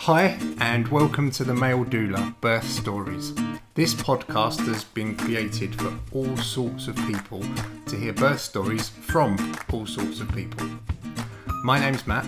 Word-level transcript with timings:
Hi, 0.00 0.38
and 0.60 0.86
welcome 0.88 1.30
to 1.32 1.42
the 1.42 1.54
Male 1.54 1.84
Doula 1.84 2.38
Birth 2.40 2.68
Stories. 2.68 3.34
This 3.74 3.94
podcast 3.94 4.64
has 4.66 4.84
been 4.84 5.16
created 5.16 5.74
for 5.74 5.92
all 6.12 6.36
sorts 6.36 6.86
of 6.86 6.94
people 7.06 7.42
to 7.86 7.96
hear 7.96 8.12
birth 8.12 8.40
stories 8.40 8.90
from 8.90 9.56
all 9.72 9.86
sorts 9.86 10.20
of 10.20 10.30
people. 10.32 10.68
My 11.64 11.80
name's 11.80 12.06
Matt. 12.06 12.26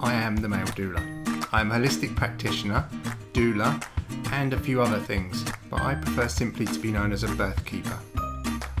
I 0.00 0.14
am 0.14 0.36
the 0.36 0.48
Male 0.48 0.66
Doula. 0.68 1.46
I 1.52 1.60
am 1.60 1.70
a 1.70 1.74
holistic 1.74 2.16
practitioner, 2.16 2.88
doula, 3.32 3.86
and 4.32 4.54
a 4.54 4.58
few 4.58 4.80
other 4.80 4.98
things, 4.98 5.44
but 5.70 5.82
I 5.82 5.94
prefer 5.94 6.26
simply 6.26 6.64
to 6.66 6.78
be 6.80 6.90
known 6.90 7.12
as 7.12 7.22
a 7.22 7.28
birth 7.28 7.64
keeper. 7.64 7.98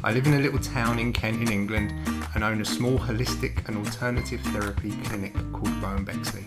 I 0.02 0.12
live 0.12 0.26
in 0.26 0.34
a 0.34 0.40
little 0.40 0.58
town 0.58 0.98
in 0.98 1.12
Kent 1.12 1.42
in 1.42 1.52
England 1.52 1.92
and 2.34 2.42
own 2.42 2.62
a 2.62 2.64
small 2.64 2.98
holistic 2.98 3.68
and 3.68 3.76
alternative 3.76 4.40
therapy 4.40 4.90
clinic 5.04 5.34
called 5.52 5.80
Bowen 5.80 6.04
Bexley. 6.04 6.44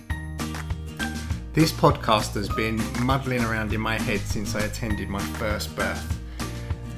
This 1.57 1.71
podcast 1.71 2.35
has 2.35 2.49
been 2.49 2.79
muddling 3.03 3.43
around 3.43 3.73
in 3.73 3.81
my 3.81 3.97
head 3.97 4.19
since 4.19 4.53
I 4.53 4.59
attended 4.59 5.09
my 5.09 5.19
first 5.39 5.75
birth. 5.75 6.19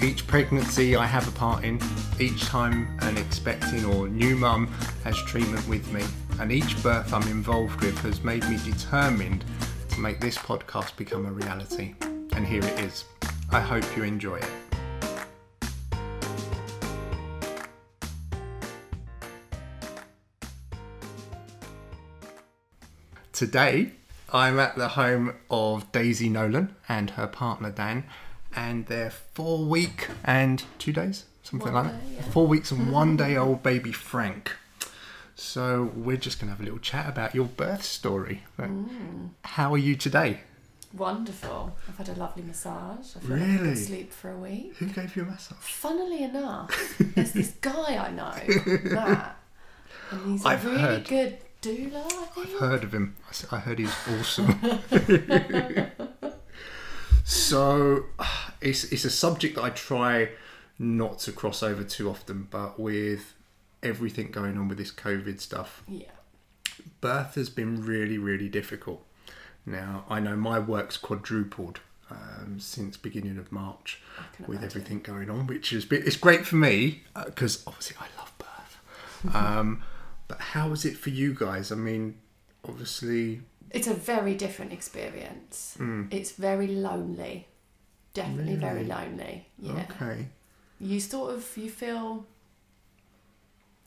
Each 0.03 0.27
pregnancy 0.27 0.97
I 0.97 1.05
have 1.05 1.25
a 1.29 1.31
part 1.31 1.63
in, 1.63 1.79
each 2.19 2.43
time 2.43 2.99
an 3.03 3.17
expecting 3.17 3.85
or 3.85 4.09
new 4.09 4.35
mum 4.35 4.67
has 5.05 5.15
treatment 5.15 5.65
with 5.69 5.89
me, 5.93 6.03
and 6.41 6.51
each 6.51 6.83
birth 6.83 7.13
I'm 7.13 7.25
involved 7.29 7.79
with 7.79 7.97
has 7.99 8.21
made 8.21 8.43
me 8.49 8.57
determined 8.65 9.45
to 9.91 9.99
make 10.01 10.19
this 10.19 10.37
podcast 10.37 10.97
become 10.97 11.25
a 11.25 11.31
reality. 11.31 11.95
And 12.33 12.45
here 12.45 12.61
it 12.61 12.79
is. 12.81 13.05
I 13.51 13.61
hope 13.61 13.85
you 13.95 14.03
enjoy 14.03 14.39
it. 14.39 14.49
Today, 23.31 23.93
I'm 24.33 24.59
at 24.59 24.75
the 24.75 24.89
home 24.89 25.33
of 25.49 25.91
Daisie 25.91 26.29
Nolan 26.29 26.75
and 26.87 27.11
her 27.11 27.27
partner 27.27 27.71
Dan, 27.71 28.03
and 28.55 28.85
their 28.87 29.09
four 29.09 29.59
week 29.65 30.07
and 30.23 30.63
two 30.77 30.91
days, 30.93 31.25
something 31.43 31.71
One 31.73 31.85
like 31.85 31.93
that. 31.93 32.01
yeah. 32.15 32.21
Four 32.31 32.47
weeks 32.47 32.71
and 32.71 32.91
one 32.91 33.17
day 33.17 33.35
old 33.45 33.63
baby 33.63 33.91
Frank. 33.91 34.55
So, 35.35 35.91
we're 35.95 36.17
just 36.17 36.37
going 36.39 36.47
to 36.49 36.51
have 36.51 36.59
a 36.59 36.63
little 36.63 36.79
chat 36.79 37.07
about 37.07 37.33
your 37.33 37.45
birth 37.45 37.83
story. 37.83 38.43
Mm. 38.59 39.29
How 39.45 39.73
are 39.73 39.77
you 39.77 39.95
today? 39.95 40.41
Wonderful. 40.93 41.77
I've 41.87 41.97
had 41.97 42.09
a 42.09 42.19
lovely 42.19 42.43
massage. 42.43 43.15
I 43.15 43.19
feel 43.21 43.37
like 43.37 43.41
I 43.41 43.45
Really? 43.45 43.69
could 43.69 43.77
sleep 43.77 44.11
for 44.11 44.31
a 44.31 44.37
week. 44.37 44.75
Who 44.79 44.87
gave 44.87 45.15
you 45.15 45.21
a 45.21 45.25
massage? 45.25 45.57
Funnily 45.59 46.23
enough, 46.23 46.95
there's 47.15 47.31
this 47.31 47.51
guy 47.61 47.95
I 47.97 48.11
know, 48.11 48.33
Matt, 48.91 49.37
and 50.11 50.31
he's 50.31 50.43
a 50.43 50.47
I've 50.49 50.65
really 50.65 50.77
heard. 50.79 51.07
good 51.07 51.37
doula, 51.61 52.05
I 52.05 52.25
think. 52.25 52.47
I've 52.47 52.59
heard 52.59 52.83
of 52.83 52.93
him. 52.93 53.15
I 53.51 53.57
heard 53.57 53.79
he's 53.79 53.93
awesome. 54.19 54.59
so 57.23 58.05
it's 58.61 58.85
it's 58.85 59.05
a 59.05 59.09
subject 59.09 59.55
that 59.55 59.63
I 59.63 59.69
try 59.69 60.29
not 60.77 61.19
to 61.19 61.31
cross 61.31 61.61
over 61.63 61.83
too 61.83 62.09
often, 62.09 62.47
but 62.49 62.79
with 62.79 63.33
everything 63.83 64.31
going 64.31 64.57
on 64.57 64.67
with 64.67 64.77
this 64.77 64.91
COVID 64.91 65.39
stuff, 65.39 65.83
Yeah. 65.87 66.11
birth 67.01 67.35
has 67.35 67.49
been 67.49 67.85
really 67.85 68.17
really 68.17 68.49
difficult. 68.49 69.05
Now 69.65 70.05
I 70.09 70.19
know 70.19 70.35
my 70.35 70.59
work's 70.59 70.97
quadrupled 70.97 71.79
um, 72.09 72.59
since 72.59 72.97
beginning 72.97 73.37
of 73.37 73.51
March 73.51 74.01
with 74.47 74.63
everything 74.63 74.99
going 75.01 75.29
on, 75.29 75.45
which 75.47 75.71
is 75.73 75.85
it's 75.91 76.17
great 76.17 76.45
for 76.45 76.55
me 76.55 77.03
because 77.25 77.63
obviously 77.67 77.97
I 77.99 78.07
love 78.17 78.33
birth. 78.37 79.35
um, 79.35 79.83
but 80.29 80.39
how 80.39 80.69
was 80.69 80.85
it 80.85 80.95
for 80.95 81.09
you 81.09 81.33
guys? 81.33 81.73
I 81.73 81.75
mean, 81.75 82.15
obviously, 82.65 83.41
It's 83.71 83.87
a 83.87 83.93
very 83.93 84.35
different 84.35 84.71
experience. 84.71 85.75
Mm. 85.77 86.13
It's 86.13 86.31
very 86.31 86.67
lonely. 86.67 87.47
Definitely 88.13 88.55
very 88.55 88.85
lonely. 88.85 89.47
Yeah. 89.59 89.85
okay, 89.89 90.27
you 90.79 90.99
sort 91.01 91.33
of 91.33 91.57
you 91.57 91.69
feel 91.69 92.25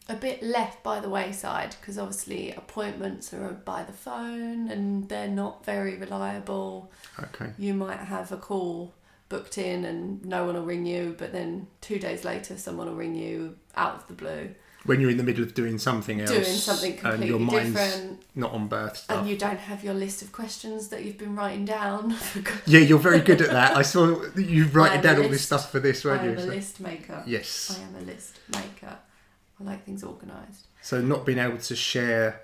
a 0.09 0.15
bit 0.15 0.43
left 0.43 0.83
by 0.83 0.99
the 1.01 1.09
wayside 1.09 1.77
because 1.81 1.97
obviously 1.97 2.51
appointments 2.53 3.33
are 3.33 3.53
by 3.65 3.85
the 3.85 3.93
phone 3.93 4.69
and 4.69 5.09
they're 5.09 5.29
not 5.29 5.65
very 5.65 5.97
reliable 5.97 6.91
okay, 7.21 7.53
you 7.57 7.73
might 7.73 8.01
have 8.01 8.33
a 8.33 8.37
call 8.37 8.93
booked 9.29 9.59
in 9.59 9.85
and 9.85 10.25
no 10.25 10.45
one 10.45 10.57
will 10.57 10.65
ring 10.65 10.85
you 10.85 11.15
but 11.19 11.33
then 11.33 11.69
two 11.81 12.01
days 12.01 12.25
later 12.25 12.59
someone 12.59 12.89
will 12.89 12.97
ring 12.97 13.15
you 13.15 13.57
out 13.77 13.95
of 13.95 14.07
the 14.09 14.13
blue 14.13 14.53
when 14.85 15.01
you're 15.01 15.11
in 15.11 15.17
the 15.17 15.23
middle 15.23 15.45
of 15.45 15.55
doing 15.55 15.79
something 15.79 16.21
else, 16.21 16.31
doing 16.31 16.45
something 16.45 16.99
and 17.05 17.25
your 17.25 17.39
completely 17.39 17.71
mind's 17.71 17.73
different 17.93 18.23
not 18.35 18.53
on 18.53 18.67
birth 18.69 18.97
stuff. 18.97 19.19
and 19.19 19.29
you 19.29 19.37
don't 19.37 19.59
have 19.59 19.85
your 19.85 19.95
list 19.95 20.23
of 20.23 20.33
questions 20.33 20.89
that 20.89 21.05
you've 21.05 21.19
been 21.19 21.37
writing 21.37 21.65
down 21.65 22.17
yeah, 22.67 22.81
you're 22.81 22.99
very 22.99 23.21
good 23.21 23.41
at 23.41 23.51
that. 23.51 23.77
I 23.77 23.83
saw 23.83 24.23
you 24.37 24.65
writing 24.73 25.01
down 25.01 25.23
all 25.23 25.29
this 25.29 25.43
stuff 25.43 25.71
for 25.71 25.79
this, 25.81 26.05
I 26.05 26.09
weren't 26.09 26.23
am 26.23 26.29
you? 26.31 26.35
a 26.37 26.41
So- 26.43 26.49
list 26.49 26.81
maker 26.81 27.23
yes. 27.27 27.79
I 27.79 27.83
am 27.89 28.03
a 28.03 28.07
list 28.07 28.39
maker 28.53 28.97
I 29.61 29.65
like 29.65 29.85
things 29.85 30.03
organised 30.03 30.67
So 30.81 31.01
not 31.01 31.25
being 31.25 31.39
able 31.39 31.59
to 31.59 31.77
share 31.77 32.41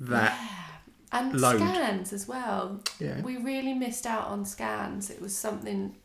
that, 0.00 0.38
and 1.12 1.40
load. 1.40 1.56
scans 1.58 2.12
as 2.12 2.28
well. 2.28 2.82
yeah, 2.98 3.20
We 3.22 3.36
really 3.38 3.72
missed 3.74 4.06
out 4.06 4.26
on 4.28 4.44
scans. 4.44 5.10
It 5.10 5.20
was 5.20 5.34
something. 5.36 5.96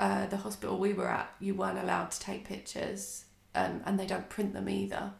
Uh, 0.00 0.26
the 0.26 0.36
hospital 0.38 0.78
we 0.78 0.92
were 0.94 1.06
at, 1.08 1.30
you 1.38 1.54
weren't 1.54 1.78
allowed 1.78 2.10
to 2.10 2.18
take 2.18 2.44
pictures, 2.44 3.25
um, 3.56 3.80
and 3.84 3.98
they 3.98 4.06
don't 4.06 4.28
print 4.28 4.52
them 4.52 4.68
either, 4.68 5.12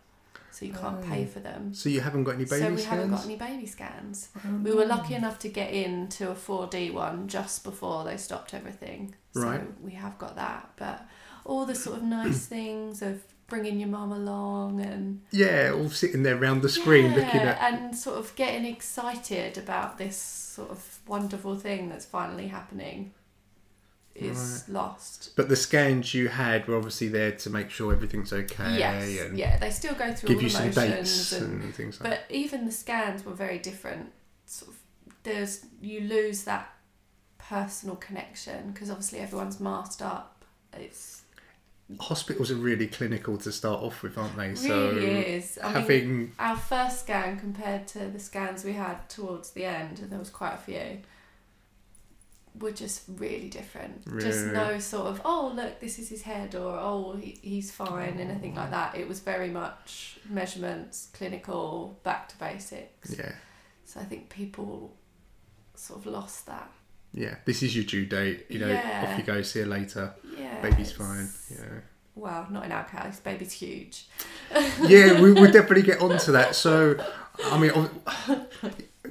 so 0.50 0.64
you 0.64 0.72
can't 0.72 1.02
pay 1.04 1.24
Oh. 1.24 1.26
for 1.26 1.40
them. 1.40 1.74
So 1.74 1.88
you 1.88 2.00
haven't 2.00 2.24
got 2.24 2.34
any 2.36 2.44
baby 2.44 2.62
so 2.62 2.70
we 2.70 2.76
scans? 2.78 2.84
haven't 2.84 3.10
got 3.10 3.24
any 3.24 3.36
baby 3.36 3.66
scans. 3.66 4.28
Oh, 4.44 4.56
We 4.62 4.72
were 4.72 4.86
lucky 4.86 5.14
enough 5.14 5.38
to 5.40 5.48
get 5.48 5.72
into 5.72 6.30
a 6.30 6.34
4D 6.34 6.92
one 6.92 7.28
just 7.28 7.64
before 7.64 8.04
they 8.04 8.16
stopped 8.16 8.54
everything. 8.54 9.14
So 9.34 9.42
Right. 9.42 9.80
we 9.82 9.92
have 9.92 10.16
got 10.18 10.36
that. 10.36 10.70
But 10.76 11.06
all 11.44 11.66
the 11.66 11.74
sort 11.74 11.96
of 11.98 12.02
nice 12.04 12.46
things 12.56 13.02
of 13.02 13.22
bringing 13.48 13.78
your 13.78 13.88
mum 13.88 14.10
along 14.10 14.80
and 14.80 15.20
Yeah, 15.30 15.72
all 15.72 15.88
sitting 15.88 16.24
there 16.24 16.36
round 16.36 16.62
the 16.62 16.68
screen 16.68 17.14
looking 17.14 17.40
at. 17.42 17.58
and 17.72 17.94
sort 17.96 18.18
of 18.18 18.34
getting 18.34 18.64
excited 18.64 19.56
about 19.56 19.98
this 19.98 20.16
sort 20.16 20.70
of 20.70 20.98
wonderful 21.06 21.54
thing 21.54 21.88
that's 21.88 22.04
finally 22.06 22.48
happening 22.48 23.12
is 24.18 24.68
lost. 24.68 25.30
But 25.36 25.48
the 25.48 25.56
scans 25.56 26.14
you 26.14 26.28
had 26.28 26.66
were 26.66 26.76
obviously 26.76 27.08
there 27.08 27.32
to 27.32 27.50
make 27.50 27.70
sure 27.70 27.92
everything's 27.92 28.32
okay 28.32 28.78
yes, 28.78 29.20
and 29.20 29.38
yeah, 29.38 29.58
they 29.58 29.70
still 29.70 29.94
go 29.94 30.12
through 30.12 30.28
give 30.28 30.38
all 30.38 30.42
you 30.42 30.48
the 30.48 30.54
some 30.54 30.70
dates 30.70 31.32
and, 31.32 31.62
and 31.62 31.74
things 31.74 32.00
like 32.00 32.10
that. 32.10 32.28
but 32.28 32.34
even 32.34 32.64
the 32.64 32.72
scans 32.72 33.24
were 33.24 33.34
very 33.34 33.58
different. 33.58 34.12
Sort 34.46 34.72
of, 34.72 34.78
there's 35.22 35.66
you 35.80 36.00
lose 36.00 36.44
that 36.44 36.72
personal 37.38 37.96
connection 37.96 38.72
because 38.72 38.90
obviously 38.90 39.18
everyone's 39.20 39.60
masked 39.60 40.02
up. 40.02 40.44
It's 40.72 41.22
Hospitals 42.00 42.50
are 42.50 42.56
really 42.56 42.88
clinical 42.88 43.38
to 43.38 43.52
start 43.52 43.80
off 43.80 44.02
with, 44.02 44.18
aren't 44.18 44.36
they? 44.36 44.48
really 44.48 44.56
so 44.56 44.90
is. 44.96 45.58
I 45.62 45.66
mean, 45.66 45.74
having 45.74 46.32
our 46.38 46.56
first 46.56 47.00
scan 47.00 47.38
compared 47.38 47.86
to 47.88 48.08
the 48.08 48.18
scans 48.18 48.64
we 48.64 48.72
had 48.72 49.08
towards 49.08 49.50
the 49.52 49.64
end, 49.66 50.00
and 50.00 50.10
there 50.10 50.18
was 50.18 50.30
quite 50.30 50.54
a 50.54 50.58
few, 50.58 50.98
were 52.58 52.72
just 52.72 53.02
really 53.08 53.48
different. 53.48 54.04
Just 54.20 54.46
no 54.46 54.78
sort 54.78 55.06
of, 55.06 55.20
oh, 55.24 55.52
look, 55.54 55.80
this 55.80 55.98
is 55.98 56.08
his 56.08 56.22
head, 56.22 56.54
or 56.54 56.78
oh, 56.78 57.16
he, 57.20 57.38
he's 57.42 57.70
fine, 57.70 58.18
anything 58.18 58.54
like 58.54 58.68
oh. 58.68 58.70
that. 58.70 58.96
It 58.96 59.08
was 59.08 59.20
very 59.20 59.50
much 59.50 60.18
measurements, 60.28 61.08
clinical, 61.12 61.98
back 62.02 62.28
to 62.30 62.38
basics. 62.38 63.14
yeah, 63.18 63.32
So 63.84 64.00
I 64.00 64.04
think 64.04 64.28
people 64.28 64.94
sort 65.74 66.00
of 66.00 66.06
lost 66.06 66.46
that. 66.46 66.70
yeah. 67.12 67.36
This 67.44 67.62
is 67.62 67.74
your 67.76 67.84
due 67.84 68.06
date. 68.06 68.46
You 68.48 68.60
know, 68.60 68.68
Yeah. 68.68 69.06
off 69.10 69.18
you 69.18 69.24
go. 69.24 69.42
See 69.42 69.60
you 69.60 69.66
later. 69.66 70.14
Yeah. 70.38 70.60
Baby's 70.62 70.92
fine. 70.92 71.28
Yeah. 71.50 71.80
Well, 72.14 72.46
not 72.50 72.64
in 72.64 72.72
our 72.72 72.84
case. 72.84 73.20
Baby's 73.20 73.52
huge. 73.52 74.06
yeah, 74.82 75.20
we 75.20 75.32
will 75.32 75.52
definitely 75.52 75.82
get 75.82 76.00
onto 76.00 76.32
that. 76.32 76.54
So, 76.54 76.96
I 77.44 77.58
mean, 77.58 77.72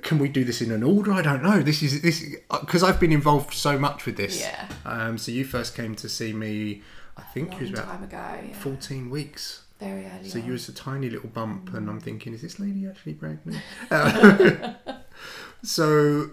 can 0.05 0.19
we 0.19 0.29
do 0.29 0.43
this 0.45 0.61
in 0.61 0.71
an 0.71 0.83
order? 0.83 1.11
I 1.11 1.23
don't 1.23 1.41
know. 1.41 1.61
This 1.63 1.81
is 1.81 2.01
this 2.01 2.23
because 2.61 2.83
I've 2.83 2.99
been 2.99 3.11
involved 3.11 3.53
so 3.55 3.77
much 3.77 4.05
with 4.05 4.17
this. 4.17 4.39
Yeah. 4.39 4.67
Um, 4.85 5.17
so 5.17 5.31
you 5.31 5.43
first 5.43 5.75
came 5.75 5.95
to 5.95 6.07
see 6.07 6.31
me. 6.31 6.83
I 7.17 7.23
think 7.23 7.53
it 7.53 7.61
was 7.61 7.69
about 7.71 7.85
time 7.87 8.03
ago. 8.03 8.17
Yeah. 8.47 8.53
fourteen 8.53 9.09
weeks. 9.09 9.63
Very 9.79 10.05
early. 10.05 10.29
So 10.29 10.39
on. 10.39 10.45
you 10.45 10.51
was 10.53 10.69
a 10.69 10.73
tiny 10.73 11.09
little 11.09 11.29
bump, 11.29 11.73
and 11.73 11.89
I'm 11.89 11.99
thinking, 11.99 12.33
is 12.33 12.43
this 12.43 12.59
lady 12.59 12.87
actually 12.87 13.15
pregnant? 13.15 13.61
Uh, 13.91 14.73
so, 15.63 16.29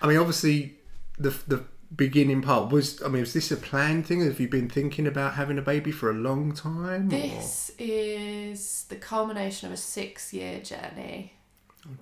I 0.00 0.06
mean, 0.06 0.16
obviously, 0.18 0.76
the 1.18 1.30
the 1.48 1.64
beginning 1.94 2.40
part 2.40 2.70
was. 2.70 3.02
I 3.02 3.08
mean, 3.08 3.20
was 3.20 3.32
this 3.32 3.50
a 3.50 3.56
planned 3.56 4.06
thing? 4.06 4.24
Have 4.24 4.38
you 4.38 4.48
been 4.48 4.70
thinking 4.70 5.08
about 5.08 5.34
having 5.34 5.58
a 5.58 5.62
baby 5.62 5.90
for 5.90 6.08
a 6.08 6.14
long 6.14 6.52
time? 6.52 7.08
or- 7.08 7.10
This 7.10 7.72
is 7.80 8.84
the 8.88 8.96
culmination 8.96 9.66
of 9.66 9.72
a 9.74 9.76
six 9.76 10.32
year 10.32 10.60
journey 10.60 11.34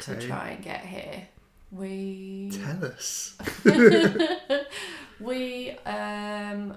to 0.01 0.21
try 0.21 0.51
and 0.51 0.65
get 0.65 0.85
here. 0.85 1.29
We 1.71 2.51
Tell 2.53 2.85
us. 2.85 3.37
we 5.21 5.71
um 5.87 6.77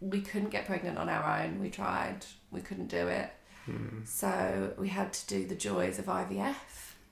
we 0.00 0.20
couldn't 0.20 0.50
get 0.50 0.66
pregnant 0.66 0.98
on 0.98 1.08
our 1.08 1.42
own. 1.42 1.60
We 1.60 1.70
tried, 1.70 2.24
we 2.50 2.60
couldn't 2.60 2.88
do 2.88 3.08
it. 3.08 3.30
Hmm. 3.64 4.04
So 4.04 4.72
we 4.78 4.88
had 4.88 5.12
to 5.14 5.26
do 5.26 5.46
the 5.46 5.54
joys 5.54 5.98
of 5.98 6.06
IVF, 6.06 6.54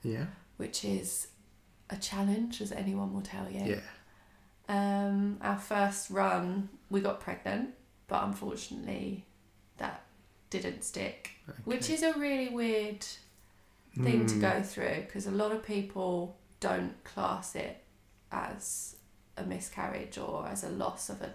Yeah. 0.03 0.27
which 0.59 0.85
is 0.85 1.29
a 1.89 1.97
challenge, 1.97 2.61
as 2.61 2.71
anyone 2.73 3.15
will 3.15 3.23
tell 3.23 3.51
you. 3.51 3.77
Yeah. 3.77 3.81
Um, 4.69 5.39
our 5.41 5.59
first 5.59 6.11
run, 6.11 6.69
we 6.91 7.01
got 7.01 7.21
pregnant, 7.21 7.71
but 8.09 8.25
unfortunately, 8.25 9.25
that 9.79 10.05
didn't 10.51 10.85
stick, 10.85 11.31
which 11.65 11.89
is 11.89 12.03
a 12.03 12.13
really 12.19 12.49
weird 12.51 13.07
thing 13.95 14.27
to 14.27 14.35
Mm. 14.37 14.41
go 14.41 14.63
through 14.63 15.03
because 15.07 15.27
a 15.27 15.31
lot 15.31 15.53
of 15.53 15.65
people 15.65 16.39
don't 16.61 17.03
class 17.05 17.55
it 17.55 17.85
as 18.31 18.97
a 19.37 19.45
miscarriage 19.45 20.17
or 20.19 20.47
as 20.47 20.65
a 20.65 20.69
loss 20.71 21.11
of 21.11 21.21
a 21.23 21.33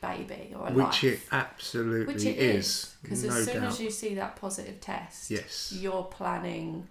baby 0.00 0.52
or 0.54 0.68
a 0.68 0.72
Which 0.72 1.02
life. 1.02 1.04
it 1.04 1.20
absolutely 1.32 2.12
Which 2.12 2.24
it 2.26 2.36
is. 2.38 2.94
because 3.02 3.24
no 3.24 3.34
as 3.34 3.44
soon 3.46 3.54
doubt. 3.62 3.72
as 3.72 3.80
you 3.80 3.90
see 3.90 4.14
that 4.16 4.36
positive 4.36 4.80
test, 4.80 5.30
Yes. 5.30 5.72
you're 5.72 6.02
planning 6.04 6.88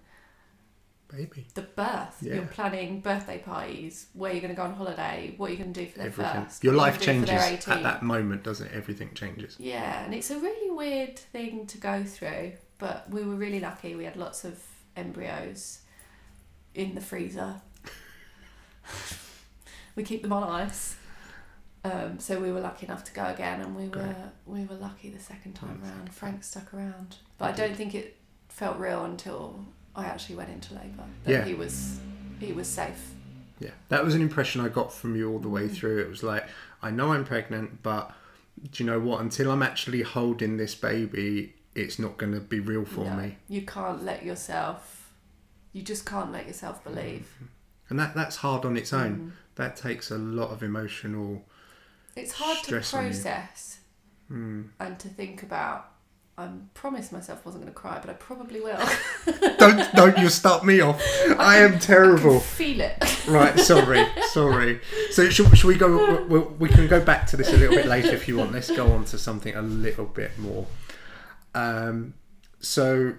Baby. 1.08 1.46
the 1.54 1.62
birth. 1.62 2.16
Yeah. 2.22 2.34
You're 2.34 2.46
planning 2.46 3.00
birthday 3.00 3.38
parties, 3.38 4.06
where 4.14 4.32
you're 4.32 4.40
going 4.40 4.52
to 4.54 4.56
go 4.56 4.64
on 4.64 4.74
holiday, 4.74 5.34
what 5.36 5.50
you're 5.50 5.58
going 5.58 5.72
to 5.72 5.84
do 5.84 5.88
for 5.88 5.98
their 5.98 6.08
Everything. 6.08 6.44
first, 6.44 6.64
Your 6.64 6.74
life 6.74 7.00
changes 7.00 7.30
at 7.68 7.82
that 7.84 8.02
moment, 8.02 8.42
doesn't 8.42 8.66
it? 8.66 8.72
Everything 8.74 9.12
changes. 9.14 9.54
Yeah, 9.60 10.02
and 10.04 10.12
it's 10.12 10.30
a 10.32 10.38
really 10.40 10.70
weird 10.72 11.16
thing 11.18 11.66
to 11.68 11.78
go 11.78 12.02
through, 12.02 12.54
but 12.78 13.08
we 13.10 13.22
were 13.22 13.36
really 13.36 13.60
lucky. 13.60 13.94
We 13.94 14.04
had 14.04 14.16
lots 14.16 14.44
of 14.44 14.60
embryos 14.96 15.80
in 16.74 16.94
the 16.94 17.00
freezer. 17.00 17.60
we 19.96 20.02
keep 20.02 20.22
them 20.22 20.32
on 20.32 20.42
ice. 20.42 20.96
Um, 21.84 22.18
so 22.18 22.40
we 22.40 22.50
were 22.50 22.60
lucky 22.60 22.86
enough 22.86 23.04
to 23.04 23.12
go 23.12 23.26
again, 23.26 23.60
and 23.60 23.76
we 23.76 23.86
Great. 23.86 24.06
were 24.06 24.14
we 24.46 24.64
were 24.64 24.76
lucky 24.76 25.10
the 25.10 25.20
second 25.20 25.52
time 25.52 25.80
Oh, 25.84 25.88
round. 25.88 26.12
Frank 26.12 26.42
stuck 26.42 26.72
around, 26.72 27.16
but 27.36 27.50
I 27.50 27.52
don't 27.52 27.76
think 27.76 27.94
it 27.94 28.16
felt 28.48 28.78
real 28.78 29.04
until 29.04 29.66
I 29.94 30.06
actually 30.06 30.36
went 30.36 30.48
into 30.50 30.72
labour. 30.74 31.04
That 31.24 31.30
Yeah. 31.30 31.44
he 31.44 31.54
was 31.54 32.00
he 32.40 32.52
was 32.52 32.68
safe. 32.68 33.10
Yeah. 33.60 33.70
That 33.90 34.02
was 34.04 34.14
an 34.14 34.22
impression 34.22 34.62
I 34.62 34.68
got 34.68 34.92
from 34.92 35.14
you 35.14 35.30
all 35.30 35.38
the 35.38 35.48
way 35.48 35.68
through. 35.68 36.00
It 36.00 36.08
was 36.08 36.22
like, 36.22 36.44
I 36.82 36.90
know 36.90 37.12
I'm 37.12 37.24
pregnant, 37.24 37.82
but 37.82 38.10
do 38.72 38.82
you 38.82 38.90
know 38.90 38.98
what? 38.98 39.20
Until 39.20 39.50
I'm 39.50 39.62
actually 39.62 40.02
holding 40.02 40.56
this 40.56 40.74
baby, 40.74 41.54
it's 41.74 41.98
not 41.98 42.16
going 42.16 42.32
to 42.32 42.40
be 42.40 42.60
real 42.60 42.84
for 42.84 43.04
No, 43.04 43.16
me. 43.16 43.36
You 43.48 43.62
can't 43.62 44.04
let 44.04 44.24
yourself. 44.24 45.10
You 45.72 45.82
just 45.82 46.06
can't 46.06 46.30
let 46.32 46.46
yourself 46.46 46.82
believe. 46.84 47.28
And 47.88 47.98
that 47.98 48.14
that's 48.14 48.36
hard 48.36 48.64
on 48.64 48.76
its 48.76 48.92
own. 48.92 49.16
Mm. 49.16 49.30
That 49.56 49.76
takes 49.76 50.10
a 50.10 50.18
lot 50.18 50.50
of 50.50 50.62
emotional. 50.62 51.44
It's 52.16 52.32
hard 52.32 52.62
to 52.64 52.70
process 52.80 53.78
Mm. 54.32 54.68
and 54.80 54.98
to 55.00 55.08
think 55.08 55.42
about. 55.42 55.90
I 56.36 56.48
promised 56.72 57.12
myself 57.12 57.42
I 57.44 57.48
wasn't 57.48 57.62
going 57.62 57.72
to 57.74 57.78
cry, 57.78 57.98
but 58.00 58.10
I 58.10 58.14
probably 58.14 58.60
will. 58.60 58.78
don't 59.58 59.94
don't 59.94 60.18
you 60.18 60.28
start 60.28 60.64
me 60.64 60.80
off. 60.80 61.00
I 61.38 61.58
am 61.58 61.74
I 61.74 61.78
terrible. 61.78 62.40
can 62.40 62.40
feel 62.40 62.80
it. 62.80 62.96
Right, 63.28 63.58
sorry, 63.58 64.04
sorry. 64.32 64.80
So 65.12 65.30
should, 65.30 65.56
should 65.56 65.68
we 65.68 65.76
go? 65.76 66.24
We, 66.24 66.40
we 66.40 66.68
can 66.68 66.86
go 66.88 67.00
back 67.02 67.26
to 67.28 67.36
this 67.38 67.48
a 67.52 67.56
little 67.56 67.74
bit 67.74 67.86
later 67.86 68.10
if 68.14 68.28
you 68.28 68.36
want. 68.36 68.52
Let's 68.52 68.70
go 68.70 68.92
on 68.92 69.04
to 69.06 69.18
something 69.18 69.54
a 69.54 69.62
little 69.62 70.04
bit 70.04 70.38
more. 70.38 70.66
Um, 71.54 72.14
so 72.60 73.14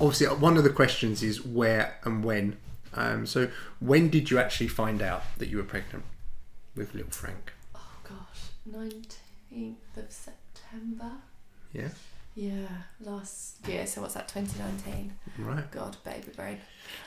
obviously, 0.00 0.26
one 0.28 0.56
of 0.56 0.64
the 0.64 0.70
questions 0.70 1.22
is 1.22 1.44
where 1.44 1.98
and 2.04 2.24
when. 2.24 2.56
Um, 2.94 3.26
so 3.26 3.50
when 3.80 4.08
did 4.08 4.30
you 4.30 4.38
actually 4.38 4.68
find 4.68 5.02
out 5.02 5.22
that 5.38 5.48
you 5.48 5.56
were 5.56 5.64
pregnant 5.64 6.04
with 6.76 6.94
little 6.94 7.10
Frank? 7.10 7.52
Oh 7.74 7.80
gosh, 8.04 8.50
nineteenth 8.66 9.96
of 9.96 10.10
September. 10.12 11.10
Yeah, 11.72 11.88
Yeah, 12.36 12.68
last 13.00 13.66
year. 13.66 13.86
So 13.86 14.00
what's 14.02 14.14
that? 14.14 14.28
Twenty 14.28 14.58
nineteen. 14.58 15.14
right. 15.38 15.68
God, 15.72 15.96
baby 16.04 16.30
brain. 16.36 16.58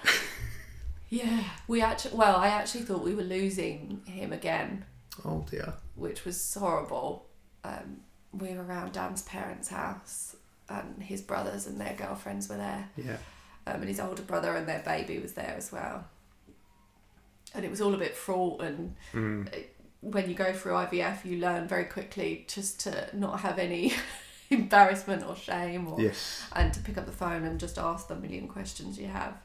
yeah, 1.10 1.44
we 1.68 1.82
actually. 1.82 2.18
Well, 2.18 2.36
I 2.36 2.48
actually 2.48 2.82
thought 2.84 3.04
we 3.04 3.16
were 3.16 3.24
losing 3.24 4.02
him 4.06 4.34
again 4.34 4.84
Oh 5.24 5.46
dear. 5.50 5.74
which 5.96 6.26
was 6.26 6.54
horrible. 6.54 7.28
Um, 7.64 8.02
we 8.34 8.54
were 8.54 8.64
around 8.64 8.94
Dan's 8.94 9.22
parents' 9.24 9.70
house, 9.70 10.36
and 10.70 11.02
his 11.02 11.22
brothers 11.22 11.66
and 11.68 11.80
their 11.80 11.94
girlfriends 11.96 12.50
were 12.50 12.58
there, 12.58 12.90
Yeah. 12.98 13.18
um, 13.66 13.76
and 13.82 13.86
his 13.88 14.00
older 14.00 14.22
brother 14.24 14.56
and 14.56 14.68
their 14.68 14.82
baby 14.82 15.18
was 15.20 15.34
there 15.34 15.54
as 15.58 15.72
well. 15.72 16.06
And 17.54 17.64
it 17.66 17.72
was 17.72 17.82
all 17.82 17.94
a 17.94 17.98
bit 17.98 18.16
fraught, 18.16 18.62
and 18.62 18.96
Mm. 19.14 19.66
when 20.02 20.30
you 20.30 20.36
go 20.36 20.54
through 20.54 20.74
IVF, 20.76 21.26
you 21.26 21.38
learn 21.40 21.68
very 21.68 21.86
quickly 21.86 22.46
just 22.48 22.80
to 22.82 23.10
not 23.14 23.40
have 23.40 23.58
any 23.58 23.94
embarrassment 24.50 25.24
or 25.26 25.36
shame, 25.36 25.88
or 25.88 26.00
Yes. 26.02 26.44
and 26.54 26.74
to 26.74 26.80
pick 26.82 26.98
up 26.98 27.06
the 27.06 27.12
phone 27.12 27.44
and 27.46 27.60
just 27.60 27.78
ask 27.78 28.08
the 28.08 28.16
million 28.16 28.48
questions 28.48 28.98
you 29.00 29.08
have. 29.08 29.38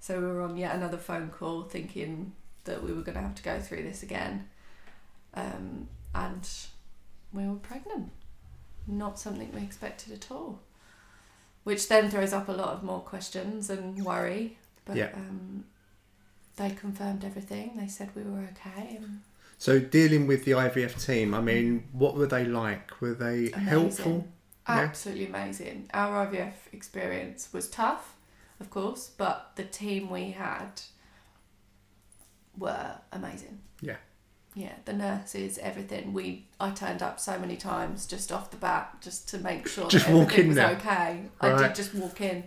So 0.00 0.20
we 0.20 0.26
were 0.26 0.42
on 0.42 0.56
yet 0.56 0.74
another 0.74 0.98
phone 0.98 1.30
call 1.30 1.62
thinking 1.64 2.32
that 2.64 2.82
we 2.82 2.92
were 2.92 3.02
going 3.02 3.16
to 3.16 3.22
have 3.22 3.34
to 3.36 3.42
go 3.42 3.60
through 3.60 3.82
this 3.82 4.02
again. 4.02 4.48
Um, 5.34 5.88
and 6.14 6.48
we 7.32 7.46
were 7.46 7.56
pregnant. 7.56 8.10
Not 8.86 9.18
something 9.18 9.52
we 9.54 9.60
expected 9.62 10.12
at 10.12 10.30
all. 10.30 10.60
Which 11.64 11.88
then 11.88 12.10
throws 12.10 12.32
up 12.32 12.48
a 12.48 12.52
lot 12.52 12.68
of 12.70 12.82
more 12.82 13.00
questions 13.00 13.68
and 13.70 14.02
worry. 14.04 14.58
But 14.84 14.96
Yeah. 14.96 15.10
um, 15.14 15.64
they 16.56 16.70
confirmed 16.70 17.24
everything. 17.24 17.76
They 17.76 17.88
said 17.88 18.10
we 18.14 18.22
were 18.22 18.48
okay. 18.52 18.96
And 18.96 19.20
So 19.58 19.78
dealing 19.78 20.26
with 20.26 20.44
the 20.44 20.52
IVF 20.54 21.04
team, 21.04 21.34
I 21.34 21.40
mean, 21.40 21.88
what 21.92 22.14
were 22.16 22.26
they 22.26 22.44
like? 22.44 23.00
Were 23.00 23.14
they 23.14 23.50
Amazing. 23.52 23.60
helpful? 23.60 24.28
Yeah. 24.68 24.80
Absolutely 24.80 25.26
amazing. 25.26 25.90
Our 25.94 26.26
IVF 26.26 26.52
experience 26.72 27.52
was 27.52 27.68
tough, 27.68 28.14
of 28.60 28.70
course, 28.70 29.10
but 29.16 29.52
the 29.56 29.64
team 29.64 30.10
we 30.10 30.30
had 30.32 30.80
were 32.56 32.98
amazing. 33.12 33.60
Yeah. 33.80 33.96
Yeah, 34.58 34.72
the 34.86 34.92
nurses, 34.92 35.58
everything. 35.58 36.12
We 36.12 36.46
I 36.58 36.70
turned 36.70 37.02
up 37.02 37.20
so 37.20 37.38
many 37.38 37.56
times 37.56 38.06
just 38.06 38.32
off 38.32 38.50
the 38.50 38.56
bat 38.56 38.96
just 39.00 39.28
to 39.30 39.38
make 39.38 39.68
sure 39.68 39.88
Just 39.88 40.08
walk 40.08 40.32
everything 40.32 40.40
in 40.42 40.48
was 40.48 40.56
there. 40.56 40.70
okay. 40.76 41.22
I 41.40 41.56
did 41.62 41.74
just 41.76 41.94
walk 41.94 42.20
in, 42.20 42.38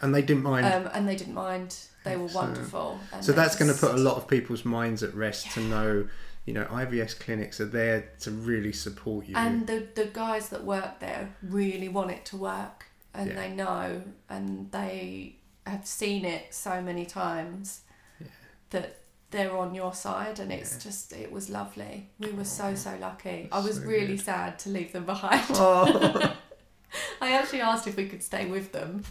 And 0.00 0.14
they 0.14 0.22
didn't 0.22 0.44
mind. 0.44 0.66
um, 0.66 0.88
and 0.94 1.08
they 1.08 1.16
didn't 1.16 1.34
mind. 1.34 1.76
They 2.04 2.16
were 2.16 2.26
Excellent. 2.26 2.50
wonderful. 2.56 3.00
So 3.20 3.32
that's 3.32 3.56
going 3.56 3.72
to 3.74 3.78
put 3.78 3.92
a 3.92 3.98
lot 4.08 4.16
of 4.16 4.28
people's 4.28 4.64
minds 4.64 5.02
at 5.02 5.12
rest 5.14 5.50
to 5.54 5.60
know, 5.60 6.08
you 6.46 6.54
know, 6.54 6.64
IVF 6.66 7.18
clinics 7.18 7.60
are 7.60 7.66
there 7.80 8.08
to 8.20 8.30
really 8.30 8.72
support 8.72 9.26
you. 9.26 9.34
And 9.36 9.66
the 9.66 9.78
the 10.00 10.06
guys 10.06 10.48
that 10.50 10.62
work 10.64 11.00
there 11.00 11.34
really 11.42 11.88
want 11.88 12.10
it 12.12 12.24
to 12.26 12.36
work, 12.36 12.86
and 13.14 13.30
Yeah. 13.30 13.34
they 13.40 13.50
know, 13.50 14.02
and 14.28 14.70
they 14.70 15.36
have 15.66 15.86
seen 15.86 16.24
it 16.24 16.54
so 16.54 16.80
many 16.80 17.04
times 17.04 17.80
Yeah. 18.20 18.28
that 18.70 18.98
they're 19.30 19.56
on 19.56 19.74
your 19.74 19.92
side, 19.94 20.38
and 20.38 20.50
it's 20.52 20.72
Yeah. 20.74 20.78
just 20.80 21.12
it 21.12 21.30
was 21.32 21.48
lovely. 21.50 22.08
We 22.18 22.30
were 22.32 22.44
so 22.44 22.66
Oh, 22.68 22.74
so 22.74 22.96
lucky. 23.00 23.48
I 23.52 23.60
was 23.60 23.76
so 23.76 23.82
really 23.82 24.16
good. 24.16 24.24
sad 24.24 24.58
to 24.60 24.70
leave 24.70 24.92
them 24.92 25.04
behind. 25.04 25.44
oh, 25.50 26.34
I 27.20 27.32
actually 27.32 27.60
asked 27.60 27.86
if 27.86 27.96
we 27.96 28.08
could 28.08 28.22
stay 28.22 28.46
with 28.46 28.72
them 28.72 29.04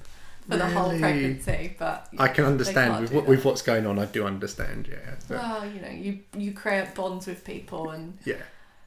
for 0.49 0.57
the 0.57 0.67
whole 0.67 0.97
pregnancy, 0.97 1.75
but 1.77 2.07
I 2.17 2.29
can 2.29 2.45
understand 2.45 3.01
with 3.01 3.11
what, 3.11 3.27
with 3.27 3.45
what's 3.45 3.61
going 3.61 3.85
on. 3.85 3.99
I 3.99 4.05
do 4.05 4.25
understand. 4.25 4.87
Yeah. 4.89 5.15
So, 5.27 5.35
well, 5.35 5.65
you 5.69 5.81
know, 5.81 5.89
you 5.89 6.19
you 6.35 6.53
create 6.53 6.95
bonds 6.95 7.27
with 7.27 7.43
people, 7.43 7.89
and 7.91 8.17
yeah. 8.25 8.41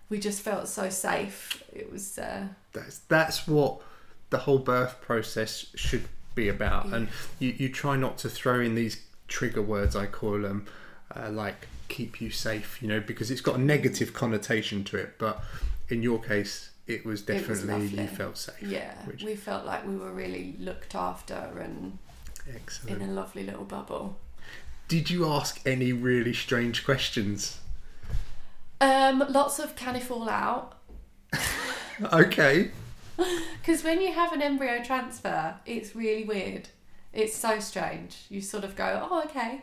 we 0.08 0.18
just 0.18 0.40
felt 0.40 0.68
so 0.68 0.88
safe. 0.90 1.62
It 1.72 1.92
was. 1.92 2.18
Uh, 2.18 2.48
That's 2.72 2.98
that's 3.08 3.46
what 3.46 3.82
the 4.30 4.38
whole 4.38 4.58
birth 4.58 5.00
process 5.00 5.66
should 5.74 6.08
be 6.34 6.48
about. 6.48 6.86
And 6.86 7.08
you, 7.38 7.50
you 7.56 7.68
try 7.68 7.96
not 7.96 8.16
to 8.18 8.28
throw 8.28 8.60
in 8.60 8.74
these 8.74 9.02
trigger 9.28 9.62
words, 9.62 9.94
I 9.96 10.06
call 10.06 10.40
them, 10.40 10.66
uh, 11.14 11.30
like 11.30 11.68
keep 11.88 12.20
you 12.20 12.30
safe, 12.30 12.80
you 12.80 12.88
know, 12.88 13.00
because 13.00 13.30
it's 13.30 13.40
got 13.40 13.56
a 13.56 13.60
negative 13.60 14.14
connotation 14.14 14.84
to 14.84 14.96
it. 14.96 15.18
But 15.18 15.42
in 15.88 16.02
your 16.02 16.20
case, 16.20 16.70
it 16.86 17.04
was 17.04 17.22
It 17.28 17.48
was 17.48 17.62
definitely 17.62 18.02
you 18.02 18.06
felt 18.08 18.38
safe. 18.38 18.62
Yeah, 18.62 18.94
Which- 19.04 19.22
we 19.22 19.34
felt 19.36 19.64
like 19.64 19.86
we 19.86 19.96
were 19.96 20.12
really 20.12 20.56
looked 20.58 20.94
after 20.94 21.34
and 21.60 21.98
in 22.88 23.02
a 23.02 23.06
lovely 23.06 23.44
little 23.44 23.64
bubble. 23.64 24.18
Did 24.88 25.08
you 25.10 25.26
ask 25.28 25.60
any 25.64 25.92
really 25.92 26.32
strange 26.32 26.84
questions? 26.84 27.60
Um, 28.80 29.24
lots 29.28 29.58
of 29.58 29.76
can 29.76 29.94
he 29.94 30.00
fall 30.00 30.28
out? 30.28 30.76
Okay. 32.12 32.70
Because 33.60 33.84
when 33.84 34.00
you 34.00 34.14
have 34.14 34.32
an 34.32 34.40
embryo 34.40 34.82
transfer, 34.82 35.56
it's 35.66 35.94
really 35.94 36.24
weird. 36.24 36.70
It's 37.12 37.36
so 37.36 37.60
strange. 37.60 38.24
You 38.30 38.40
sort 38.40 38.64
of 38.64 38.74
go, 38.74 39.06
oh, 39.10 39.22
okay. 39.24 39.60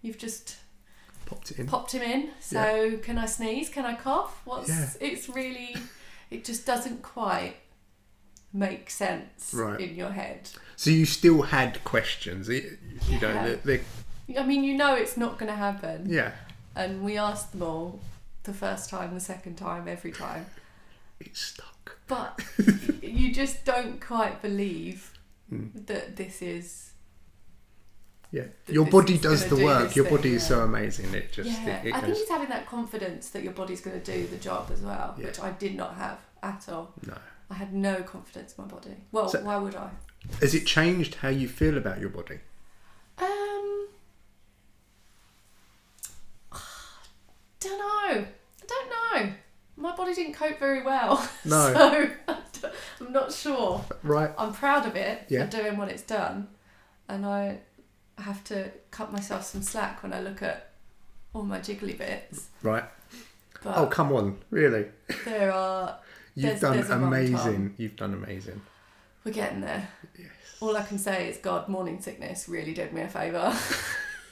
You've 0.00 0.18
just 0.18 0.58
Popped 1.34 1.50
it 1.50 1.58
in. 1.58 1.66
popped 1.66 1.92
him 1.92 2.02
in. 2.02 2.30
So 2.40 2.96
can 3.02 3.18
I 3.18 3.26
sneeze? 3.26 3.68
Can 3.68 3.84
I 3.84 3.94
cough? 3.94 4.40
What's? 4.44 4.68
Yeah. 4.68 4.88
It's 5.00 5.28
really, 5.28 5.76
it 6.30 6.44
just 6.44 6.66
doesn't 6.66 7.02
quite 7.02 7.56
make 8.52 8.90
sense 8.90 9.52
Right. 9.54 9.80
in 9.80 9.94
your 9.96 10.10
head. 10.10 10.50
So 10.76 10.90
you 10.90 11.06
still 11.06 11.42
had 11.42 11.82
questions. 11.84 12.48
You, 12.48 12.76
you 13.08 13.20
know, 13.20 13.32
Yeah. 13.32 13.56
they 13.64 13.78
they 14.28 14.38
I 14.38 14.44
mean, 14.44 14.62
you 14.64 14.74
know 14.76 14.94
it's 14.94 15.16
not 15.16 15.38
going 15.38 15.50
to 15.50 15.56
happen. 15.56 16.06
yeah, 16.08 16.32
And 16.76 17.02
we 17.02 17.18
asked 17.18 17.52
them 17.52 17.62
all 17.62 18.00
the 18.44 18.52
first 18.54 18.88
time, 18.90 19.14
the 19.14 19.20
second 19.20 19.56
time, 19.56 19.86
every 19.88 20.12
time. 20.12 20.46
it's 21.20 21.40
stuck. 21.40 21.98
But 22.08 22.40
you 23.02 23.32
just 23.32 23.64
don't 23.64 24.00
quite 24.00 24.42
believe 24.42 25.08
Mm. 25.52 25.86
that 25.86 26.16
this 26.16 26.40
is 26.40 26.91
Yeah, 28.32 28.44
your 28.66 28.86
body 28.86 29.18
does 29.18 29.46
the 29.48 29.56
do 29.56 29.64
work. 29.64 29.94
Your 29.94 30.06
thing, 30.06 30.16
body 30.16 30.34
is 30.34 30.42
yeah. 30.42 30.48
so 30.48 30.60
amazing. 30.60 31.12
It 31.14 31.32
just 31.32 31.50
yeah, 31.50 31.82
it, 31.82 31.88
it 31.88 31.94
I 31.94 32.00
think 32.00 32.14
goes. 32.14 32.20
it's 32.22 32.30
having 32.30 32.48
that 32.48 32.66
confidence 32.66 33.28
that 33.30 33.42
your 33.42 33.52
body's 33.52 33.82
going 33.82 34.00
to 34.00 34.04
do 34.12 34.26
the 34.26 34.38
job 34.38 34.70
as 34.72 34.80
well, 34.80 35.14
Yeah. 35.18 35.26
which 35.26 35.38
I 35.40 35.50
did 35.50 35.74
not 35.76 35.94
have 35.96 36.18
at 36.42 36.66
all. 36.70 36.94
No. 37.06 37.14
I 37.50 37.54
had 37.54 37.74
no 37.74 38.02
confidence 38.02 38.54
in 38.56 38.64
my 38.64 38.70
body. 38.70 38.96
Well, 39.12 39.28
So- 39.28 39.42
why 39.44 39.58
would 39.58 39.74
I? 39.76 39.90
Has 40.40 40.54
it 40.54 40.64
changed 40.66 41.16
how 41.16 41.28
you 41.28 41.46
feel 41.46 41.76
about 41.76 42.00
your 42.00 42.08
body? 42.08 42.38
Um, 43.18 43.88
don't 47.60 47.78
know. 47.78 48.24
I 48.24 48.66
don't 48.66 48.90
know. 49.26 49.32
My 49.76 49.94
body 49.96 50.14
didn't 50.14 50.34
cope 50.34 50.58
very 50.58 50.82
well. 50.82 51.28
No. 51.44 51.72
so 51.74 52.10
I'm 53.00 53.12
not 53.12 53.32
sure. 53.32 53.84
Right. 54.02 54.30
I'm 54.38 54.52
proud 54.52 54.86
of 54.86 54.96
it 54.96 55.24
Yeah. 55.28 55.44
for 55.46 55.50
doing 55.62 55.76
what 55.76 55.88
it's 55.88 56.02
done, 56.02 56.48
and 57.08 57.26
I 57.26 57.58
have 58.22 58.42
to 58.44 58.70
cut 58.90 59.12
myself 59.12 59.44
some 59.44 59.62
slack 59.62 60.02
when 60.02 60.12
I 60.12 60.20
look 60.20 60.42
at 60.42 60.70
all 61.34 61.42
my 61.42 61.58
jiggly 61.60 61.96
bits. 61.96 62.48
Right. 62.62 62.84
But 63.62 63.76
Oh 63.76 63.86
come 63.86 64.12
on, 64.12 64.38
really? 64.50 64.86
there 65.24 65.52
are. 65.52 65.98
You've 66.34 66.44
There's- 66.44 66.60
done 66.60 66.76
there's 66.76 66.90
amazing. 66.90 67.74
You've 67.76 67.96
done 67.96 68.14
amazing. 68.14 68.60
We're 69.24 69.32
getting 69.32 69.60
there. 69.60 69.88
Yes. 70.18 70.28
All 70.60 70.76
I 70.76 70.82
can 70.82 70.98
say 70.98 71.28
is 71.28 71.36
God, 71.38 71.68
morning 71.68 72.00
sickness 72.00 72.48
really 72.48 72.72
did 72.74 72.92
me 72.92 73.02
a 73.02 73.08
favour. 73.08 73.54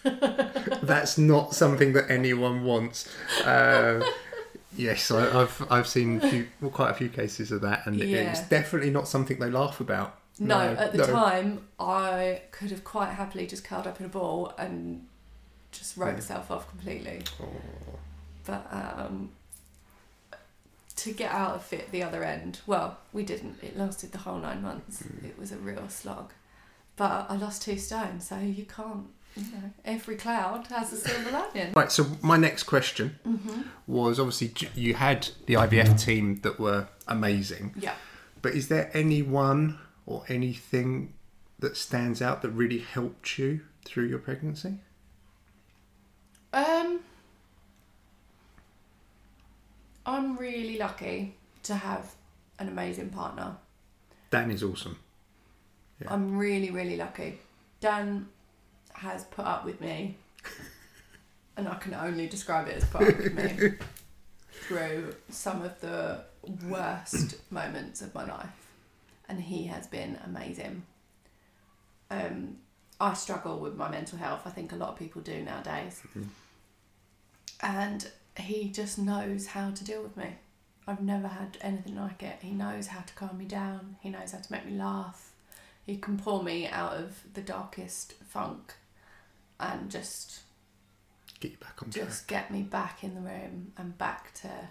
That's 0.82 1.18
not 1.18 1.54
something 1.54 1.92
that 1.92 2.10
anyone 2.10 2.64
wants. 2.64 3.08
Uh, 3.44 4.02
yes, 4.76 5.10
I, 5.10 5.42
I've 5.42 5.66
I've 5.70 5.86
seen 5.86 6.20
few, 6.20 6.46
well, 6.60 6.70
quite 6.70 6.90
a 6.90 6.94
few 6.94 7.08
cases 7.08 7.52
of 7.52 7.60
that, 7.62 7.86
and 7.86 7.96
Yeah. 7.96 8.30
it's 8.30 8.40
definitely 8.48 8.90
not 8.90 9.06
something 9.08 9.38
they 9.38 9.50
laugh 9.50 9.80
about. 9.80 10.18
No, 10.38 10.72
No, 10.74 10.80
at 10.80 10.92
the 10.92 10.98
no. 10.98 11.06
time, 11.06 11.66
I 11.78 12.42
could 12.50 12.70
have 12.70 12.82
quite 12.84 13.10
happily 13.10 13.46
just 13.46 13.64
curled 13.64 13.86
up 13.86 14.00
in 14.00 14.06
a 14.06 14.08
ball 14.08 14.54
and 14.58 15.06
just 15.72 15.96
wrote 15.96 16.08
Yeah. 16.08 16.14
myself 16.14 16.50
off 16.50 16.68
completely. 16.70 17.22
Oh, 17.42 17.46
But 18.46 18.66
um, 18.72 19.30
to 20.96 21.12
get 21.12 21.30
out 21.30 21.54
of 21.56 21.72
it 21.72 21.90
the 21.92 22.02
other 22.02 22.24
end, 22.24 22.60
well, 22.66 22.98
we 23.12 23.22
didn't. 23.22 23.62
It 23.62 23.76
lasted 23.76 24.12
the 24.12 24.18
whole 24.18 24.38
nine 24.38 24.62
months. 24.62 25.02
Mm. 25.02 25.24
It 25.24 25.38
was 25.38 25.52
a 25.52 25.56
real 25.56 25.88
slog. 25.88 26.32
But 26.96 27.26
I 27.30 27.36
lost 27.36 27.62
two 27.62 27.78
stones, 27.78 28.28
so 28.28 28.38
you 28.38 28.64
can't, 28.66 29.06
you 29.36 29.44
know, 29.44 29.70
every 29.84 30.16
cloud 30.16 30.66
has 30.66 30.92
a 30.92 30.96
silver 30.96 31.30
lining. 31.30 31.72
Right. 31.72 31.90
So 31.90 32.06
my 32.22 32.36
next 32.36 32.64
question 32.64 33.18
hmm 33.24 33.62
was 33.86 34.18
obviously 34.20 34.52
you 34.74 34.94
had 34.94 35.28
the 35.46 35.54
IVF 35.54 35.98
team 36.02 36.40
that 36.42 36.58
were 36.60 36.88
amazing, 37.08 37.74
Yeah. 37.78 37.94
but 38.42 38.52
is 38.54 38.68
there 38.68 38.90
anyone 38.92 39.78
or 40.06 40.24
anything 40.28 41.14
that 41.58 41.76
stands 41.76 42.22
out 42.22 42.42
that 42.42 42.50
really 42.50 42.78
helped 42.78 43.38
you 43.38 43.60
through 43.84 44.06
your 44.06 44.18
pregnancy? 44.18 44.74
Um, 46.52 47.00
I'm 50.06 50.36
really 50.36 50.78
lucky 50.78 51.34
to 51.64 51.74
have 51.74 52.14
an 52.58 52.68
amazing 52.68 53.10
partner. 53.10 53.56
Dan 54.30 54.50
is 54.50 54.62
awesome. 54.62 54.98
Yeah. 56.00 56.12
I'm 56.12 56.36
really, 56.38 56.70
really 56.70 56.96
lucky. 56.96 57.38
Dan 57.80 58.28
has 58.94 59.24
put 59.24 59.44
up 59.44 59.64
with 59.64 59.80
me, 59.80 60.16
and 61.56 61.68
I 61.68 61.74
can 61.76 61.94
only 61.94 62.26
describe 62.26 62.68
it 62.68 62.76
as 62.76 62.84
put 62.84 63.02
up 63.02 63.18
with 63.18 63.34
me 63.34 63.72
through 64.50 65.14
some 65.28 65.62
of 65.62 65.80
the 65.80 66.22
worst 66.68 67.36
moments 67.50 68.02
of 68.02 68.14
my 68.14 68.24
life, 68.24 68.69
and 69.30 69.40
he 69.40 69.66
has 69.66 69.86
been 69.86 70.18
amazing. 70.24 70.82
Um, 72.10 72.58
I 73.00 73.14
struggle 73.14 73.58
with 73.60 73.76
my 73.76 73.88
mental 73.88 74.18
health. 74.18 74.42
I 74.44 74.50
think 74.50 74.72
a 74.72 74.76
lot 74.76 74.90
of 74.90 74.96
people 74.98 75.22
do 75.22 75.42
nowadays, 75.42 76.02
Mhm. 76.14 76.28
and 77.60 78.10
he 78.36 78.70
just 78.70 78.98
knows 78.98 79.46
how 79.48 79.70
to 79.70 79.84
deal 79.84 80.02
with 80.02 80.16
me. 80.16 80.36
I've 80.86 81.00
never 81.00 81.28
had 81.28 81.56
anything 81.60 81.96
like 81.96 82.22
it. 82.22 82.38
He 82.42 82.50
knows 82.50 82.88
how 82.88 83.02
to 83.02 83.14
calm 83.14 83.38
me 83.38 83.44
down. 83.44 83.96
He 84.00 84.10
knows 84.10 84.32
how 84.32 84.38
to 84.40 84.52
make 84.52 84.66
me 84.66 84.72
laugh. 84.76 85.32
He 85.86 85.96
can 85.98 86.18
pull 86.18 86.42
me 86.42 86.66
out 86.66 86.94
of 86.94 87.22
the 87.34 87.42
darkest 87.42 88.14
funk 88.24 88.74
and 89.58 89.90
just 89.90 90.40
Get 91.38 91.52
you 91.52 91.56
back 91.58 91.82
on 91.82 91.90
track. 91.90 92.06
just 92.06 92.26
get 92.28 92.50
me 92.50 92.62
back 92.62 93.04
in 93.04 93.14
the 93.14 93.20
room 93.20 93.72
and 93.76 93.96
back 93.96 94.34
to 94.34 94.68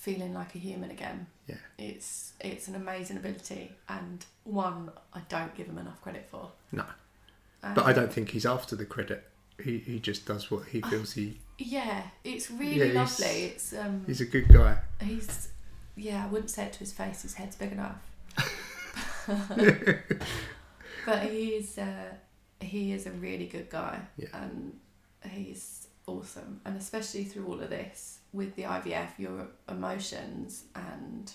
feeling 0.00 0.32
like 0.34 0.54
a 0.54 0.58
human 0.58 0.90
again. 0.90 1.26
Yeah. 1.46 1.56
It's 1.78 2.32
it's 2.40 2.68
an 2.68 2.74
amazing 2.74 3.16
ability 3.18 3.72
and 3.88 4.24
one 4.44 4.90
I 5.12 5.20
don't 5.28 5.54
give 5.54 5.66
him 5.66 5.78
enough 5.78 6.00
credit 6.00 6.26
for. 6.30 6.50
No. 6.72 6.84
Um, 7.62 7.74
But 7.74 7.84
I 7.84 7.92
don't 7.92 8.12
think 8.12 8.30
he's 8.30 8.46
after 8.46 8.74
the 8.76 8.86
credit. 8.86 9.20
He 9.62 9.78
he 9.78 9.98
just 10.00 10.24
does 10.26 10.50
what 10.50 10.64
he 10.68 10.80
feels 10.80 11.12
he. 11.12 11.38
Yeah, 11.58 12.02
it's 12.24 12.48
Yeah, 12.50 12.58
really 12.58 12.90
he's- 12.92 13.20
lovely. 13.20 13.44
It's 13.44 13.72
um 13.74 14.04
He's 14.06 14.20
a 14.22 14.26
good 14.26 14.48
guy. 14.48 14.78
he's 15.02 15.48
yeah, 15.96 16.24
I 16.24 16.28
wouldn't 16.28 16.50
say 16.50 16.64
it 16.64 16.72
to 16.74 16.78
his 16.78 16.92
face, 16.92 17.22
his 17.22 17.34
head's 17.34 17.56
big 17.56 17.72
enough. 17.72 18.00
but 21.06 21.22
he's 21.30 21.76
uh, 21.78 22.14
he 22.60 22.92
is 22.92 23.06
a 23.06 23.10
really 23.12 23.46
good 23.46 23.68
guy 23.70 24.00
Yeah. 24.16 24.28
and 24.32 24.78
he's 25.30 25.88
awesome 26.06 26.60
and 26.64 26.76
especially 26.76 27.24
through 27.24 27.46
all 27.46 27.60
of 27.60 27.68
this 27.70 28.19
with 28.32 28.54
the 28.56 28.62
IVF 28.62 29.18
your 29.18 29.48
emotions 29.68 30.64
and 30.74 31.32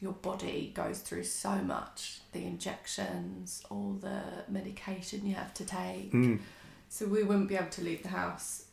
your 0.00 0.12
body 0.12 0.72
goes 0.74 1.00
through 1.00 1.24
so 1.24 1.56
much 1.56 2.20
the 2.32 2.44
injections 2.44 3.62
all 3.70 3.92
the 4.00 4.22
medication 4.48 5.26
you 5.26 5.34
have 5.34 5.52
to 5.54 5.64
take 5.64 6.12
Mm. 6.12 6.40
so 6.88 7.06
we 7.06 7.22
wouldn't 7.22 7.48
be 7.48 7.56
able 7.56 7.68
to 7.70 7.82
leave 7.82 8.02
the 8.02 8.08
house 8.08 8.64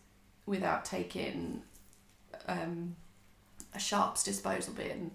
without 0.46 0.86
taking 0.86 1.62
um, 2.48 2.96
a 3.74 3.80
sharps 3.80 4.24
disposal 4.24 4.74
bin, 4.74 5.12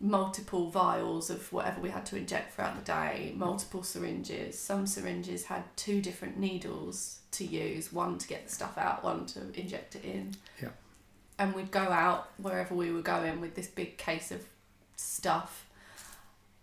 multiple 0.00 0.70
vials 0.70 1.30
of 1.30 1.50
whatever 1.52 1.80
we 1.80 1.88
had 1.90 2.04
to 2.06 2.16
inject 2.16 2.52
throughout 2.54 2.76
the 2.76 2.84
day, 2.84 3.32
multiple 3.36 3.82
syringes. 3.82 4.58
Some 4.58 4.86
syringes 4.86 5.44
had 5.44 5.62
two 5.76 6.02
different 6.02 6.38
needles 6.38 7.20
to 7.32 7.44
use, 7.46 7.92
one 7.92 8.18
to 8.18 8.28
get 8.28 8.46
the 8.46 8.52
stuff 8.52 8.76
out, 8.76 9.02
one 9.02 9.24
to 9.26 9.40
inject 9.58 9.96
it 9.96 10.04
in. 10.04 10.34
Yeah. 10.62 10.68
And 11.38 11.54
we'd 11.54 11.70
go 11.70 11.80
out 11.80 12.28
wherever 12.38 12.74
we 12.74 12.92
were 12.92 13.02
going 13.02 13.40
with 13.40 13.54
this 13.54 13.66
big 13.66 13.96
case 13.98 14.30
of 14.30 14.44
stuff. 14.96 15.66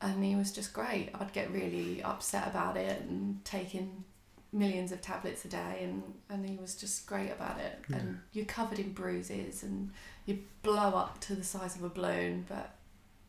And 0.02 0.24
he 0.24 0.36
was 0.36 0.52
just 0.52 0.74
great. 0.74 1.10
I'd 1.14 1.34
get 1.34 1.52
really 1.52 2.02
upset 2.02 2.48
about 2.48 2.78
it 2.78 3.02
and 3.02 3.44
taking 3.46 4.04
millions 4.54 4.92
of 4.92 5.02
tablets 5.02 5.46
a 5.46 5.48
day 5.48 5.80
and, 5.84 6.04
and 6.30 6.48
he 6.50 6.58
was 6.58 6.76
just 6.76 7.06
great 7.06 7.32
about 7.32 7.58
it 7.60 7.80
Yeah. 7.90 7.96
and 7.98 8.20
you're 8.34 8.44
covered 8.46 8.80
in 8.80 8.92
bruises 8.92 9.64
and 9.64 9.92
you 10.26 10.40
blow 10.62 10.90
up 10.90 11.22
to 11.22 11.36
the 11.36 11.44
size 11.44 11.78
of 11.78 11.84
a 11.86 11.90
balloon 11.90 12.46
but 12.50 12.76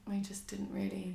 we 0.09 0.19
just 0.19 0.49
didn't 0.49 0.73
really 0.73 1.15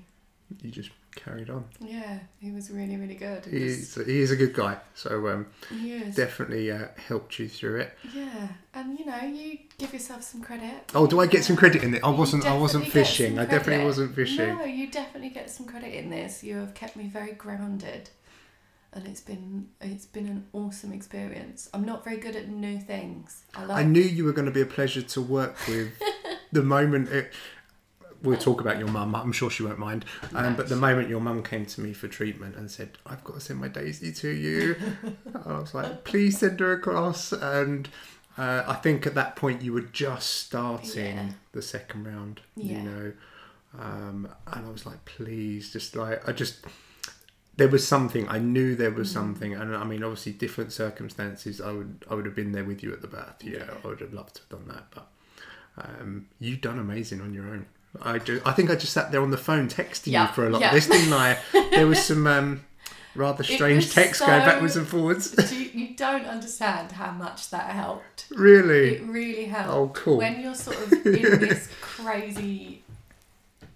You 0.62 0.72
just 0.72 0.90
carried 1.16 1.50
on. 1.50 1.66
yeah 1.82 2.20
he 2.40 2.52
was 2.52 2.70
really 2.70 2.96
really 2.96 3.16
good 3.16 3.44
He 3.46 3.58
is, 3.66 3.96
he 3.96 4.20
is 4.22 4.30
a 4.32 4.36
good 4.36 4.54
guy. 4.54 4.78
So 4.94 5.28
um, 5.30 5.48
he 5.70 5.94
is. 5.94 6.16
definitely 6.16 6.72
uh, 6.72 6.88
helped 7.08 7.40
you 7.40 7.48
through 7.48 7.80
it. 7.82 7.94
yeah 8.14 8.48
and 8.74 8.98
you 9.00 9.06
know 9.06 9.20
you 9.24 9.58
give 9.80 9.94
yourself 9.94 10.22
some 10.24 10.42
credit 10.42 10.92
Oh, 10.94 11.08
do 11.08 11.20
I 11.20 11.26
get 11.28 11.44
some 11.44 11.56
credit 11.56 11.84
in 11.84 11.96
it? 11.96 12.04
I 12.04 12.10
You 12.12 12.16
wasn't. 12.18 12.46
I 12.46 12.56
wasn't 12.58 12.88
fishing. 12.88 13.40
I 13.40 13.46
definitely 13.46 13.86
wasn't 13.86 14.14
fishing. 14.16 14.58
no 14.58 14.64
you 14.64 14.88
definitely 14.92 15.30
get 15.30 15.50
some 15.50 15.66
credit 15.66 15.94
in 15.94 16.10
this 16.12 16.44
you 16.44 16.56
have 16.58 16.74
kept 16.76 16.96
me 16.96 17.08
very 17.08 17.32
grounded 17.34 18.10
and 18.94 19.06
it's 19.08 19.22
been 19.22 19.68
it's 19.82 20.06
been 20.06 20.28
an 20.28 20.46
awesome 20.54 20.94
experience 20.94 21.70
i'm 21.74 21.84
not 21.86 22.04
very 22.06 22.18
good 22.18 22.36
at 22.38 22.48
new 22.48 22.80
things 22.80 23.44
i 23.54 23.66
like 23.66 23.78
I 23.78 23.84
knew 23.84 24.02
you 24.02 24.24
were 24.24 24.32
going 24.32 24.46
to 24.46 24.52
be 24.52 24.62
a 24.62 24.66
pleasure 24.66 25.02
to 25.02 25.22
work 25.22 25.56
with. 25.68 25.92
the 26.54 26.64
moment 26.64 27.10
it, 27.10 27.34
we'll 28.24 28.38
talk 28.38 28.62
about 28.62 28.78
your 28.80 28.88
mum. 28.88 29.16
I'm 29.16 29.32
sure 29.32 29.50
she 29.50 29.64
won't 29.64 29.80
mind. 29.80 30.06
Um, 30.34 30.56
but 30.56 30.70
the 30.70 30.76
moment 30.76 31.10
your 31.10 31.22
mum 31.22 31.44
came 31.44 31.66
to 31.68 31.82
me 31.82 31.94
for 31.94 32.08
treatment 32.08 32.56
and 32.56 32.70
said, 32.72 32.98
"I've 33.06 33.24
got 33.24 33.36
to 33.36 33.40
send 33.40 33.60
my 33.60 33.68
Daisie 33.68 34.12
to 34.14 34.30
you," 34.30 34.76
I 35.46 35.60
was 35.60 35.74
like, 35.74 36.04
"Please 36.04 36.38
send 36.40 36.60
her 36.60 36.74
across." 36.74 37.32
And 37.32 37.90
uh, 38.38 38.64
I 38.68 38.74
think 38.76 39.06
at 39.08 39.16
that 39.16 39.36
point 39.36 39.62
you 39.62 39.74
were 39.74 39.82
just 39.82 40.30
starting 40.46 41.16
Yeah. 41.18 41.30
the 41.54 41.62
second 41.62 42.06
round. 42.06 42.42
Yeah. 42.56 42.78
You 42.78 42.82
know, 42.84 43.14
um, 43.80 44.28
and 44.48 44.66
I 44.66 44.70
was 44.70 44.86
like, 44.86 45.04
"Please, 45.06 45.72
just 45.74 45.96
like 45.96 46.28
I 46.28 46.32
just." 46.32 46.66
There 47.58 47.68
was 47.68 47.88
something 47.88 48.30
I 48.30 48.38
knew 48.38 48.76
there 48.76 48.92
was 48.92 49.10
Mm. 49.10 49.14
something, 49.14 49.54
and 49.56 49.76
I 49.76 49.84
mean, 49.84 50.04
obviously, 50.04 50.32
different 50.34 50.72
circumstances. 50.72 51.60
I 51.60 51.72
would, 51.72 52.06
I 52.08 52.14
would 52.14 52.26
have 52.28 52.36
been 52.36 52.52
there 52.52 52.64
with 52.64 52.84
you 52.84 52.94
at 52.94 53.02
the 53.02 53.08
birth. 53.08 53.44
Yeah, 53.44 53.58
Yeah. 53.66 53.74
I 53.84 53.88
would 53.88 54.00
have 54.00 54.14
loved 54.14 54.36
to 54.36 54.42
have 54.42 54.50
done 54.50 54.68
that, 54.68 54.84
but 54.94 55.08
um, 55.84 56.28
you've 56.40 56.62
done 56.62 56.78
amazing 56.78 57.20
on 57.20 57.34
your 57.34 57.46
own. 57.46 57.66
I 58.02 58.20
just, 58.20 58.46
I 58.48 58.52
think 58.54 58.70
I 58.70 58.76
just 58.76 58.94
sat 58.94 59.12
there 59.12 59.22
on 59.22 59.32
the 59.32 59.38
phone 59.38 59.68
texting 59.70 60.12
Yeah, 60.14 60.28
you 60.28 60.34
for 60.34 60.48
a 60.48 60.50
lot 60.50 60.62
yeah. 60.62 60.68
of 60.68 60.74
this, 60.74 60.88
didn't 60.88 61.14
I? 61.14 61.38
There 61.72 61.88
was 61.88 62.02
some 62.04 62.26
um, 62.28 62.66
rather 63.16 63.44
strange 63.44 63.86
was 63.86 63.94
texts 63.94 64.26
going 64.26 64.44
backwards 64.46 64.76
and 64.76 64.88
forwards. 64.88 65.52
you, 65.52 65.70
you 65.74 65.96
don't 65.96 66.26
understand 66.26 66.92
how 66.94 67.12
much 67.12 67.50
that 67.52 67.72
helped 67.72 68.26
really? 68.32 68.96
it 68.96 69.04
really 69.04 69.46
helped 69.46 69.70
Oh, 69.70 69.90
cool. 69.90 70.18
when 70.18 70.40
you're 70.42 70.56
sort 70.56 70.78
of 70.82 70.92
in 71.06 71.40
this 71.40 71.70
crazy 71.82 72.84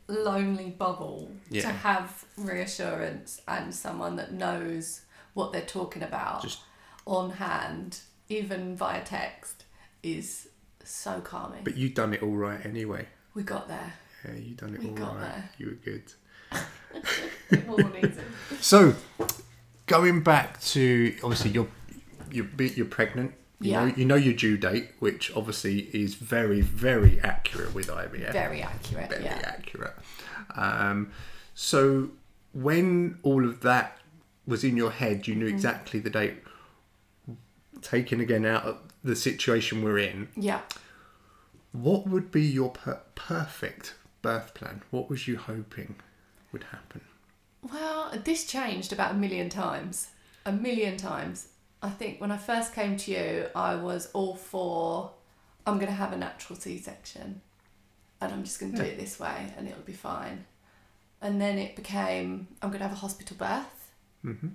lonely 0.08 0.70
bubble 0.72 1.32
to 1.52 1.68
have 1.68 2.26
reassurance 2.38 3.42
and 3.48 3.74
someone 3.74 4.16
that 4.18 4.32
knows 4.34 5.02
what 5.34 5.52
they're 5.54 5.62
talking 5.62 6.04
about 6.04 6.42
Just- 6.44 6.60
on 7.06 7.32
hand, 7.32 8.00
even 8.30 8.76
via 8.76 9.04
text, 9.04 9.64
is 10.04 10.50
so 10.84 11.22
calming. 11.22 11.64
But 11.64 11.78
you've 11.78 11.94
done 11.94 12.14
it 12.14 12.22
all 12.22 12.36
right 12.36 12.64
anyway. 12.66 13.08
we 13.34 13.44
got 13.44 13.68
there. 13.68 13.94
Yeah, 14.26 14.36
you 14.36 14.56
done 14.56 14.76
it 14.76 14.82
We 14.82 14.90
all 15.02 15.16
right. 15.16 15.22
there. 15.22 15.50
You 15.58 15.66
were 15.68 15.72
good. 15.74 16.14
So, 18.60 18.96
going 19.88 20.22
back 20.24 20.60
to 20.62 21.16
obviously 21.24 21.52
you're 21.52 21.68
you're 22.32 22.48
you're 22.60 22.86
pregnant. 22.86 23.34
You 23.60 23.72
Yeah. 23.72 23.86
know 23.86 23.94
you 23.96 24.06
know 24.06 24.16
your 24.16 24.34
due 24.34 24.58
date, 24.58 24.90
which 25.00 25.32
obviously 25.36 25.82
is 25.94 26.16
very 26.16 26.62
very 26.62 27.20
accurate 27.22 27.74
with 27.74 27.88
IVF. 27.88 28.32
Very 28.32 28.62
accurate. 28.62 29.10
Very 29.10 29.24
yeah. 29.26 29.42
accurate. 29.44 29.94
Um, 30.56 31.12
so 31.54 32.10
when 32.54 33.18
all 33.24 33.46
of 33.48 33.62
that 33.62 33.98
was 34.46 34.64
in 34.64 34.78
your 34.78 34.92
head, 34.92 35.28
you 35.28 35.36
knew 35.36 35.46
Mm-hmm. 35.46 35.56
exactly 35.56 36.00
the 36.00 36.10
date. 36.10 36.36
Taken 37.82 38.20
again 38.22 38.46
out 38.46 38.64
of 38.66 38.78
the 39.04 39.16
situation 39.16 39.84
we're 39.84 39.98
in, 39.98 40.28
Yeah. 40.36 40.62
what 41.72 42.06
would 42.08 42.32
be 42.32 42.44
your 42.44 42.70
per- 42.70 43.02
perfect 43.16 43.96
birth 44.22 44.54
plan? 44.54 44.82
What 44.92 45.10
was 45.10 45.28
you 45.28 45.38
hoping 45.38 45.96
would 46.52 46.64
happen? 46.66 47.02
Well, 47.62 48.12
this 48.24 48.46
changed 48.46 48.92
about 48.92 49.12
a 49.12 49.18
million 49.18 49.50
times. 49.50 50.10
A 50.46 50.52
million 50.52 50.98
times. 50.98 51.48
I 51.82 51.90
think 51.90 52.22
when 52.22 52.32
I 52.32 52.38
first 52.38 52.74
came 52.74 52.98
to 52.98 53.12
you, 53.12 53.48
I 53.56 53.76
was 53.76 54.10
all 54.14 54.36
for 54.36 55.12
I'm 55.66 55.76
going 55.76 55.88
to 55.88 55.94
have 55.94 56.14
a 56.14 56.18
natural 56.18 56.58
C 56.58 56.78
section 56.78 57.42
and 58.20 58.32
I'm 58.32 58.44
just 58.44 58.60
going 58.60 58.72
to 58.74 58.78
do 58.78 58.84
it 58.84 59.00
this 59.00 59.20
way 59.20 59.54
and 59.58 59.68
it'll 59.68 59.82
be 59.82 59.94
fine. 59.94 60.46
And 61.22 61.40
then 61.40 61.58
it 61.58 61.76
became 61.76 62.48
I'm 62.62 62.70
going 62.70 62.80
to 62.80 62.88
have 62.88 62.98
a 62.98 63.00
hospital 63.00 63.38
birth. 63.38 63.92
hmm 64.22 64.50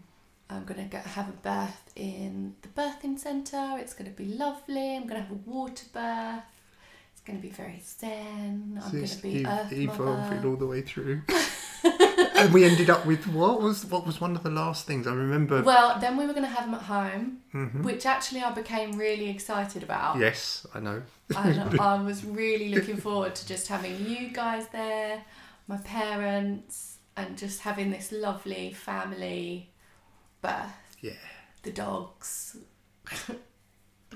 I'm 0.49 0.65
going 0.65 0.81
to 0.81 0.89
get, 0.89 1.05
have 1.05 1.29
a 1.29 1.33
birth 1.33 1.91
in 1.97 2.55
the 2.63 2.69
birthing 2.69 3.19
centre. 3.19 3.77
It's 3.79 3.95
going 3.95 4.09
to 4.09 4.17
be 4.17 4.27
lovely. 4.27 4.95
I'm 4.95 5.03
going 5.09 5.21
to 5.21 5.27
have 5.27 5.33
a 5.33 5.51
water 5.51 5.87
birth. 5.93 6.45
Going 7.27 7.41
to 7.41 7.43
be 7.43 7.51
very 7.53 7.83
zen. 7.85 8.81
I'm 8.85 8.93
going 8.93 9.05
to 9.05 9.23
be 9.23 9.45
earth 9.45 9.73
evolving 9.73 10.45
all 10.49 10.55
the 10.57 10.67
way 10.67 10.83
through. 10.83 11.23
and 12.37 12.53
we 12.53 12.65
ended 12.65 12.89
up 12.89 13.05
with 13.05 13.27
what 13.27 13.61
was 13.61 13.85
what 13.87 14.07
was 14.07 14.21
one 14.21 14.37
of 14.37 14.45
the 14.45 14.51
last 14.51 14.87
things 14.87 15.09
I 15.09 15.13
remember. 15.13 15.61
Well, 15.63 15.99
then 15.99 16.17
we 16.17 16.25
were 16.25 16.33
going 16.35 16.45
to 16.45 16.49
have 16.49 16.67
them 16.67 16.75
at 16.75 16.83
home, 16.83 17.39
Mhm. 17.53 17.83
which 17.83 18.07
actually 18.07 18.43
I 18.43 18.53
became 18.53 18.93
really 18.93 19.29
excited 19.29 19.83
about. 19.83 20.19
Yes, 20.19 20.67
I 20.73 20.79
know. 20.79 21.03
And 21.37 21.81
I 21.81 22.01
was 22.01 22.25
really 22.25 22.69
looking 22.69 22.97
forward 22.97 23.35
to 23.35 23.47
just 23.47 23.67
having 23.67 24.07
you 24.07 24.29
guys 24.29 24.69
there, 24.69 25.25
my 25.67 25.79
parents, 25.79 26.99
and 27.17 27.37
just 27.37 27.61
having 27.63 27.91
this 27.91 28.13
lovely 28.13 28.73
family 28.73 29.71
birth. 30.43 30.97
Yeah. 31.01 31.13
The 31.65 31.73
dogs. 31.73 32.57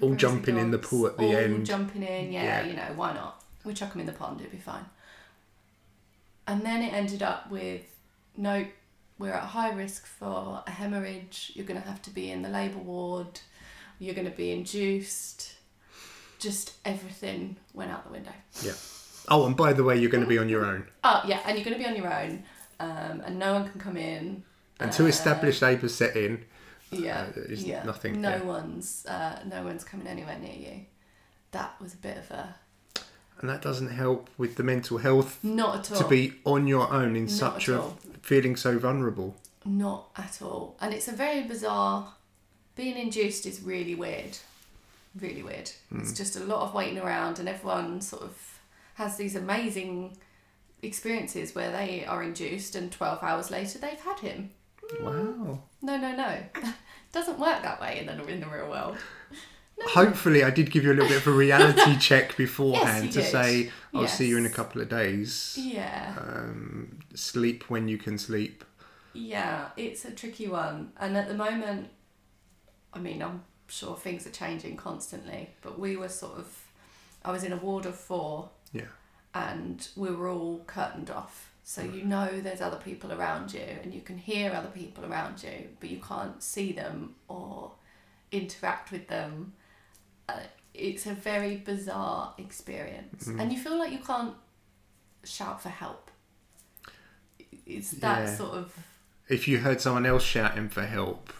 All 0.00 0.14
jumping 0.14 0.56
in 0.58 0.70
the 0.70 0.78
pool 0.78 1.06
at 1.06 1.16
the 1.18 1.24
all 1.26 1.36
end. 1.36 1.66
jumping 1.66 2.02
in, 2.02 2.32
yeah, 2.32 2.42
Yeah. 2.62 2.66
you 2.66 2.74
know, 2.74 2.92
why 2.96 3.12
not? 3.14 3.44
We 3.64 3.74
chuck 3.74 3.90
them 3.92 4.00
in 4.00 4.06
the 4.06 4.12
pond, 4.12 4.40
it'd 4.40 4.52
be 4.52 4.58
fine. 4.58 4.86
And 6.46 6.62
then 6.62 6.82
it 6.82 6.92
ended 6.92 7.22
up 7.22 7.50
with 7.50 7.82
no, 8.36 8.66
we're 9.18 9.32
at 9.32 9.42
high 9.42 9.70
risk 9.72 10.06
for 10.06 10.62
a 10.66 10.70
hemorrhage. 10.70 11.52
You're 11.54 11.66
going 11.66 11.80
to 11.80 11.86
have 11.86 12.00
to 12.02 12.10
be 12.10 12.30
in 12.30 12.42
the 12.42 12.48
labour 12.48 12.78
ward. 12.78 13.40
You're 13.98 14.14
going 14.14 14.30
to 14.30 14.36
be 14.36 14.50
induced. 14.52 15.54
Just 16.38 16.72
everything 16.84 17.56
went 17.74 17.90
out 17.90 18.04
the 18.06 18.12
window. 18.12 18.32
Yeah. 18.62 18.72
Oh, 19.28 19.46
and 19.46 19.54
by 19.56 19.74
the 19.74 19.84
way, 19.84 19.98
you're 19.98 20.10
going 20.10 20.24
to 20.24 20.28
be 20.28 20.38
on 20.38 20.48
your 20.48 20.64
own. 20.64 20.86
Oh 21.04 21.22
yeah, 21.26 21.40
and 21.44 21.56
you're 21.56 21.64
going 21.64 21.76
to 21.76 21.82
be 21.82 21.88
on 21.88 21.94
your 21.96 22.12
own, 22.12 22.42
um, 22.80 23.20
and 23.26 23.38
no 23.38 23.52
one 23.52 23.68
can 23.70 23.78
come 23.80 23.96
in. 23.98 24.42
Until 24.80 25.04
Uh, 25.04 25.10
established 25.10 25.60
labour 25.60 25.88
set 25.88 26.16
in, 26.16 26.42
Yeah, 26.90 27.26
Uh, 27.36 27.40
yeah. 27.48 27.84
nothing, 27.84 28.20
No 28.20 28.30
yeah. 28.30 28.42
one's, 28.42 29.06
uh, 29.06 29.40
no 29.46 29.62
one's 29.62 29.84
coming 29.84 30.06
anywhere 30.06 30.38
near 30.38 30.54
you. 30.54 30.86
That 31.52 31.80
was 31.80 31.94
a 31.94 31.98
bit 31.98 32.16
of 32.18 32.30
a 32.30 32.54
and 33.40 33.48
that 33.48 33.62
doesn't 33.62 33.88
help 33.88 34.28
with 34.36 34.56
the 34.56 34.62
mental 34.62 34.98
health 34.98 35.38
not 35.42 35.78
at 35.78 35.92
all. 35.92 36.02
to 36.02 36.08
be 36.08 36.34
on 36.44 36.66
your 36.66 36.92
own 36.92 37.16
in 37.16 37.22
Not 37.24 37.30
such 37.30 37.68
a 37.68 37.80
all. 37.80 37.98
feeling 38.20 38.54
so 38.54 38.78
vulnerable. 38.78 39.34
Not 39.64 40.10
at 40.14 40.42
all. 40.42 40.76
And 40.78 40.92
it's 40.92 41.08
a 41.08 41.12
very 41.12 41.42
bizarre. 41.44 42.12
Being 42.76 42.98
induced 42.98 43.46
is 43.46 43.62
really 43.62 43.94
weird. 43.94 44.36
Really 45.18 45.42
weird. 45.42 45.70
Hmm. 45.88 46.00
It's 46.00 46.12
just 46.12 46.36
a 46.36 46.40
lot 46.44 46.60
of 46.68 46.74
waiting 46.74 46.98
around, 46.98 47.38
and 47.38 47.48
everyone 47.48 48.02
sort 48.02 48.22
of 48.24 48.58
has 48.94 49.16
these 49.16 49.34
amazing 49.34 50.18
experiences 50.82 51.54
where 51.54 51.72
they 51.72 52.04
are 52.04 52.22
induced, 52.22 52.74
and 52.74 52.92
12 52.92 53.22
hours 53.22 53.50
later 53.50 53.78
they've 53.78 54.00
had 54.00 54.18
him. 54.20 54.50
Wow. 55.00 55.62
No, 55.82 55.96
no, 55.96 56.14
no. 56.16 56.38
Doesn't 57.12 57.38
work 57.38 57.62
that 57.62 57.80
way 57.80 57.98
in 58.00 58.06
the, 58.06 58.26
in 58.26 58.40
the 58.40 58.46
real 58.46 58.68
world. 58.68 58.96
Hopefully, 59.82 60.44
I 60.44 60.50
did 60.50 60.70
give 60.70 60.84
you 60.84 60.92
a 60.92 60.94
little 60.94 61.08
bit 61.08 61.18
of 61.18 61.26
a 61.26 61.30
reality 61.32 61.96
check 62.00 62.36
beforehand 62.36 63.06
you 63.06 63.12
to 63.12 63.20
did. 63.22 63.30
say, 63.30 63.70
I'll 63.94 64.06
see 64.06 64.28
you 64.28 64.36
in 64.36 64.44
a 64.46 64.50
couple 64.50 64.80
of 64.82 64.88
days. 64.90 65.56
Yeah. 65.58 66.14
Um, 66.20 66.98
sleep 67.14 67.64
when 67.70 67.88
you 67.88 67.96
can 67.96 68.18
sleep. 68.18 68.64
Yeah, 69.14 69.68
it's 69.76 70.04
a 70.04 70.10
tricky 70.10 70.48
one. 70.48 70.92
And 70.98 71.16
at 71.16 71.28
the 71.28 71.34
moment, 71.34 71.88
I 72.92 72.98
mean, 72.98 73.22
I'm 73.22 73.42
sure 73.68 73.96
things 73.96 74.26
are 74.26 74.30
changing 74.30 74.76
constantly, 74.76 75.50
but 75.62 75.78
we 75.78 75.96
were 75.96 76.08
sort 76.10 76.38
of, 76.38 76.66
I 77.24 77.32
was 77.32 77.42
in 77.42 77.52
a 77.52 77.56
ward 77.56 77.86
of 77.86 77.96
four 77.96 78.50
Yeah. 78.72 78.82
and 79.34 79.88
we 79.96 80.10
were 80.10 80.28
all 80.28 80.60
curtained 80.66 81.10
off. 81.10 81.49
So 81.72 81.82
you 81.82 82.02
know 82.02 82.40
there's 82.40 82.60
other 82.60 82.78
people 82.78 83.12
around 83.12 83.54
you 83.54 83.60
and 83.80 83.94
you 83.94 84.00
can 84.00 84.18
hear 84.18 84.50
other 84.52 84.70
people 84.70 85.04
around 85.04 85.40
you, 85.40 85.68
but 85.78 85.88
you 85.88 86.00
can't 86.00 86.42
see 86.42 86.72
them 86.72 87.14
or 87.28 87.70
interact 88.32 88.90
with 88.90 89.06
them. 89.06 89.52
Uh, 90.28 90.40
it's 90.74 91.06
a 91.06 91.14
very 91.14 91.58
bizarre 91.58 92.34
experience. 92.38 93.28
Mm. 93.28 93.40
And 93.40 93.52
you 93.52 93.58
feel 93.60 93.78
like 93.78 93.92
you 93.92 94.00
can't 94.00 94.34
shout 95.22 95.62
for 95.62 95.68
help. 95.68 96.10
It's 97.64 97.92
that 97.92 98.20
Yeah. 98.26 98.36
sort 98.36 98.54
of 98.58 98.76
If 99.28 99.46
you 99.46 99.58
heard 99.60 99.80
someone 99.80 100.06
else 100.06 100.24
shouting 100.24 100.70
for 100.70 100.84
help, 100.84 101.32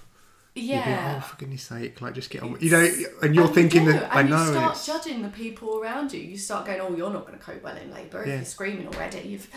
yeah. 0.54 1.16
oh, 1.16 1.26
for 1.26 1.36
goodness 1.38 1.64
sake, 1.64 2.00
like, 2.00 2.14
just 2.14 2.30
get 2.30 2.44
on. 2.44 2.52
with-" 2.52 2.62
You 2.62 2.70
know, 2.70 2.88
and 3.22 3.34
you're 3.34 3.46
And 3.46 3.54
thinking 3.54 3.82
you 3.82 3.94
that, 3.94 4.14
I 4.14 4.20
and 4.20 4.30
know. 4.30 4.44
you 4.44 4.52
start 4.52 4.76
it's, 4.76 4.86
judging 4.86 5.22
the 5.22 5.28
people 5.30 5.80
around 5.80 6.12
you. 6.12 6.20
You 6.20 6.38
start 6.38 6.66
going, 6.66 6.80
"Oh, 6.80 6.94
you're 6.94 7.10
not 7.12 7.26
going 7.26 7.36
to 7.36 7.44
cope 7.44 7.64
well 7.64 7.76
in 7.76 7.90
labour 7.90 8.22
if 8.22 8.28
Yeah. 8.28 8.36
you're 8.36 8.44
screaming 8.44 8.86
already." 8.86 9.22
You've 9.26 9.48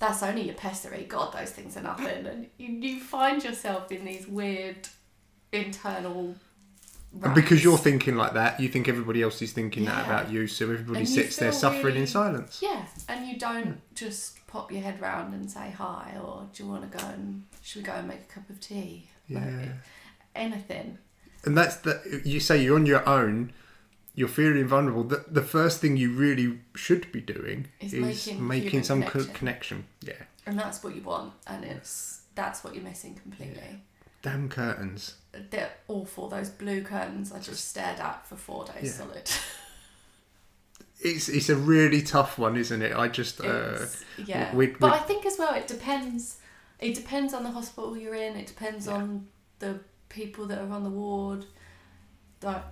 that's 0.00 0.22
only 0.24 0.42
your 0.42 0.54
pessary. 0.56 1.04
God, 1.04 1.32
those 1.32 1.50
things 1.50 1.76
are 1.76 1.82
nothing. 1.82 2.26
And 2.26 2.46
you, 2.58 2.68
you 2.68 3.00
find 3.00 3.44
yourself 3.44 3.92
in 3.92 4.04
these 4.04 4.26
weird 4.26 4.88
internal. 5.52 6.34
and 7.22 7.34
because 7.34 7.62
you're 7.62 7.78
thinking 7.78 8.16
like 8.16 8.32
that, 8.34 8.58
you 8.60 8.68
think 8.68 8.88
everybody 8.88 9.22
else 9.22 9.40
is 9.42 9.52
thinking 9.52 9.84
that 9.84 10.04
about 10.06 10.30
you, 10.30 10.46
so 10.46 10.64
everybody 10.64 11.00
And 11.00 11.08
sits 11.08 11.36
there 11.36 11.52
suffering 11.52 11.96
in 11.96 12.06
silence. 12.06 12.60
yeah, 12.62 12.86
and 13.08 13.26
you 13.28 13.38
don't 13.38 13.80
just 13.94 14.44
pop 14.46 14.72
your 14.72 14.80
head 14.82 15.00
round 15.00 15.34
and 15.34 15.50
say 15.50 15.70
hi, 15.70 16.16
or 16.22 16.46
do 16.52 16.62
you 16.64 16.68
want 16.68 16.90
to 16.90 16.98
go 16.98 17.04
and 17.08 17.44
should 17.62 17.82
we 17.82 17.86
go 17.86 17.92
and 17.92 18.08
make 18.08 18.20
a 18.20 18.32
cup 18.34 18.48
of 18.50 18.60
tea? 18.60 19.08
Like, 19.28 19.44
Yeah. 19.44 19.72
anything. 20.34 20.98
And 21.44 21.56
that's 21.56 21.76
the, 21.76 22.20
you 22.24 22.38
say 22.40 22.62
you're 22.62 22.76
on 22.76 22.86
your 22.86 23.06
own, 23.08 23.52
you're 24.14 24.28
feeling 24.28 24.66
vulnerable. 24.66 25.04
The, 25.04 25.24
the 25.30 25.42
first 25.42 25.80
thing 25.80 25.96
you 25.96 26.12
really 26.12 26.58
should 26.74 27.10
be 27.12 27.20
doing 27.20 27.68
Is 27.80 27.92
is, 27.94 28.26
making 28.26 28.46
making, 28.46 28.82
some 28.82 29.02
co- 29.02 29.10
connection. 29.10 29.34
connection. 29.34 29.84
Yeah. 30.02 30.22
And 30.46 30.58
that's 30.58 30.82
what 30.82 30.94
you 30.96 31.02
want, 31.02 31.32
and 31.46 31.64
it's 31.64 32.22
that's 32.34 32.64
what 32.64 32.74
you're 32.74 32.84
missing 32.84 33.14
completely. 33.14 33.82
Damn 34.22 34.48
curtains. 34.48 35.14
They're 35.50 35.70
awful. 35.88 36.28
Those 36.28 36.50
blue 36.50 36.82
curtains 36.82 37.32
I 37.32 37.38
just 37.38 37.68
stared 37.68 38.00
at 38.00 38.26
for 38.26 38.36
four 38.36 38.64
days 38.64 38.84
Yeah. 38.84 38.90
solid. 39.06 39.30
It's 41.02 41.28
it's 41.30 41.48
a 41.48 41.56
really 41.56 42.02
tough 42.02 42.38
one, 42.38 42.56
isn't 42.56 42.82
it? 42.82 42.94
I 42.94 43.08
just 43.08 43.40
uh, 43.40 43.86
yeah, 44.26 44.54
we- 44.54 44.66
but 44.66 44.90
we- 44.92 44.98
I 44.98 45.00
think 45.00 45.24
as 45.24 45.36
well 45.38 45.54
it 45.54 45.66
depends. 45.66 46.36
It 46.78 46.94
depends 46.94 47.32
on 47.32 47.42
the 47.42 47.50
hospital 47.50 47.96
you're 47.96 48.14
in. 48.14 48.36
It 48.36 48.46
depends 48.46 48.86
Yeah. 48.86 48.94
on 48.94 49.28
the 49.60 49.80
people 50.10 50.46
that 50.46 50.58
are 50.58 50.70
on 50.70 50.84
the 50.84 50.90
ward. 50.90 51.46
Like 52.42 52.62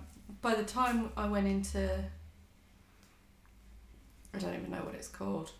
by 0.41 0.55
the 0.55 0.63
time 0.63 1.11
I 1.17 1.27
went 1.27 1.47
into, 1.47 2.03
I 4.33 4.37
don't 4.37 4.55
even 4.55 4.71
know 4.71 4.83
what 4.83 4.95
it's 4.95 5.07
called. 5.07 5.51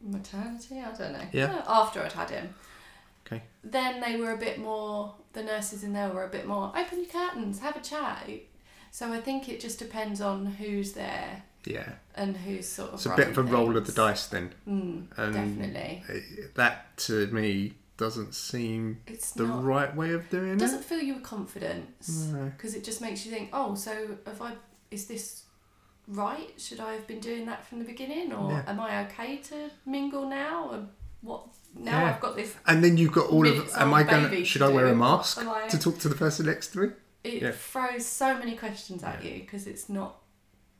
Maternity, 0.00 0.80
I 0.80 0.92
don't 0.96 1.12
know. 1.12 1.26
Yeah. 1.32 1.62
After 1.66 2.02
I'd 2.02 2.12
had 2.12 2.30
him. 2.30 2.54
Okay. 3.26 3.42
Then 3.64 4.00
they 4.00 4.16
were 4.16 4.32
a 4.32 4.36
bit 4.36 4.58
more. 4.58 5.14
The 5.32 5.42
nurses 5.42 5.84
in 5.84 5.92
there 5.92 6.08
were 6.08 6.24
a 6.24 6.28
bit 6.28 6.46
more. 6.46 6.72
Open 6.76 6.98
your 6.98 7.08
curtains, 7.08 7.60
have 7.60 7.76
a 7.76 7.80
chat. 7.80 8.28
So 8.90 9.12
I 9.12 9.20
think 9.20 9.48
it 9.48 9.60
just 9.60 9.78
depends 9.78 10.20
on 10.20 10.46
who's 10.46 10.92
there 10.92 11.42
yeah. 11.66 11.92
and 12.14 12.36
who's 12.36 12.68
sort 12.68 12.90
of. 12.90 12.94
It's 12.94 13.06
a 13.06 13.14
bit 13.14 13.28
of 13.28 13.38
a 13.38 13.42
running 13.42 13.54
roll 13.54 13.76
of 13.76 13.86
the 13.86 13.92
dice 13.92 14.26
then. 14.26 14.50
Mm, 14.66 15.06
And 15.16 15.34
definitely. 15.34 16.04
that 16.54 16.96
to 16.98 17.26
me 17.28 17.74
doesn't 17.98 18.34
seem 18.34 19.00
It's 19.06 19.32
the 19.32 19.46
not. 19.46 19.62
right 19.64 19.94
way 19.94 20.12
of 20.12 20.30
doing 20.30 20.50
It 20.50 20.52
it. 20.54 20.58
doesn't 20.60 20.84
fill 20.84 21.02
you 21.02 21.14
with 21.14 21.22
confidence 21.24 22.28
No. 22.32 22.44
because 22.56 22.74
it 22.74 22.84
just 22.84 23.00
makes 23.02 23.26
you 23.26 23.30
think, 23.32 23.50
oh, 23.52 23.74
so 23.74 24.16
if 24.26 24.40
I? 24.40 24.54
Is 24.90 25.06
this 25.06 25.42
right? 26.06 26.58
Should 26.58 26.80
I 26.80 26.94
have 26.94 27.06
been 27.06 27.20
doing 27.20 27.44
that 27.46 27.66
from 27.66 27.78
the 27.80 27.84
beginning, 27.84 28.32
or 28.32 28.52
Yeah. 28.52 28.62
am 28.66 28.80
I 28.80 29.04
okay 29.06 29.36
to 29.50 29.70
mingle 29.84 30.26
now? 30.28 30.70
And 30.70 30.88
what 31.20 31.48
now 31.74 32.00
Yeah. 32.00 32.14
I've 32.14 32.20
got 32.20 32.36
this. 32.36 32.54
And 32.66 32.82
then 32.82 32.96
you've 32.96 33.12
got 33.12 33.28
all 33.28 33.46
of. 33.46 33.68
Am 33.76 33.92
I 33.92 34.04
going? 34.04 34.30
to 34.30 34.44
Should 34.44 34.62
I 34.62 34.68
wear 34.68 34.86
a 34.86 34.94
mask 34.96 35.38
I- 35.38 35.68
to 35.68 35.78
talk 35.78 35.98
to 35.98 36.08
the 36.08 36.14
person 36.14 36.46
next 36.46 36.68
to 36.68 36.78
me? 36.78 36.88
It 37.24 37.42
Yeah. 37.42 37.50
throws 37.50 38.06
so 38.06 38.38
many 38.38 38.56
questions 38.56 39.02
at 39.02 39.22
you 39.24 39.40
because 39.40 39.66
it's 39.66 39.88
not, 39.88 40.22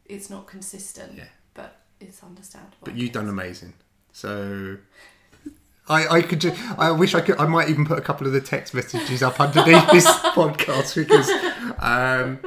it's 0.06 0.30
not 0.30 0.46
consistent. 0.46 1.14
Yeah. 1.18 1.24
But 1.52 1.80
it's 2.00 2.22
understandable. 2.22 2.78
But 2.84 2.94
you've 2.96 3.12
done 3.12 3.28
amazing. 3.28 3.74
So. 4.12 4.78
I, 5.88 6.16
I 6.18 6.22
could 6.22 6.40
just, 6.40 6.60
I 6.78 6.90
wish 6.90 7.14
I 7.14 7.20
could 7.20 7.38
I 7.38 7.46
might 7.46 7.68
even 7.68 7.86
put 7.86 7.98
a 7.98 8.02
couple 8.02 8.26
of 8.26 8.32
the 8.32 8.40
text 8.40 8.74
messages 8.74 9.22
up 9.22 9.40
underneath 9.40 9.90
this 9.90 10.06
podcast 10.34 10.94
because 10.94 11.28
um, 11.78 12.40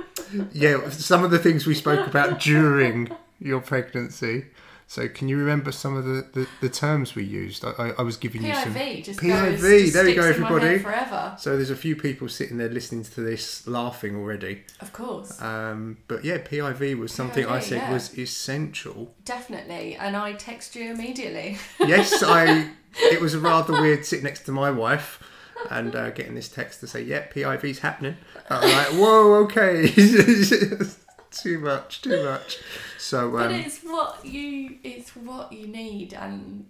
yeah 0.51 0.89
some 0.89 1.23
of 1.23 1.31
the 1.31 1.39
things 1.39 1.65
we 1.65 1.73
spoke 1.75 2.07
about 2.07 2.39
during 2.39 3.09
your 3.39 3.59
pregnancy 3.59 4.45
so 4.91 5.07
can 5.07 5.29
you 5.29 5.37
remember 5.37 5.71
some 5.71 5.95
of 5.95 6.03
the, 6.03 6.27
the, 6.33 6.47
the 6.59 6.69
terms 6.69 7.15
we 7.15 7.23
used 7.23 7.63
I, 7.63 7.71
I, 7.71 7.89
I 7.99 8.01
was 8.01 8.17
giving 8.17 8.43
you 8.43 8.53
some 8.53 8.73
PIV 8.73 9.03
just 9.05 9.19
PIV, 9.21 9.51
goes, 9.51 9.61
just 9.61 9.93
there 9.93 10.03
we 10.03 10.15
go, 10.15 10.21
sticks 10.21 10.35
in 10.37 10.41
my 10.41 10.49
head 10.49 10.57
everybody. 10.57 10.79
forever. 10.79 11.35
so 11.39 11.55
there's 11.55 11.69
a 11.69 11.75
few 11.75 11.95
people 11.95 12.27
sitting 12.27 12.57
there 12.57 12.69
listening 12.69 13.03
to 13.03 13.21
this 13.21 13.65
laughing 13.67 14.15
already 14.15 14.63
Of 14.79 14.91
course, 14.91 15.41
um, 15.41 15.97
but 16.07 16.25
yeah 16.25 16.39
PIV 16.39 16.97
was 16.97 17.13
something 17.13 17.45
I 17.45 17.59
said 17.59 17.77
yeah. 17.83 17.93
was 17.93 18.17
essential 18.17 19.15
definitely. 19.25 19.95
And 19.95 20.15
I 20.15 20.33
text 20.33 20.75
you 20.75 20.91
immediately. 20.91 21.57
yes, 21.79 22.23
I. 22.23 22.69
It 22.95 23.21
was 23.21 23.35
rather 23.37 23.73
weird 23.73 24.05
sitting 24.05 24.25
next 24.25 24.41
to 24.41 24.51
my 24.51 24.69
wife 24.69 25.23
and 25.69 25.95
uh, 25.95 26.09
getting 26.09 26.35
this 26.35 26.49
text 26.49 26.81
to 26.81 26.87
say, 26.87 27.01
"Yeah, 27.03 27.27
PIV's 27.27 27.79
happening." 27.79 28.17
I'm 28.49 28.61
like, 28.61 28.87
"Whoa, 28.87 29.35
okay." 29.45 29.93
too 31.31 31.59
much, 31.59 32.01
too 32.01 32.23
much. 32.23 32.59
So 32.97 33.31
but 33.31 33.47
um, 33.47 33.55
it's 33.55 33.79
what 33.83 34.25
you 34.25 34.77
it's 34.83 35.15
what 35.15 35.51
you 35.51 35.67
need 35.67 36.13
and 36.13 36.65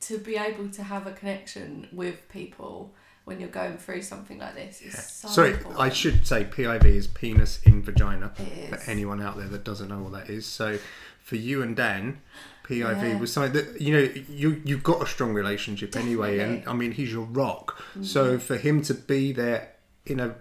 to 0.00 0.18
be 0.18 0.36
able 0.36 0.68
to 0.70 0.82
have 0.82 1.06
a 1.06 1.12
connection 1.12 1.88
with 1.92 2.28
people 2.28 2.94
when 3.24 3.40
you're 3.40 3.48
going 3.50 3.76
through 3.76 4.00
something 4.00 4.38
like 4.38 4.54
this 4.54 4.80
is 4.80 4.94
so 4.94 5.28
sorry, 5.28 5.50
important. 5.50 5.80
I 5.80 5.90
should 5.90 6.26
say 6.26 6.44
PIV 6.44 6.84
is 6.86 7.06
penis 7.06 7.60
in 7.64 7.82
vagina 7.82 8.32
for 8.70 8.78
anyone 8.90 9.20
out 9.20 9.36
there 9.36 9.48
that 9.48 9.64
doesn't 9.64 9.88
know 9.88 9.98
what 9.98 10.12
that 10.12 10.30
is. 10.30 10.46
So 10.46 10.78
for 11.22 11.36
you 11.36 11.62
and 11.62 11.76
Dan. 11.76 12.20
PIV 12.64 13.02
Yeah. 13.02 13.18
was 13.18 13.32
something 13.32 13.52
that 13.54 13.80
you 13.80 13.94
know 13.94 14.10
you 14.28 14.60
you've 14.62 14.82
got 14.82 15.02
a 15.02 15.06
strong 15.06 15.32
relationship 15.32 15.96
anyway, 15.96 16.38
and 16.40 16.68
I 16.68 16.74
mean 16.74 16.92
he's 16.92 17.10
your 17.10 17.24
rock. 17.24 17.82
So 18.02 18.38
for 18.38 18.58
him 18.58 18.82
to 18.82 18.92
be 18.92 19.32
there 19.32 19.72
in 20.04 20.20
a, 20.20 20.34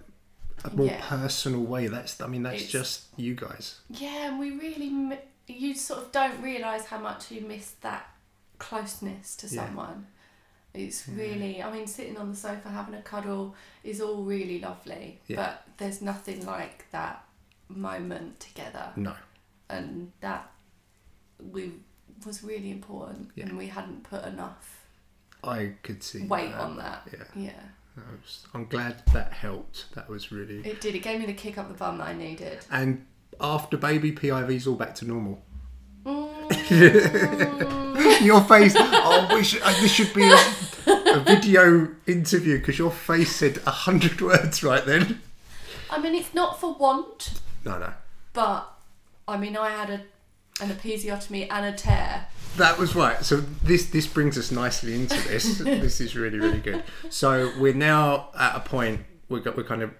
a 0.63 0.69
more 0.75 0.87
Yeah. 0.87 1.01
personal 1.07 1.61
way, 1.63 1.87
that's 1.87 2.19
I 2.21 2.27
mean 2.27 2.43
that's 2.43 2.55
It's- 2.63 2.71
just 2.71 3.05
you 3.15 3.35
guys. 3.35 3.79
Yeah, 3.89 4.29
and 4.29 4.39
we 4.39 4.51
really 4.51 5.19
you 5.47 5.73
sort 5.75 6.03
of 6.03 6.11
don't 6.11 6.41
realise 6.41 6.85
how 6.85 6.97
much 6.97 7.31
you 7.31 7.39
miss 7.41 7.71
that 7.81 8.09
closeness 8.59 9.35
to 9.37 9.47
Yeah. 9.47 9.65
someone. 9.65 10.07
It's 10.73 11.07
really, 11.07 11.63
I 11.63 11.71
mean, 11.71 11.87
sitting 11.87 12.17
on 12.17 12.29
the 12.29 12.35
sofa 12.35 12.69
having 12.69 12.93
a 12.95 13.01
cuddle 13.01 13.55
is 13.83 14.01
all 14.01 14.23
really 14.23 14.59
lovely, 14.59 15.21
but 15.29 15.63
there's 15.77 16.01
nothing 16.01 16.45
like 16.45 16.85
that 16.91 17.23
moment 17.69 18.39
together, 18.41 18.91
No, 18.95 19.15
and 19.69 20.11
that 20.19 20.51
we 21.39 21.71
was 22.25 22.43
really 22.43 22.69
important, 22.71 23.31
and 23.37 23.57
we 23.57 23.67
hadn't 23.67 24.03
put 24.03 24.23
enough 24.25 24.85
I 25.43 25.75
could 25.83 26.03
see 26.03 26.25
weight 26.27 26.51
that. 26.51 26.59
on 26.59 26.77
that. 26.77 27.07
Yeah, 27.11 27.23
Yeah, 27.35 27.63
I'm 28.53 28.65
glad 28.65 29.03
that 29.13 29.33
helped. 29.33 29.93
That 29.95 30.09
was 30.09 30.31
really. 30.31 30.59
it 30.59 30.81
did. 30.81 30.95
It 30.95 30.99
gave 30.99 31.19
me 31.19 31.25
the 31.25 31.33
kick 31.33 31.57
up 31.57 31.67
the 31.67 31.73
bum 31.73 31.97
that 31.99 32.07
I 32.07 32.13
needed. 32.13 32.59
And 32.71 33.05
after 33.39 33.77
baby, 33.77 34.11
PIV's 34.11 34.67
all 34.67 34.75
back 34.75 34.95
to 34.95 35.05
normal. 35.05 35.41
Mm. 36.05 36.37
your 38.21 38.41
face. 38.41 38.73
Oh, 38.77 39.27
we 39.33 39.43
should, 39.43 39.61
this 39.61 39.91
should 39.91 40.13
be 40.13 40.23
a, 40.23 40.37
a 40.87 41.19
video 41.19 41.89
interview 42.05 42.59
because 42.59 42.79
your 42.79 42.91
face 42.91 43.35
said 43.35 43.61
a 43.65 43.71
hundred 43.71 44.21
words 44.21 44.63
right 44.63 44.85
then. 44.85 45.21
I 45.89 45.99
mean, 45.99 46.15
it's 46.15 46.33
not 46.33 46.59
for 46.59 46.73
want. 46.75 47.39
No, 47.65 47.77
no. 47.77 47.93
But 48.33 48.71
I 49.27 49.37
mean, 49.37 49.57
I 49.57 49.69
had 49.69 49.89
a 49.89 50.01
an 50.59 50.69
episiotomy 50.69 51.47
and 51.49 51.65
a 51.65 51.71
tear. 51.71 52.27
That 52.57 52.77
was 52.77 52.95
right. 52.95 53.23
So 53.23 53.37
this 53.63 53.87
this 53.87 54.07
brings 54.07 54.37
us 54.37 54.51
nicely 54.51 54.95
into 54.95 55.15
this. 55.27 55.57
this 55.59 56.01
is 56.01 56.15
really 56.15 56.39
really 56.39 56.59
good. 56.59 56.83
So 57.09 57.51
we're 57.59 57.73
now 57.73 58.29
at 58.37 58.55
a 58.55 58.59
point 58.59 59.01
we're 59.29 59.39
got, 59.39 59.55
we're 59.57 59.63
kind 59.63 59.81
of 59.83 59.91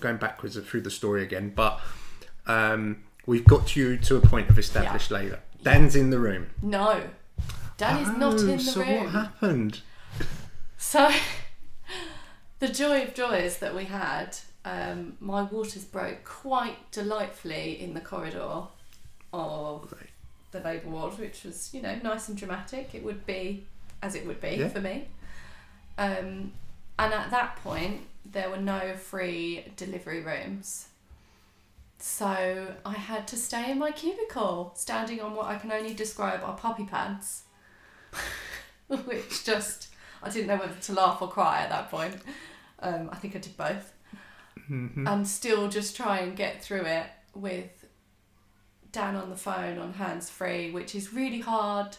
going 0.00 0.16
backwards 0.16 0.58
through 0.58 0.80
the 0.82 0.90
story 0.90 1.22
again, 1.22 1.52
but 1.54 1.80
um, 2.46 3.02
we've 3.26 3.44
got 3.44 3.74
you 3.76 3.96
to 3.98 4.16
a 4.16 4.20
point 4.20 4.48
of 4.48 4.58
established 4.58 5.10
labour. 5.10 5.40
Dan's 5.62 5.96
in 5.96 6.10
the 6.10 6.18
room. 6.18 6.50
No, 6.62 7.02
Dan 7.76 8.02
is 8.02 8.08
not 8.16 8.34
Oh, 8.34 8.38
in 8.38 8.46
the 8.56 8.58
so 8.58 8.80
room. 8.80 9.04
what 9.04 9.12
happened? 9.12 9.80
So, 10.78 11.10
the 12.60 12.68
joy 12.68 13.02
of 13.02 13.14
joys 13.14 13.58
that 13.58 13.74
we 13.74 13.84
had, 13.84 14.36
um, 14.64 15.16
my 15.20 15.42
waters 15.42 15.84
broke 15.84 16.24
quite 16.24 16.90
delightfully 16.92 17.80
in 17.82 17.94
the 17.94 18.00
corridor 18.00 18.62
of 19.32 19.92
the 20.52 20.60
labour 20.60 20.88
ward, 20.88 21.18
which 21.18 21.44
was, 21.44 21.70
you 21.72 21.80
know, 21.82 21.96
nice 22.02 22.28
and 22.28 22.36
dramatic. 22.36 22.94
It 22.94 23.02
would 23.04 23.24
be 23.26 23.66
as 24.02 24.14
it 24.14 24.26
would 24.26 24.40
be 24.40 24.56
Yeah. 24.56 24.68
for 24.68 24.80
me. 24.80 25.08
Um, 25.98 26.52
and 26.98 27.14
at 27.14 27.30
that 27.30 27.56
point, 27.56 28.06
there 28.24 28.50
were 28.50 28.56
no 28.58 28.94
free 28.96 29.66
delivery 29.76 30.20
rooms. 30.22 30.88
So 31.98 32.74
I 32.84 32.92
had 32.94 33.28
to 33.28 33.36
stay 33.36 33.70
in 33.70 33.78
my 33.78 33.90
cubicle, 33.92 34.72
standing 34.74 35.20
on 35.20 35.34
what 35.34 35.46
I 35.46 35.56
can 35.56 35.70
only 35.70 35.92
describe 35.94 36.42
are 36.42 36.56
puppy 36.56 36.84
pads. 36.84 37.42
Which 38.88 39.44
just, 39.44 39.88
I 40.22 40.30
didn't 40.30 40.48
know 40.48 40.56
whether 40.56 40.74
to 40.74 40.92
laugh 40.92 41.20
or 41.20 41.28
cry 41.28 41.60
at 41.60 41.68
that 41.70 41.90
point. 41.90 42.16
Um, 42.80 43.10
I 43.12 43.16
think 43.16 43.36
I 43.36 43.38
did 43.38 43.56
both. 43.56 43.92
Mm-hmm. 44.70 45.06
And 45.06 45.26
still 45.28 45.68
just 45.68 45.94
try 45.96 46.18
and 46.20 46.36
get 46.36 46.62
through 46.62 46.84
it 46.86 47.06
with 47.34 47.79
Dan 48.92 49.16
on 49.16 49.30
the 49.30 49.36
phone 49.36 49.78
on 49.78 49.94
hands 49.94 50.30
free, 50.30 50.70
which 50.70 50.94
is 50.94 51.12
really 51.12 51.40
hard. 51.40 51.96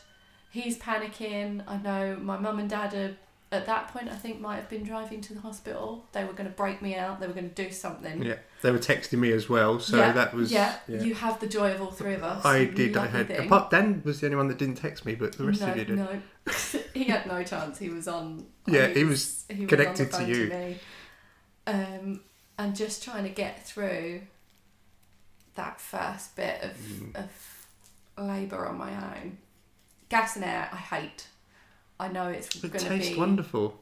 He's 0.49 0.77
panicking. 0.77 1.63
I 1.67 1.77
know 1.77 2.17
my 2.21 2.37
mum 2.37 2.59
and 2.59 2.69
dad 2.69 2.93
are 2.93 3.15
at 3.51 3.65
that 3.65 3.89
point. 3.89 4.09
I 4.09 4.15
think 4.15 4.39
might 4.39 4.55
have 4.55 4.69
been 4.69 4.83
driving 4.83 5.21
to 5.21 5.33
the 5.33 5.41
hospital. 5.41 6.05
They 6.11 6.23
were 6.23 6.33
going 6.33 6.49
to 6.49 6.55
break 6.55 6.81
me 6.81 6.95
out. 6.95 7.19
They 7.19 7.27
were 7.27 7.33
going 7.33 7.49
to 7.49 7.63
do 7.63 7.71
something. 7.71 8.23
Yeah, 8.23 8.35
they 8.61 8.71
were 8.71 8.79
texting 8.79 9.19
me 9.19 9.31
as 9.31 9.49
well, 9.49 9.79
so 9.79 9.97
Yeah, 9.97 10.11
that 10.13 10.33
was 10.33 10.51
yeah, 10.51 10.77
You 10.87 11.13
have 11.15 11.39
the 11.39 11.47
joy 11.47 11.73
of 11.73 11.81
all 11.81 11.91
three 11.91 12.13
of 12.13 12.23
us. 12.23 12.45
I 12.45 12.65
did. 12.65 12.97
I 12.97 13.07
had. 13.07 13.27
thing. 13.27 13.45
Apart, 13.45 13.71
Dan 13.71 14.01
was 14.03 14.19
the 14.19 14.27
only 14.27 14.37
one 14.37 14.47
that 14.47 14.57
didn't 14.57 14.75
text 14.75 15.05
me, 15.05 15.15
but 15.15 15.37
the 15.37 15.45
rest 15.45 15.61
no, 15.61 15.67
of 15.67 15.77
you 15.77 15.85
did. 15.85 15.97
No, 15.97 16.21
he 16.93 17.05
had 17.05 17.25
no 17.25 17.43
chance. 17.43 17.77
He 17.77 17.89
was 17.89 18.07
on. 18.07 18.45
Yeah, 18.67 18.87
he 18.87 19.03
was 19.03 19.45
he 19.49 19.61
was 19.61 19.69
connected 19.69 20.11
to 20.11 20.17
on 20.17 20.27
the 20.27 20.33
phone 20.33 20.41
you. 20.41 20.49
me. 20.49 20.79
Um, 21.67 22.21
and 22.57 22.75
just 22.75 23.03
trying 23.03 23.23
to 23.23 23.29
get 23.29 23.65
through 23.65 24.21
that 25.55 25.79
first 25.81 26.35
bit 26.35 26.61
of 26.63 26.77
Mm. 26.77 27.15
of 27.15 27.67
labour 28.17 28.65
on 28.67 28.77
my 28.77 28.91
own. 28.93 29.37
Gas 30.09 30.35
and 30.35 30.45
air, 30.45 30.69
I 30.71 30.75
hate. 30.77 31.27
I 31.99 32.07
know 32.09 32.27
it's 32.27 32.55
It 32.55 32.61
going 32.61 32.83
to 32.83 32.89
tastes 32.89 33.11
be. 33.13 33.17
wonderful. 33.17 33.79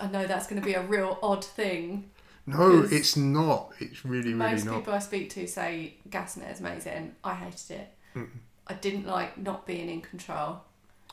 I 0.00 0.08
know 0.08 0.26
that's 0.26 0.46
going 0.46 0.60
to 0.60 0.66
be 0.66 0.74
a 0.74 0.82
real 0.82 1.18
odd 1.22 1.44
thing. 1.44 2.10
No, 2.46 2.82
it's 2.90 3.16
not. 3.16 3.72
It's 3.78 4.04
really, 4.04 4.34
really 4.34 4.52
Most 4.52 4.64
not. 4.66 4.74
people 4.76 4.92
I 4.92 4.98
speak 4.98 5.30
to 5.30 5.46
say 5.46 5.94
gas 6.10 6.36
and 6.36 6.44
air 6.44 6.52
is 6.52 6.60
amazing. 6.60 7.14
I 7.24 7.34
hated 7.34 7.70
it. 7.70 7.88
Mm. 8.14 8.28
I 8.66 8.74
didn't 8.74 9.06
like 9.06 9.38
not 9.38 9.66
being 9.66 9.88
in 9.88 10.00
control. 10.02 10.60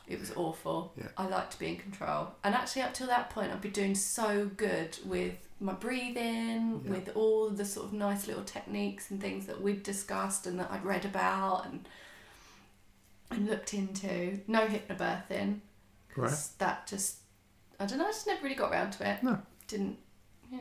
It 0.06 0.18
was 0.20 0.32
awful. 0.36 0.92
Yeah. 0.96 1.08
I 1.16 1.26
like 1.28 1.48
to 1.50 1.58
be 1.58 1.68
in 1.68 1.76
control. 1.76 2.32
And 2.44 2.54
actually, 2.54 2.82
up 2.82 2.92
till 2.92 3.06
that 3.06 3.30
point, 3.30 3.52
I'd 3.52 3.60
be 3.60 3.70
doing 3.70 3.94
so 3.94 4.46
good 4.56 4.98
with 5.04 5.36
my 5.62 5.72
breathing, 5.72 6.82
Yeah. 6.84 6.90
with 6.90 7.10
all 7.16 7.48
the 7.50 7.64
sort 7.64 7.86
of 7.86 7.92
nice 7.92 8.26
little 8.26 8.44
techniques 8.44 9.10
and 9.10 9.20
things 9.20 9.46
that 9.46 9.60
we'd 9.60 9.82
discussed 9.82 10.46
and 10.46 10.58
that 10.58 10.70
I'd 10.70 10.84
read 10.84 11.04
about 11.04 11.66
and 11.66 11.88
and 13.30 13.46
looked 13.48 13.72
into. 13.72 14.40
No 14.46 14.66
hypnobirthing. 14.66 15.60
Right. 16.16 16.38
That 16.58 16.86
just, 16.86 17.16
I 17.80 17.86
don't 17.86 17.98
know, 17.98 18.04
I 18.06 18.10
just 18.10 18.26
never 18.26 18.42
really 18.42 18.54
got 18.54 18.70
around 18.70 18.90
to 18.92 19.10
it. 19.10 19.22
No. 19.22 19.38
Didn't, 19.68 19.96
yeah. 20.50 20.58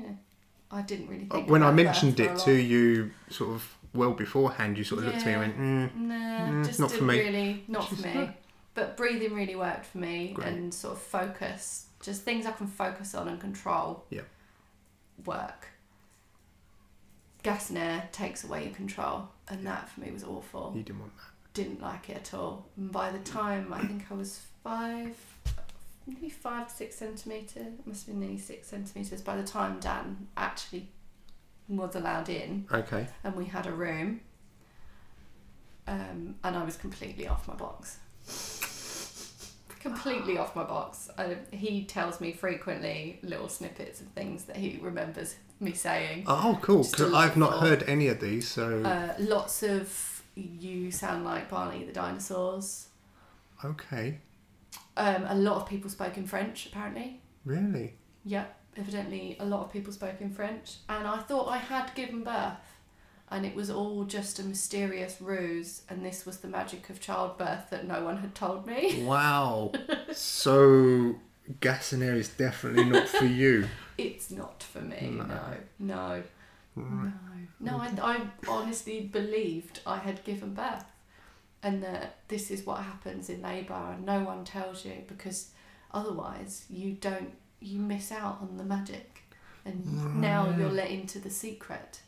I 0.72 0.82
didn't 0.82 1.10
really 1.10 1.28
Uh, 1.30 1.36
think 1.36 1.50
When 1.50 1.64
I 1.64 1.72
mentioned 1.72 2.20
it 2.22 2.38
to 2.40 2.54
you, 2.54 3.12
sort 3.30 3.50
of 3.50 3.76
well 3.94 4.12
beforehand, 4.14 4.78
you 4.78 4.86
sort 4.86 5.00
of 5.00 5.08
looked 5.08 5.18
at 5.18 5.26
me 5.26 5.34
and 5.34 5.42
went, 5.42 5.58
mm, 5.58 5.96
Nah, 6.08 6.40
Mm, 6.52 6.66
just 6.66 6.80
not 6.80 6.92
for 6.92 7.04
me. 7.04 7.20
really, 7.20 7.64
not 7.68 7.90
for 7.90 7.96
me. 8.08 8.14
not. 8.14 8.36
But 8.74 8.96
breathing 8.96 9.34
really 9.34 9.58
worked 9.58 9.86
for 9.88 9.98
me, 9.98 10.32
Great. 10.34 10.48
and 10.48 10.74
sort 10.74 10.94
of 10.94 11.02
focus, 11.02 11.88
just 12.02 12.22
things 12.24 12.46
I 12.46 12.54
can 12.54 12.68
focus 12.68 13.14
on 13.14 13.28
and 13.28 13.38
control. 13.42 14.06
Yeah. 14.10 14.22
Work. 15.26 15.68
Gas 17.44 17.72
air 17.72 18.08
takes 18.12 18.44
away 18.44 18.66
your 18.66 18.74
control, 18.76 19.30
and 19.48 19.66
that 19.66 19.90
for 19.90 20.02
me 20.02 20.12
was 20.12 20.24
awful. 20.24 20.74
you 20.76 20.84
didn't 20.84 21.00
want 21.00 21.16
that. 21.18 21.54
Didn't 21.54 21.82
like 21.82 22.10
it 22.10 22.18
at 22.18 22.34
all. 22.34 22.66
And 22.78 22.92
by 22.92 23.12
the 23.12 23.20
time 23.20 23.74
I 23.74 23.82
think 23.86 24.06
I 24.12 24.14
was 24.14 24.42
five, 24.64 25.16
maybe 26.06 26.30
five 26.30 26.70
six 26.70 26.96
centimetre, 26.96 27.66
must 27.86 28.06
have 28.06 28.14
been 28.16 28.20
nearly 28.20 28.38
six 28.38 28.68
centimetres. 28.68 29.22
By 29.22 29.38
the 29.38 29.44
time 29.44 29.80
Dan 29.80 30.28
actually 30.38 30.88
was 31.68 31.96
allowed 31.96 32.30
in, 32.30 32.68
Okay. 32.72 33.08
and 33.24 33.36
we 33.36 33.46
had 33.46 33.66
a 33.66 33.72
room 33.72 34.22
um, 35.88 36.36
and 36.44 36.56
I 36.56 36.64
was 36.64 36.78
completely 36.78 37.28
off 37.28 37.48
my 37.48 37.56
box. 37.56 37.98
Completely 39.82 40.38
off 40.38 40.56
my 40.56 40.64
box. 40.64 41.10
I, 41.18 41.38
he 41.52 41.84
tells 41.86 42.22
me 42.22 42.32
frequently 42.34 43.20
little 43.24 43.50
snippets 43.50 44.02
of 44.02 44.08
things 44.08 44.46
that 44.46 44.56
he 44.58 44.80
remembers 44.82 45.36
me 45.60 45.74
saying. 45.74 46.24
Oh, 46.28 46.58
cool. 46.62 46.84
Just 46.84 46.98
'cause 46.98 47.12
a 47.12 47.16
I've 47.16 47.38
not 47.38 47.60
heard 47.60 47.84
any 47.84 48.08
of 48.08 48.20
these, 48.20 48.48
so 48.48 48.82
Uh, 48.84 49.14
lots 49.20 49.64
of 49.64 50.24
you 50.36 50.92
sound 50.92 51.26
like 51.26 51.50
Barney 51.50 51.84
the 51.84 51.92
dinosaurs. 51.94 52.88
okay. 53.64 54.20
Um, 54.98 55.26
a 55.28 55.36
lot 55.36 55.56
of 55.58 55.66
people 55.68 55.90
spoke 55.90 56.18
in 56.18 56.26
French 56.28 56.66
apparently. 56.68 57.22
Really? 57.46 57.96
Yep, 58.26 58.56
evidently 58.78 59.38
a 59.40 59.46
lot 59.46 59.62
of 59.66 59.72
people 59.74 59.92
spoke 59.94 60.22
in 60.22 60.32
French, 60.32 60.78
and 60.90 61.08
I 61.08 61.18
thought 61.20 61.48
I 61.50 61.58
had 61.58 61.94
given 61.96 62.24
birth, 62.24 62.54
and 63.32 63.46
it 63.46 63.56
was 63.56 63.70
all 63.72 64.04
just 64.04 64.38
a 64.40 64.44
mysterious 64.44 65.18
ruse, 65.22 65.82
and 65.90 66.06
this 66.06 66.26
was 66.26 66.38
the 66.40 66.48
magic 66.48 66.90
of 66.90 67.00
childbirth 67.00 67.70
that 67.70 67.88
no 67.88 68.04
one 68.04 68.18
had 68.18 68.36
told 68.36 68.68
me. 68.68 69.02
Wow. 69.06 69.72
so 70.12 71.16
gas 71.60 71.92
and 71.94 72.04
air 72.04 72.16
is 72.16 72.30
definitely 72.30 72.86
not 72.86 73.08
for 73.08 73.26
you. 73.42 73.68
It's 73.98 74.32
not 74.32 74.62
for 74.64 74.82
me. 74.82 75.14
No. 75.18 75.24
No, 75.26 75.36
no, 75.80 76.24
Right. 76.76 77.14
no, 77.60 77.78
no. 77.78 77.78
I, 77.78 77.92
I 78.02 78.22
honestly 78.48 79.02
believed 79.02 79.80
I 79.86 79.98
had 79.98 80.24
given 80.24 80.54
birth, 80.54 80.86
and 81.64 81.84
that 81.84 82.18
this 82.28 82.50
is 82.52 82.66
what 82.66 82.82
happens 82.82 83.30
in 83.30 83.42
labour, 83.42 83.94
and 83.94 84.06
no 84.06 84.24
one 84.24 84.46
tells 84.46 84.86
you 84.86 85.04
because 85.08 85.52
otherwise 85.94 86.66
you 86.70 86.94
don't 86.94 87.34
you 87.60 87.80
miss 87.80 88.12
out 88.12 88.40
on 88.42 88.58
the 88.58 88.64
magic, 88.64 89.22
and 89.66 90.20
now 90.22 90.54
you're 90.58 90.70
let 90.72 90.90
into 90.90 91.20
the 91.20 91.30
secret. 91.30 92.02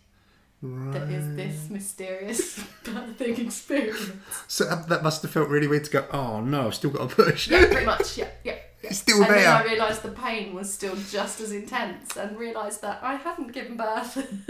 Right. 0.65 0.93
that 0.93 1.09
is 1.09 1.35
this 1.35 1.69
mysterious 1.69 2.57
birthing 2.85 3.37
experience. 3.47 4.13
So 4.47 4.63
that, 4.63 4.87
that 4.87 5.03
must 5.03 5.21
have 5.23 5.31
felt 5.31 5.49
really 5.49 5.67
weird 5.67 5.83
to 5.83 5.91
go. 5.91 6.05
Oh 6.13 6.39
no, 6.39 6.67
I've 6.67 6.75
still 6.75 6.89
got 6.89 7.09
to 7.09 7.15
push. 7.15 7.49
Yeah, 7.49 7.65
pretty 7.65 7.85
much. 7.85 8.17
Yeah, 8.17 8.29
yeah. 8.45 8.53
yeah. 8.53 8.59
It's 8.89 8.99
still 8.99 9.23
and 9.23 9.33
then 9.33 9.47
I 9.47 9.63
realised 9.63 10.03
the 10.03 10.09
pain 10.09 10.53
was 10.53 10.73
still 10.73 10.95
just 11.09 11.39
as 11.39 11.53
intense, 11.53 12.17
and 12.17 12.37
realised 12.37 12.81
that 12.81 12.99
I 13.01 13.15
hadn't 13.15 13.53
given 13.53 13.77
birth. 13.77 14.15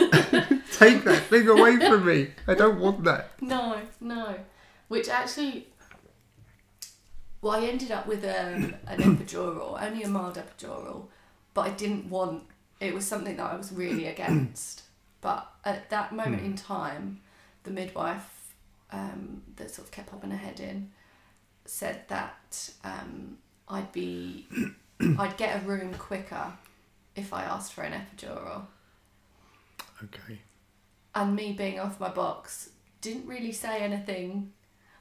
Take 0.78 1.04
that 1.04 1.24
thing 1.30 1.48
away 1.48 1.78
from 1.78 2.04
me. 2.06 2.30
I 2.48 2.56
don't 2.56 2.80
want 2.80 3.04
that. 3.04 3.40
no, 3.42 3.80
no. 4.02 4.36
Which 4.88 5.08
actually, 5.08 5.68
well, 7.42 7.54
I 7.54 7.66
ended 7.66 7.92
up 7.92 8.08
with 8.08 8.24
um, 8.24 8.76
an 8.88 9.00
epidural, 9.18 9.80
only 9.80 10.02
a 10.02 10.08
mild 10.08 10.36
epidural, 10.38 11.06
but 11.54 11.62
I 11.62 11.70
didn't 11.70 12.10
want. 12.10 12.44
It 12.80 12.94
was 12.94 13.06
something 13.06 13.38
that 13.38 13.52
I 13.52 13.56
was 13.56 13.72
really 13.72 14.08
against. 14.16 14.82
But 15.22 15.48
at 15.66 15.90
that 15.90 16.12
moment 16.14 16.42
Hmm. 16.42 16.46
in 16.48 16.56
time, 16.56 17.22
the 17.64 17.72
midwife 17.72 18.54
um, 18.92 19.42
that 19.56 19.72
sort 19.72 19.88
of 19.88 19.92
kept 19.92 20.12
popping 20.12 20.32
her 20.32 20.38
head 20.38 20.60
in 20.60 20.92
said 21.66 22.08
that 22.10 22.70
um, 22.84 23.38
I'd 23.68 23.92
be, 23.92 24.46
I'd 25.18 25.38
get 25.38 25.62
a 25.62 25.66
room 25.66 25.94
quicker 25.96 26.54
if 27.16 27.34
I 27.34 27.44
asked 27.44 27.74
for 27.74 27.82
an 27.84 27.94
epidural. 27.94 28.66
Okay. 30.04 30.40
And 31.16 31.36
me 31.36 31.54
being 31.54 31.80
off 31.80 32.00
my 32.00 32.10
box 32.10 32.70
didn't 33.02 33.26
really 33.28 33.52
say 33.52 33.80
anything 33.80 34.52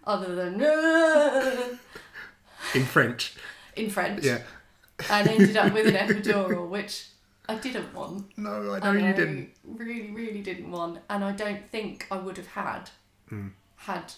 other 0.04 0.34
than 0.34 0.60
In 2.74 2.84
French. 2.84 3.34
in 3.76 3.90
French, 3.90 4.24
Yeah. 4.24 4.42
and 5.10 5.28
ended 5.28 5.56
up 5.56 5.72
with 5.72 5.86
an 5.86 5.94
epidural, 5.94 6.68
which 6.68 7.08
I 7.52 7.58
didn't 7.58 7.94
want. 7.94 8.36
No, 8.38 8.72
I 8.74 8.78
know 8.78 8.90
and 8.90 9.00
you 9.00 9.06
I 9.06 9.12
didn't. 9.12 9.50
Really, 9.64 10.10
really 10.10 10.42
didn't 10.42 10.70
want, 10.70 10.98
and 11.10 11.24
I 11.24 11.32
don't 11.32 11.68
think 11.70 12.06
I 12.10 12.16
would 12.16 12.36
have 12.36 12.48
had 12.48 12.90
Mm. 13.30 13.52
had 13.76 14.12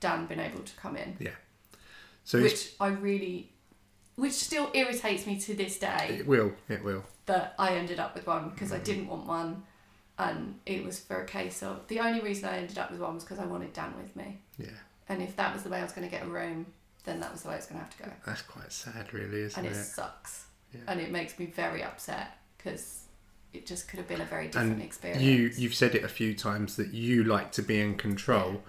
Dan 0.00 0.26
been 0.26 0.38
able 0.40 0.62
to 0.62 0.76
come 0.76 0.96
in, 0.96 1.16
Yeah. 1.18 1.34
So 2.24 2.40
which 2.42 2.74
I 2.78 2.88
really, 2.88 3.52
which 4.16 4.32
still 4.34 4.70
irritates 4.74 5.26
me 5.26 5.40
to 5.40 5.54
this 5.54 5.78
day 5.78 6.18
it 6.20 6.26
will. 6.26 6.52
It 6.68 6.84
will. 6.84 7.04
that 7.26 7.54
I 7.58 7.74
ended 7.76 7.98
up 7.98 8.14
with 8.14 8.26
one 8.26 8.50
because 8.50 8.72
I 8.72 8.78
didn't 8.78 9.08
want 9.08 9.26
one, 9.26 9.64
and 10.18 10.60
it 10.66 10.84
was 10.84 11.00
for 11.00 11.22
a 11.22 11.26
case 11.26 11.62
of 11.62 11.86
the 11.88 12.00
only 12.00 12.20
reason 12.20 12.48
I 12.48 12.58
ended 12.58 12.78
up 12.78 12.90
with 12.90 13.00
one 13.00 13.14
was 13.14 13.24
because 13.24 13.38
I 13.38 13.46
wanted 13.46 13.72
Dan 13.72 13.94
with 13.96 14.14
me, 14.14 14.40
Yeah. 14.56 14.68
and 15.08 15.22
if 15.22 15.34
that 15.36 15.52
was 15.54 15.62
the 15.64 15.70
way 15.70 15.80
I 15.80 15.82
was 15.82 15.92
going 15.92 16.06
to 16.08 16.10
get 16.16 16.24
a 16.26 16.30
room, 16.30 16.66
then 17.04 17.18
that 17.20 17.32
was 17.32 17.42
the 17.42 17.48
way 17.48 17.56
it's 17.56 17.66
going 17.66 17.78
to 17.80 17.84
have 17.84 17.96
to 17.96 18.02
go, 18.04 18.12
That's 18.26 18.42
quite 18.42 18.72
sad, 18.72 19.12
really, 19.14 19.40
isn't 19.42 19.58
and 19.58 19.66
it 19.66 19.70
And 19.76 19.80
it? 19.80 19.84
sucks, 19.84 20.46
Yeah. 20.72 20.80
and 20.86 21.00
it 21.00 21.10
makes 21.10 21.38
me 21.38 21.46
very 21.46 21.82
upset 21.82 22.38
because 22.58 23.04
it 23.54 23.66
just 23.66 23.88
could 23.88 23.98
have 23.98 24.08
been 24.08 24.20
a 24.20 24.24
very 24.26 24.46
different 24.48 24.72
And 24.74 24.82
experience. 24.82 25.22
You 25.22 25.50
you've 25.56 25.74
said 25.74 25.94
it 25.94 26.04
a 26.04 26.08
few 26.08 26.34
times 26.34 26.76
that 26.76 26.92
you 26.92 27.24
like 27.24 27.52
to 27.52 27.62
be 27.62 27.80
in 27.80 27.96
control. 27.96 28.62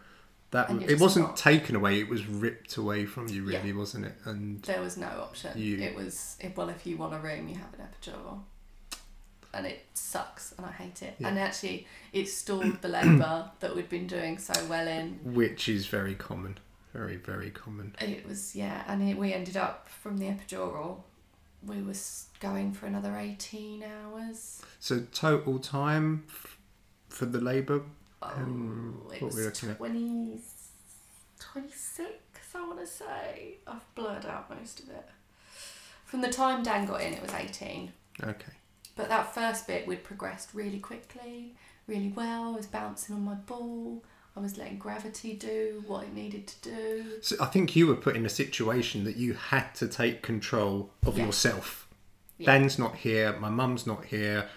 That 0.51 0.69
And 0.69 0.81
it 0.81 0.99
wasn't 0.99 1.27
not. 1.27 1.37
taken 1.37 1.75
away; 1.75 1.99
it 1.99 2.09
was 2.09 2.25
ripped 2.25 2.75
away 2.77 3.05
from 3.05 3.27
you, 3.27 3.47
Yeah. 3.47 3.59
really, 3.59 3.73
wasn't 3.73 4.05
it? 4.05 4.15
And 4.25 4.61
There 4.63 4.81
was 4.81 4.97
no 4.97 5.07
option. 5.07 5.55
You- 5.55 5.77
It 5.77 5.95
was 5.95 6.37
it, 6.39 6.57
well, 6.57 6.69
if 6.69 6.87
you 6.87 6.97
want 6.97 7.13
a 7.13 7.19
room, 7.19 7.47
you 7.49 7.55
have 7.55 7.71
an 7.75 7.81
epidural, 7.87 8.41
and 9.53 9.67
it 9.67 9.85
sucks, 9.93 10.53
and 10.57 10.65
I 10.65 10.71
hate 10.71 11.03
it. 11.03 11.15
Yeah. 11.19 11.27
And 11.27 11.37
actually, 11.37 11.85
it 12.13 12.27
stalled 12.29 12.81
the 12.81 12.87
labour 12.87 13.51
that 13.59 13.75
we'd 13.75 13.89
been 13.89 14.07
doing 14.07 14.39
so 14.39 14.53
well 14.67 14.87
in. 14.87 15.19
which 15.23 15.69
is 15.69 15.85
very 15.85 16.15
common, 16.15 16.57
very 16.93 17.17
very 17.17 17.51
common. 17.51 17.95
It 18.01 18.27
was 18.27 18.55
yeah, 18.55 18.83
and 18.87 19.07
it, 19.07 19.17
we 19.19 19.33
ended 19.33 19.57
up 19.57 19.87
from 19.89 20.17
the 20.17 20.25
epidural. 20.25 21.03
We 21.65 21.81
were 21.81 21.93
going 22.39 22.71
for 22.73 22.85
another 22.85 23.17
eighteen 23.17 23.83
hours. 23.83 24.61
So 24.79 25.01
total 25.13 25.59
time 25.59 26.23
for 27.09 27.25
the 27.25 27.41
labour. 27.41 27.83
Oh, 28.21 28.31
Um, 28.35 29.01
it 29.13 29.21
what 29.21 29.33
was 29.33 29.61
we 29.61 29.75
20, 29.75 30.39
26, 31.39 32.09
I 32.55 32.67
want 32.67 32.79
to 32.79 32.87
say. 32.87 33.55
I've 33.67 33.95
blurred 33.95 34.25
out 34.25 34.49
most 34.49 34.81
of 34.81 34.89
it. 34.89 35.07
From 36.05 36.21
the 36.21 36.29
time 36.29 36.63
Dan 36.63 36.85
got 36.85 37.01
in, 37.01 37.13
it 37.13 37.21
was 37.21 37.33
eighteen. 37.33 37.93
Okay. 38.23 38.53
But 38.95 39.09
that 39.09 39.33
first 39.33 39.67
bit, 39.67 39.87
we'd 39.87 40.03
progressed 40.03 40.49
really 40.53 40.79
quickly, 40.79 41.55
really 41.87 42.09
well. 42.09 42.53
I 42.53 42.57
was 42.57 42.65
bouncing 42.65 43.15
on 43.15 43.21
my 43.23 43.35
ball. 43.35 44.03
I 44.35 44.39
was 44.39 44.57
letting 44.57 44.77
gravity 44.77 45.33
do 45.33 45.83
what 45.87 46.03
it 46.03 46.13
needed 46.13 46.47
to 46.47 46.61
do. 46.69 47.05
So 47.21 47.35
I 47.41 47.45
think 47.47 47.75
you 47.75 47.87
were 47.87 47.95
put 47.95 48.15
in 48.15 48.25
a 48.25 48.29
situation 48.29 49.03
that 49.03 49.17
you 49.17 49.33
had 49.33 49.73
to 49.75 49.87
take 49.87 50.21
control 50.21 50.91
of 51.05 51.17
Yeah. 51.17 51.25
yourself. 51.25 51.87
Yeah. 52.37 52.45
Dan's 52.53 52.79
not 52.79 52.95
here. 52.97 53.37
My 53.37 53.49
mum's 53.49 53.85
not 53.85 54.05
here. 54.05 54.47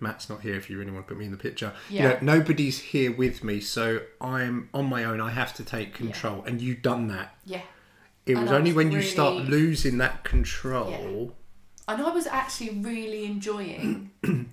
Matt's 0.00 0.28
not 0.28 0.40
here. 0.40 0.56
If 0.56 0.68
you 0.68 0.76
really 0.78 0.90
want 0.90 1.06
to 1.06 1.08
put 1.10 1.18
me 1.18 1.26
in 1.26 1.30
the 1.30 1.36
picture, 1.36 1.72
you 1.88 2.00
know, 2.00 2.18
nobody's 2.20 2.80
here 2.80 3.12
with 3.12 3.44
me, 3.44 3.60
so 3.60 4.00
I'm 4.20 4.68
on 4.74 4.86
my 4.86 5.04
own. 5.04 5.20
I 5.20 5.30
have 5.30 5.54
to 5.54 5.64
take 5.64 5.94
control, 5.94 6.42
and 6.44 6.60
you've 6.60 6.82
done 6.82 7.06
that. 7.08 7.36
Yeah. 7.44 7.62
It 8.26 8.32
And 8.32 8.42
was 8.42 8.50
I 8.52 8.56
only 8.56 8.72
was 8.72 8.76
when 8.84 8.92
you 8.92 9.02
start 9.02 9.36
losing 9.44 9.98
that 9.98 10.24
control. 10.24 11.36
And 11.86 12.02
I 12.02 12.10
was 12.10 12.26
actually 12.26 12.70
really 12.70 13.24
enjoying 13.24 14.10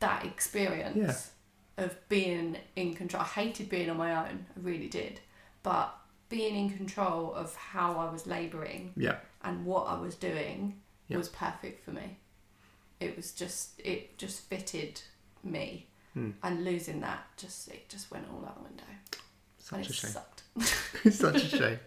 that 0.00 0.24
experience 0.24 1.30
of 1.78 1.96
being 2.08 2.56
in 2.76 2.94
control. 2.94 3.22
I 3.22 3.26
hated 3.26 3.68
being 3.70 3.88
on 3.88 3.96
my 3.96 4.10
own, 4.14 4.46
I 4.56 4.60
really 4.60 4.88
did. 4.88 5.20
But 5.62 5.94
being 6.28 6.54
in 6.56 6.76
control 6.76 7.32
of 7.34 7.54
how 7.56 7.94
I 7.98 8.10
was 8.12 8.26
labouring 8.26 8.92
Yeah. 8.96 9.16
and 9.42 9.64
what 9.64 9.86
I 9.86 9.98
was 9.98 10.14
doing 10.14 10.80
Yeah. 11.08 11.16
was 11.16 11.28
perfect 11.30 11.84
for 11.84 11.92
me. 11.92 12.18
It 13.00 13.16
was 13.16 13.32
just 13.32 13.80
it 13.80 14.18
just 14.18 14.40
fitted 14.50 15.00
me. 15.42 15.86
Hmm. 16.14 16.30
And 16.42 16.64
losing 16.64 17.00
that 17.00 17.26
just 17.36 17.68
it 17.68 17.88
just 17.88 18.10
went 18.10 18.26
all 18.32 18.44
out 18.44 18.56
the 18.58 18.64
window. 18.68 18.84
and 18.88 19.16
Such 19.58 19.80
it 19.80 19.90
a 19.90 19.92
shame. 19.92 20.10
sucked. 20.10 20.42
it's 21.04 21.18
such 21.26 21.44
a 21.44 21.48
shame. 21.48 21.78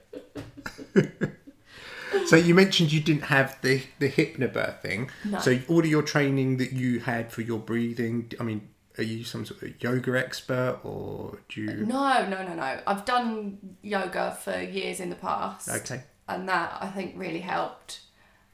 so 2.28 2.36
you 2.36 2.54
mentioned 2.56 2.92
you 2.92 3.02
didn't 3.02 3.24
have 3.24 3.58
the 3.62 3.84
the 4.00 4.10
hypnobirthing. 4.10 5.10
No. 5.26 5.40
So 5.40 5.60
all 5.68 5.80
of 5.80 5.86
your 5.86 6.04
training 6.04 6.58
that 6.58 6.72
you 6.72 7.00
had 7.00 7.32
for 7.32 7.42
your 7.42 7.60
breathing, 7.60 8.32
I 8.40 8.44
mean, 8.44 8.70
are 8.98 9.04
you 9.04 9.24
some 9.24 9.46
sort 9.46 9.62
of 9.64 9.82
yoga 9.84 10.18
expert 10.20 10.80
or 10.84 11.40
do 11.50 11.62
you? 11.62 11.86
No, 11.86 12.28
no, 12.28 12.44
no, 12.44 12.54
no. 12.54 12.80
I've 12.86 13.06
done 13.06 13.58
yoga 13.82 14.38
for 14.42 14.60
years 14.62 15.00
in 15.00 15.10
the 15.10 15.16
past. 15.16 15.70
Okay. 15.70 16.04
and 16.28 16.48
that 16.50 16.78
I 16.82 16.88
think 16.88 17.14
really 17.18 17.40
helped. 17.40 18.02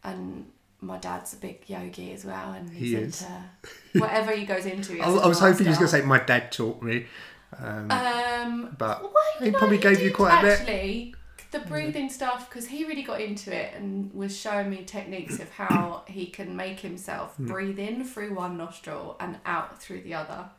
And 0.03 0.47
my 0.79 0.97
dad's 0.97 1.33
a 1.33 1.37
big 1.37 1.63
yogi 1.67 2.13
as 2.13 2.23
well, 2.23 2.53
and 2.53 2.69
he's 2.69 2.89
He 2.91 2.95
is. 2.95 3.21
into 3.23 3.43
whatever 3.99 4.31
he 4.31 4.45
goes 4.45 4.65
into. 4.65 4.93
he 4.93 5.01
I, 5.01 5.07
was- 5.09 5.21
a 5.21 5.25
I 5.25 5.27
was 5.27 5.39
hoping 5.39 5.63
he 5.65 5.69
was 5.69 5.77
going 5.79 5.89
to 5.91 5.97
say 5.97 6.01
my 6.03 6.19
dad 6.19 6.51
taught 6.51 6.81
me, 6.81 7.07
um, 7.59 7.89
Um, 7.91 8.75
but 8.77 9.01
well, 9.01 9.13
he 9.39 9.49
know, 9.49 9.57
probably 9.57 9.79
gave 9.79 10.01
you 10.01 10.13
quite 10.13 10.39
a 10.39 10.41
bit. 10.65 11.05
The 11.63 11.67
breathing 11.67 12.09
stuff 12.09 12.49
because 12.49 12.67
he 12.67 12.85
really 12.85 13.03
got 13.03 13.21
into 13.21 13.55
it 13.55 13.73
and 13.75 14.13
was 14.13 14.37
showing 14.37 14.69
me 14.69 14.83
techniques 14.83 15.39
of 15.39 15.49
how 15.51 16.03
he 16.07 16.27
can 16.27 16.55
make 16.55 16.79
himself 16.79 17.35
Hmm. 17.35 17.47
breathe 17.47 17.79
in 17.79 18.03
through 18.03 18.33
one 18.33 18.57
nostril 18.57 19.15
and 19.19 19.37
out 19.45 19.81
through 19.81 20.01
the 20.01 20.13
other. 20.13 20.49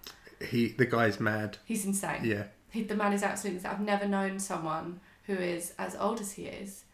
he 0.50 0.68
the 0.68 0.86
guy's 0.86 1.18
mad. 1.20 1.58
He's 1.64 1.84
insane. 1.84 2.24
Yeah. 2.24 2.44
He, 2.70 2.82
the 2.82 2.94
man 2.94 3.12
is 3.12 3.22
absolutely 3.22 3.58
insane. 3.58 3.72
I've 3.72 3.80
never 3.80 4.06
known 4.06 4.38
someone 4.38 5.00
who 5.24 5.34
is 5.34 5.72
as 5.78 5.96
old 5.96 6.20
as 6.20 6.32
he 6.32 6.46
is 6.46 6.84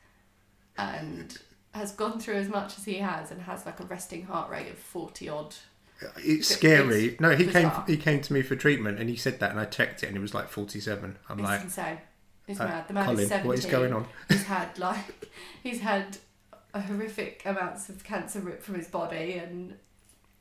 and 0.79 1.37
has 1.73 1.93
gone 1.93 2.21
through 2.21 2.35
as 2.37 2.49
much 2.49 2.79
as 2.79 2.85
he 2.85 2.95
has 2.99 3.31
and 3.31 3.43
has 3.43 3.67
like 3.67 3.81
a 3.81 3.85
resting 3.85 4.25
heart 4.27 4.51
rate 4.51 4.71
of 4.71 4.79
40 4.79 5.29
odd. 5.29 5.55
It's 6.19 6.49
scary. 6.49 7.17
No, 7.21 7.35
he 7.37 7.47
came 7.47 7.71
he 7.87 7.97
came 7.97 8.21
to 8.23 8.33
me 8.33 8.43
for 8.43 8.57
treatment 8.57 8.99
and 8.99 9.09
he 9.09 9.17
said 9.17 9.40
that 9.40 9.51
and 9.51 9.61
I 9.61 9.64
checked 9.64 10.03
it 10.03 10.09
and 10.09 10.17
it 10.17 10.21
was 10.21 10.35
like 10.35 10.49
47. 10.49 11.17
I'm 11.29 11.38
It's 11.38 11.45
like, 11.49 11.62
insane. 11.62 11.99
It's 12.46 12.61
Uh, 12.61 12.64
mad. 12.64 12.88
The 12.88 12.94
man 12.94 13.04
Colin, 13.07 13.20
is 13.20 13.28
17. 13.28 13.48
what 13.48 13.59
is 13.59 13.66
going 13.66 13.92
on? 13.92 14.07
He's 14.28 14.42
had 14.44 14.78
like 14.78 15.30
he's 15.62 15.80
had 15.80 16.18
a 16.74 16.80
horrific 16.80 17.42
amounts 17.44 17.88
of 17.88 18.04
cancer 18.04 18.40
ripped 18.40 18.62
from 18.62 18.74
his 18.74 18.88
body, 18.88 19.35
and 19.35 19.76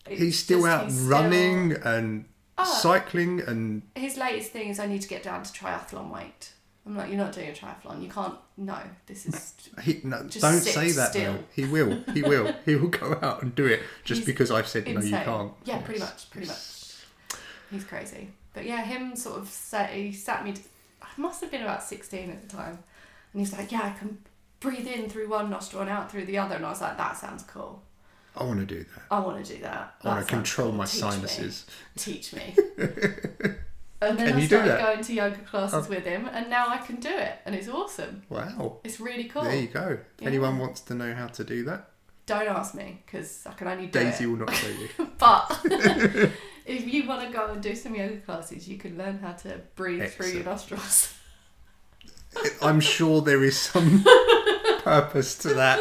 He's 0.07 0.37
still 0.39 0.59
just- 0.63 0.69
out 0.69 0.85
he's 0.85 0.95
still- 0.95 1.09
running 1.09 1.73
and 1.83 2.25
Oh. 2.57 2.79
cycling 2.81 3.39
and 3.41 3.81
His 3.95 4.17
latest 4.17 4.51
thing 4.51 4.69
is 4.69 4.79
I 4.79 4.85
need 4.85 5.01
to 5.01 5.07
get 5.07 5.23
down 5.23 5.43
to 5.43 5.51
triathlon 5.51 6.11
weight. 6.13 6.51
I'm 6.85 6.97
like, 6.97 7.07
you're 7.07 7.17
not 7.17 7.31
doing 7.31 7.47
a 7.49 7.53
triathlon. 7.53 8.03
You 8.03 8.09
can't. 8.09 8.37
No, 8.57 8.77
this 9.05 9.25
is. 9.25 9.53
he 9.83 10.01
no, 10.03 10.17
don't 10.23 10.59
say 10.59 10.91
that 10.91 11.11
still. 11.11 11.33
though. 11.33 11.43
He 11.55 11.63
will. 11.65 12.03
He 12.13 12.21
will. 12.21 12.53
he 12.65 12.75
will 12.75 12.89
go 12.89 13.17
out 13.21 13.41
and 13.41 13.55
do 13.55 13.65
it 13.65 13.81
just 14.03 14.19
He's 14.19 14.25
because 14.25 14.51
I've 14.51 14.67
said 14.67 14.85
no 14.87 14.99
you 14.99 15.11
can't. 15.11 15.53
Yeah, 15.63 15.77
pretty 15.79 16.01
much, 16.01 16.29
pretty 16.29 16.47
yes. 16.47 17.05
much. 17.31 17.39
He's 17.71 17.85
crazy. 17.85 18.31
But 18.53 18.65
yeah, 18.65 18.83
him 18.83 19.15
sort 19.15 19.39
of 19.39 19.49
sat, 19.49 19.91
he 19.91 20.11
sat 20.11 20.43
me, 20.43 20.53
must 21.17 21.41
have 21.41 21.51
been 21.51 21.61
about 21.61 21.83
16 21.83 22.29
at 22.29 22.47
the 22.47 22.55
time. 22.55 22.79
And 23.33 23.41
he's 23.41 23.53
like, 23.53 23.71
yeah, 23.71 23.83
I 23.83 23.97
can 23.97 24.19
breathe 24.59 24.87
in 24.87 25.09
through 25.09 25.29
one 25.29 25.49
nostril 25.49 25.81
and 25.81 25.89
out 25.89 26.11
through 26.11 26.25
the 26.25 26.37
other. 26.37 26.55
And 26.55 26.65
I 26.65 26.69
was 26.69 26.81
like, 26.81 26.97
that 26.97 27.17
sounds 27.17 27.43
cool. 27.43 27.83
I 28.35 28.43
want 28.43 28.59
to 28.59 28.65
do 28.65 28.83
that. 28.83 29.03
I 29.11 29.19
want 29.19 29.45
to 29.45 29.55
do 29.55 29.61
that. 29.61 29.95
I 30.03 30.07
want 30.07 30.27
to 30.27 30.33
control 30.33 30.69
cool. 30.69 30.77
my 30.77 30.85
Teach 30.85 30.99
sinuses. 30.99 31.65
Me. 31.67 32.01
Teach 32.03 32.33
me. 32.33 32.55
and 34.01 34.17
then 34.17 34.27
Can 34.27 34.35
I 34.35 34.45
started? 34.45 34.75
Oh. 34.75 34.85
going 34.85 35.03
to 35.03 35.13
yoga 35.13 35.37
classes 35.37 35.85
oh. 35.85 35.89
with 35.89 36.03
him, 36.03 36.27
and 36.31 36.49
now 36.49 36.67
I 36.67 36.77
can 36.77 36.95
do 36.95 37.09
it. 37.09 37.33
And 37.45 37.53
it's 37.53 37.67
awesome. 37.67 38.23
Wow. 38.29 38.79
It's 38.83 38.99
really 38.99 39.25
cool. 39.25 39.43
There 39.43 39.55
you 39.55 39.67
go. 39.67 39.99
Yeah. 40.19 40.27
anyone 40.27 40.57
wants 40.57 40.81
to 40.81 40.95
know 40.95 41.13
how 41.13 41.27
to 41.27 41.43
do 41.43 41.63
that, 41.65 41.91
Don't 42.25 42.47
ask 42.47 42.73
me 42.73 43.03
because 43.05 43.45
I 43.45 43.53
can 43.53 43.67
only 43.67 43.85
do 43.87 43.99
Daisie 43.99 44.23
it. 44.23 44.27
will 44.27 44.37
not 44.37 44.53
show 44.53 44.67
you. 44.69 44.89
But 45.19 45.59
if 46.65 46.91
you 46.91 47.07
want 47.07 47.21
to 47.27 47.33
go 47.35 47.47
and 47.47 47.61
do 47.61 47.75
some 47.75 47.95
yoga 47.95 48.17
classes, 48.17 48.67
you 48.67 48.77
can 48.77 48.97
learn 48.97 49.19
how 49.19 49.33
to 49.33 49.61
breathe 49.75 50.09
through 50.11 50.27
your 50.29 50.43
nostrils. 50.43 51.13
I'm 52.61 52.79
sure 52.79 53.21
there 53.21 53.43
is 53.43 53.59
some 53.59 54.03
purpose 54.79 55.37
to 55.39 55.53
that. 55.53 55.79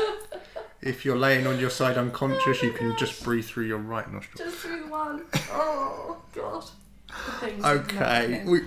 If 0.81 1.05
you're 1.05 1.17
laying 1.17 1.47
on 1.47 1.59
your 1.61 1.71
side 1.71 1.97
unconscious, 1.97 2.59
Oh 2.63 2.67
you 2.67 2.73
can 2.73 2.91
gosh. 2.91 2.99
just 3.01 3.25
breathe 3.25 3.45
through 3.45 3.67
your 3.67 3.79
right 3.79 4.11
nostril. 4.13 4.45
Just 4.45 4.59
through 4.59 4.91
one. 4.91 5.25
Oh 5.53 6.21
god. 6.35 6.65
The 7.09 7.33
things 7.47 7.63
that 7.63 7.89
can 7.89 7.99
Okay, 8.03 8.45
we, 8.45 8.61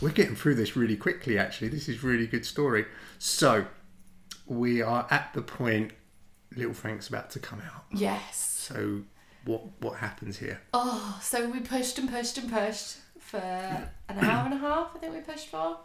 we're 0.00 0.10
getting 0.10 0.34
through 0.34 0.56
this 0.56 0.76
really 0.76 0.96
quickly. 0.96 1.38
Actually, 1.38 1.68
this 1.68 1.88
is 1.88 2.02
really 2.02 2.26
good 2.26 2.44
story. 2.44 2.86
So, 3.18 3.66
we 4.46 4.82
are 4.82 5.06
at 5.10 5.32
the 5.34 5.42
point. 5.42 5.92
Little 6.56 6.74
Frank's 6.74 7.08
about 7.08 7.30
to 7.30 7.38
come 7.38 7.60
out. 7.60 7.84
Yes. 7.92 8.36
So, 8.36 9.02
what 9.44 9.62
what 9.80 9.98
happens 9.98 10.38
here? 10.38 10.60
Oh, 10.74 11.18
so 11.22 11.48
we 11.48 11.60
pushed 11.60 11.98
and 11.98 12.08
pushed 12.10 12.38
and 12.38 12.50
pushed 12.52 12.96
for 13.18 13.38
an 13.38 14.18
hour 14.18 14.44
and 14.46 14.54
a 14.54 14.58
half. 14.58 14.90
I 14.94 14.98
think 14.98 15.14
we 15.14 15.20
pushed 15.20 15.48
for. 15.48 15.78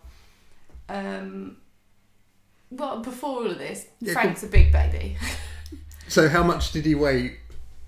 Um. 0.89 1.58
Well, 2.70 3.00
before 3.02 3.38
all 3.43 3.52
of 3.52 3.58
this, 3.58 3.88
Yeah, 4.02 4.13
Frank's 4.13 4.43
a 4.43 4.48
big 4.48 4.72
baby. 4.72 5.17
So, 6.10 6.30
how 6.30 6.41
much 6.41 6.72
did 6.72 6.86
he 6.86 6.96
weigh? 6.96 7.36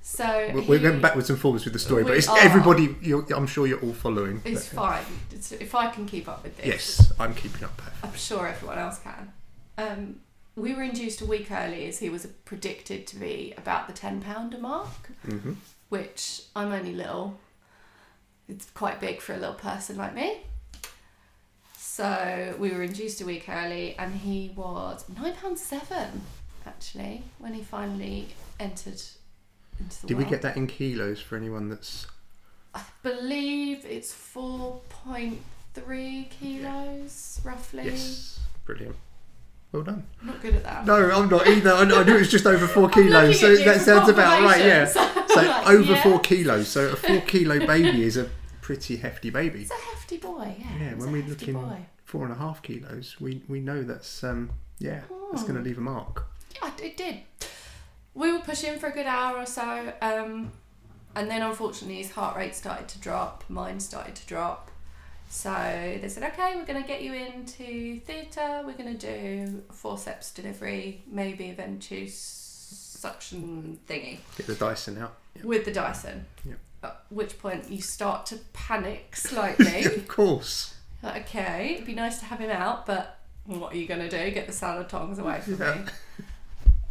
So 0.02 0.26
We're 0.54 0.64
we're 0.64 0.80
going 0.80 1.00
backwards 1.00 1.30
and 1.30 1.40
forwards 1.40 1.64
with 1.64 1.72
the 1.72 1.80
story, 1.80 2.04
but 2.04 2.18
it's 2.18 2.28
are. 2.28 2.38
everybody. 2.40 2.94
You're, 3.02 3.26
I'm 3.34 3.48
sure 3.48 3.66
you're 3.66 3.80
all 3.80 3.94
following. 3.94 4.42
It's 4.44 4.68
but- 4.68 4.76
fine. 4.76 5.06
It's, 5.32 5.54
if 5.54 5.74
I 5.74 5.88
can 5.90 6.06
keep 6.06 6.28
up 6.28 6.44
with 6.44 6.58
this, 6.58 6.66
Yes, 6.66 7.14
I'm 7.18 7.34
keeping 7.34 7.64
up. 7.64 7.82
I'm 8.04 8.14
sure 8.16 8.46
everyone 8.46 8.78
else 8.78 9.00
can. 9.00 9.32
Um, 9.78 10.16
we 10.60 10.74
were 10.74 10.84
induced 10.84 11.22
a 11.22 11.26
week 11.26 11.52
early 11.52 11.88
as 11.88 12.00
he 12.00 12.10
was 12.10 12.26
predicted 12.46 13.08
to 13.08 13.16
be 13.16 13.54
about 13.58 13.88
the 13.88 13.94
10 13.94 14.22
pounder 14.22 14.58
mark, 14.58 15.12
hmm 15.26 15.54
which 15.90 16.44
I'm 16.56 16.72
only 16.72 16.94
little. 16.94 17.40
It's 18.48 18.70
quite 18.70 19.00
big 19.00 19.22
for 19.22 19.34
a 19.34 19.38
little 19.38 19.56
person 19.56 19.98
like 19.98 20.14
me. 20.14 20.42
So 21.78 22.56
we 22.60 22.70
were 22.70 22.84
induced 22.84 23.22
a 23.22 23.26
week 23.26 23.50
early 23.50 23.96
and 23.98 24.16
he 24.16 24.52
was 24.56 25.04
£9.7 25.14 26.10
actually 26.66 27.24
when 27.40 27.54
he 27.54 27.64
finally 27.64 28.28
entered 28.60 29.02
into 29.80 30.02
the 30.02 30.08
Did 30.08 30.18
we 30.18 30.26
get 30.26 30.42
that 30.44 30.56
in 30.56 30.68
kilos 30.68 31.20
for 31.20 31.36
anyone 31.36 31.70
that's? 31.70 32.06
I 32.74 32.84
believe 33.02 33.84
it's 33.86 34.14
4.3 34.14 36.30
kilos 36.30 37.42
roughly. 37.44 37.86
Yes, 37.86 38.40
brilliant. 38.64 38.96
Well 39.72 39.84
done. 39.84 40.06
I'm 40.22 40.28
not 40.28 40.42
good 40.42 40.56
at 40.56 40.64
that. 40.64 40.86
No, 40.86 41.12
I'm 41.12 41.30
not 41.30 41.48
either. 41.48 41.72
I, 41.72 41.82
I 41.82 42.04
knew 42.04 42.16
it 42.16 42.20
was 42.20 42.32
just 42.32 42.48
over 42.48 42.66
four 42.68 42.90
kilos, 42.96 43.40
so 43.40 43.48
looking 43.50 43.68
at 43.68 43.68
you 43.68 43.74
that 43.78 43.82
sounds 43.86 44.10
about 44.10 44.42
right. 44.44 44.66
Yeah. 44.66 44.86
So 44.86 45.00
like, 45.36 45.68
over 45.70 45.94
yeah. 45.94 46.04
four 46.04 46.20
kilos. 46.20 46.68
So 46.68 46.90
a 46.90 46.96
four 46.96 47.22
kilo 47.22 47.60
baby 47.68 48.04
is 48.04 48.18
a 48.18 48.30
pretty 48.62 48.98
hefty 48.98 49.30
baby. 49.30 49.62
It's 49.62 49.72
a 49.72 49.74
hefty 49.76 50.18
boy, 50.18 50.56
yeah. 50.60 50.78
Yeah, 50.80 50.94
when 50.96 51.12
we're 51.12 51.24
looking 51.24 51.54
boy. 51.54 51.86
four 52.04 52.24
and 52.24 52.32
a 52.34 52.38
half 52.38 52.62
kilos, 52.64 53.18
we 53.20 53.44
we 53.48 53.60
know 53.60 53.84
that's 53.84 54.24
um 54.24 54.50
yeah, 54.80 55.02
that's 55.32 55.44
going 55.44 55.56
Hmm. 55.56 55.64
to 55.64 55.70
leave 55.70 55.78
a 55.78 55.82
mark. 55.82 56.26
Yeah, 56.56 56.72
it 56.82 56.98
did. 56.98 57.20
We 58.16 58.32
were 58.34 58.40
pushing 58.40 58.80
for 58.80 58.88
a 58.88 58.92
good 58.92 59.06
hour 59.06 59.38
or 59.38 59.46
so, 59.46 59.94
um, 60.02 60.52
and 61.16 61.30
then 61.30 61.44
unfortunately 61.44 61.98
his 62.02 62.12
heart 62.12 62.36
rate 62.36 62.56
started 62.56 62.88
to 62.90 63.00
drop, 63.00 63.44
mine 63.50 63.80
started 63.80 64.16
to 64.16 64.26
drop. 64.26 64.72
So 65.32 65.98
they 66.02 66.10
said, 66.10 66.24
okay, 66.34 66.56
we're 66.56 66.66
going 66.66 66.82
to 66.82 66.88
get 66.88 67.02
you 67.04 67.14
into 67.14 68.00
theatre, 68.00 68.64
we're 68.66 68.74
going 68.74 68.98
to 68.98 69.08
do 69.46 69.62
forceps 69.72 70.32
delivery, 70.32 71.04
maybe 71.10 71.52
a 71.52 71.54
ventouse 71.56 72.10
suction 73.00 73.80
thingy 73.88 74.18
Get 74.38 74.48
the 74.48 74.56
Dyson 74.56 74.98
out. 74.98 75.14
Yeah. 75.36 75.44
with 75.46 75.66
the 75.66 75.72
Dyson. 75.72 76.26
Yep. 76.46 76.58
At 76.84 77.04
which 77.10 77.38
point 77.40 77.70
you 77.70 77.82
start 77.82 78.26
to 78.28 78.38
panic 78.54 79.16
slightly. 79.16 79.86
of 79.86 80.08
course. 80.08 80.74
Like, 81.04 81.28
okay, 81.28 81.74
it'd 81.76 81.86
be 81.86 81.94
nice 81.94 82.18
to 82.20 82.26
have 82.26 82.40
him 82.40 82.50
out, 82.52 82.86
but 82.88 83.20
what 83.46 83.74
are 83.74 83.78
you 83.78 83.88
going 83.88 84.02
to 84.02 84.10
do? 84.10 84.32
Get 84.32 84.48
the 84.48 84.54
salad 84.54 84.90
tongs 84.90 85.20
away 85.20 85.42
from 85.42 85.60
Yeah. 85.60 85.86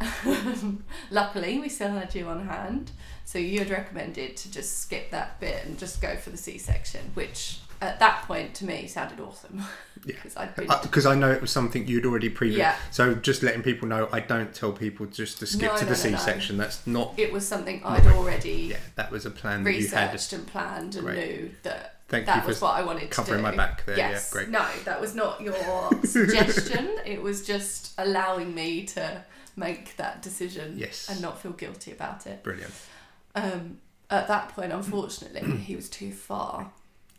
me. 0.01 0.77
Luckily, 1.11 1.59
we 1.59 1.67
still 1.69 1.89
had 1.91 2.15
you 2.15 2.27
on 2.27 2.47
hand, 2.47 2.91
so 3.25 3.37
you 3.37 3.59
had 3.59 3.69
recommended 3.69 4.37
to 4.37 4.49
just 4.51 4.79
skip 4.79 5.11
that 5.11 5.39
bit 5.41 5.65
and 5.65 5.77
just 5.77 6.01
go 6.01 6.15
for 6.15 6.29
the 6.29 6.37
C-section, 6.37 7.11
which 7.15 7.59
at 7.81 7.99
that 7.99 8.23
point 8.23 8.53
to 8.55 8.65
me 8.65 8.87
sounded 8.87 9.19
awesome. 9.19 9.63
Yeah. 10.05 10.15
because 10.23 10.35
been 10.55 10.67
Because 10.81 11.05
I 11.05 11.15
know 11.15 11.31
it 11.31 11.41
was 11.41 11.51
something 11.51 11.87
you'd 11.87 12.05
already 12.05 12.29
previous. 12.29 12.57
Yeah. 12.59 12.75
So 12.91 13.15
just 13.15 13.43
letting 13.43 13.61
people 13.63 13.87
know, 13.87 14.07
I 14.11 14.19
don't 14.21 14.53
tell 14.53 14.71
people 14.71 15.05
just 15.07 15.39
to 15.39 15.45
skip 15.45 15.71
No, 15.71 15.77
to 15.77 15.85
no, 15.85 15.91
the 15.93 16.09
no. 16.11 16.17
C-section. 16.17 16.57
That's 16.57 16.85
not. 16.87 17.13
it 17.17 17.31
was 17.31 17.47
something 17.47 17.81
I'd 17.83 18.07
already 18.07 18.69
Yeah, 18.71 18.77
that 18.95 19.11
was 19.11 19.25
a 19.25 19.31
plan 19.31 19.63
that 19.63 19.71
you 19.73 19.87
had. 19.87 20.13
researched 20.13 20.33
and 20.33 20.47
planned 20.47 20.95
and 20.95 21.05
Great. 21.05 21.17
knew 21.41 21.51
that 21.63 21.95
Thank 22.07 22.25
that 22.25 22.37
you 22.37 22.41
for 22.41 22.47
was 22.47 22.61
what 22.61 22.75
I 22.75 22.83
wanted 22.83 23.09
covering 23.11 23.39
to 23.43 23.43
do. 23.43 23.47
Covering 23.47 23.57
my 23.57 23.65
back 23.67 23.85
there. 23.85 23.97
Yes. 23.97 24.29
Yeah, 24.33 24.39
great. 24.39 24.49
No, 24.49 24.65
that 24.85 24.99
was 24.99 25.15
not 25.15 25.41
your 25.41 25.55
suggestion. 26.05 26.97
it 27.05 27.21
was 27.21 27.45
just 27.45 27.93
allowing 27.97 28.53
me 28.55 28.85
to 28.87 29.23
make 29.55 29.95
that 29.97 30.21
decision 30.21 30.75
Yes. 30.77 31.07
and 31.09 31.21
not 31.21 31.39
feel 31.41 31.51
guilty 31.51 31.91
about 31.91 32.25
it. 32.25 32.41
Brilliant. 32.43 32.73
Um, 33.35 33.77
at 34.09 34.27
that 34.27 34.49
point, 34.49 34.71
unfortunately, 34.71 35.57
he 35.57 35.75
was 35.75 35.87
too 35.89 36.11
far 36.11 36.71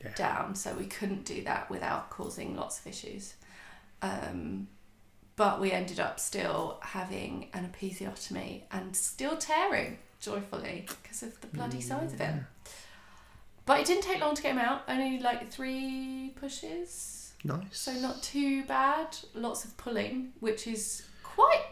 Yeah. 0.03 0.15
down, 0.15 0.55
so 0.55 0.75
we 0.75 0.87
couldn't 0.87 1.25
do 1.25 1.43
that 1.45 1.69
without 1.69 2.11
causing 2.11 2.57
lots 2.57 2.81
of 2.81 2.87
issues. 2.87 3.35
Um, 4.01 4.69
but 5.37 5.61
we 5.61 5.73
ended 5.73 6.01
up 6.01 6.19
still 6.19 6.79
having 6.83 7.49
an 7.53 7.71
episiotomy 7.71 8.63
and 8.71 8.95
still 8.97 9.37
tearing 9.37 9.99
joyfully 10.21 10.87
because 11.03 11.23
of 11.23 11.41
the 11.41 11.47
bloody 11.49 11.81
size 11.81 12.13
of 12.13 12.21
it. 12.21 12.35
But 13.67 13.81
it 13.81 13.87
didn't 13.87 14.03
take 14.03 14.21
long 14.21 14.35
to 14.35 14.43
get 14.43 14.53
him 14.53 14.59
out, 14.59 14.83
only 14.89 15.19
like 15.21 15.51
three 15.51 16.33
pushes. 16.37 17.33
Nice. 17.45 17.65
So 17.71 17.93
not 17.93 18.23
too 18.23 18.65
bad. 18.65 19.17
Lots 19.35 19.65
of 19.65 19.77
pulling, 19.77 20.33
which 20.41 20.67
is 20.67 21.07
quite 21.23 21.65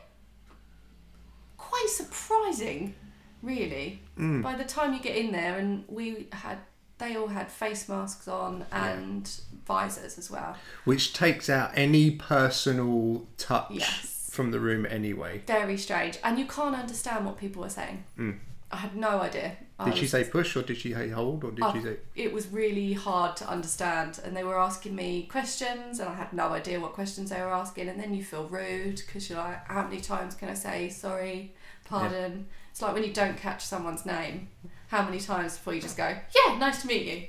quite 1.57 1.88
surprising, 1.88 2.95
really. 3.43 4.01
Mm. 4.19 4.43
By 4.43 4.55
the 4.55 4.64
time 4.64 4.95
you 4.95 5.01
get 5.01 5.17
in 5.17 5.33
there, 5.33 5.59
and 5.59 5.85
we 5.88 6.29
had, 6.33 6.59
they 6.98 7.16
all 7.16 7.28
had 7.28 7.50
face 7.50 7.88
masks 7.88 8.26
on 8.28 8.64
and 8.72 9.30
visors 9.66 10.18
as 10.18 10.30
well. 10.30 10.56
Which 10.84 11.12
takes 11.12 11.48
out 11.48 11.70
any 11.74 12.11
personal 12.12 13.26
touch 13.37 13.70
Yes. 13.70 14.28
from 14.30 14.50
the 14.50 14.61
room 14.61 14.87
anyway. 14.87 15.42
Very 15.46 15.76
strange, 15.76 16.18
and 16.24 16.38
you 16.38 16.46
can't 16.46 16.74
understand 16.74 17.24
what 17.26 17.38
people 17.38 17.62
were 17.62 17.68
saying. 17.70 18.05
Mm. 18.18 18.38
I 18.70 18.76
had 18.76 18.94
no 18.96 19.20
idea. 19.20 19.57
I 19.78 19.86
Did 19.86 19.94
she 19.96 20.01
was- 20.03 20.11
say 20.11 20.24
push 20.24 20.55
or 20.57 20.61
did 20.62 20.76
she 20.76 20.92
say 20.92 21.09
hold 21.09 21.42
or 21.44 21.53
did 21.53 21.64
Oh, 21.64 21.72
she 21.72 21.80
say? 21.82 21.96
It 22.16 22.32
was 22.34 22.49
really 22.49 22.92
hard 22.92 23.34
to 23.36 23.49
understand, 23.49 24.20
and 24.22 24.36
they 24.36 24.44
were 24.44 24.59
asking 24.59 24.94
me 24.94 25.26
questions, 25.30 26.01
and 26.01 26.09
I 26.09 26.14
had 26.14 26.32
no 26.34 26.49
idea 26.49 26.78
what 26.80 26.92
questions 26.92 27.30
they 27.30 27.40
were 27.40 27.53
asking. 27.55 27.88
And 27.88 27.99
then 27.99 28.12
you 28.14 28.22
feel 28.22 28.44
rude 28.49 28.96
because 28.96 29.30
you're 29.30 29.38
like, 29.38 29.66
how 29.68 29.84
many 29.84 30.01
times 30.01 30.34
can 30.34 30.49
I 30.51 30.55
say 30.55 30.90
sorry, 30.90 31.55
pardon? 31.86 32.49
It's 32.70 32.82
like 32.82 32.92
when 32.92 33.05
you 33.05 33.12
don't 33.12 33.38
catch 33.38 33.64
someone's 33.64 34.05
name. 34.05 34.49
How 34.89 35.05
many 35.05 35.20
times 35.20 35.57
before 35.57 35.74
you 35.74 35.80
just 35.80 35.97
go, 35.97 36.09
yeah, 36.09 36.59
nice 36.59 36.82
to 36.82 36.89
meet 36.89 37.07
you? 37.07 37.26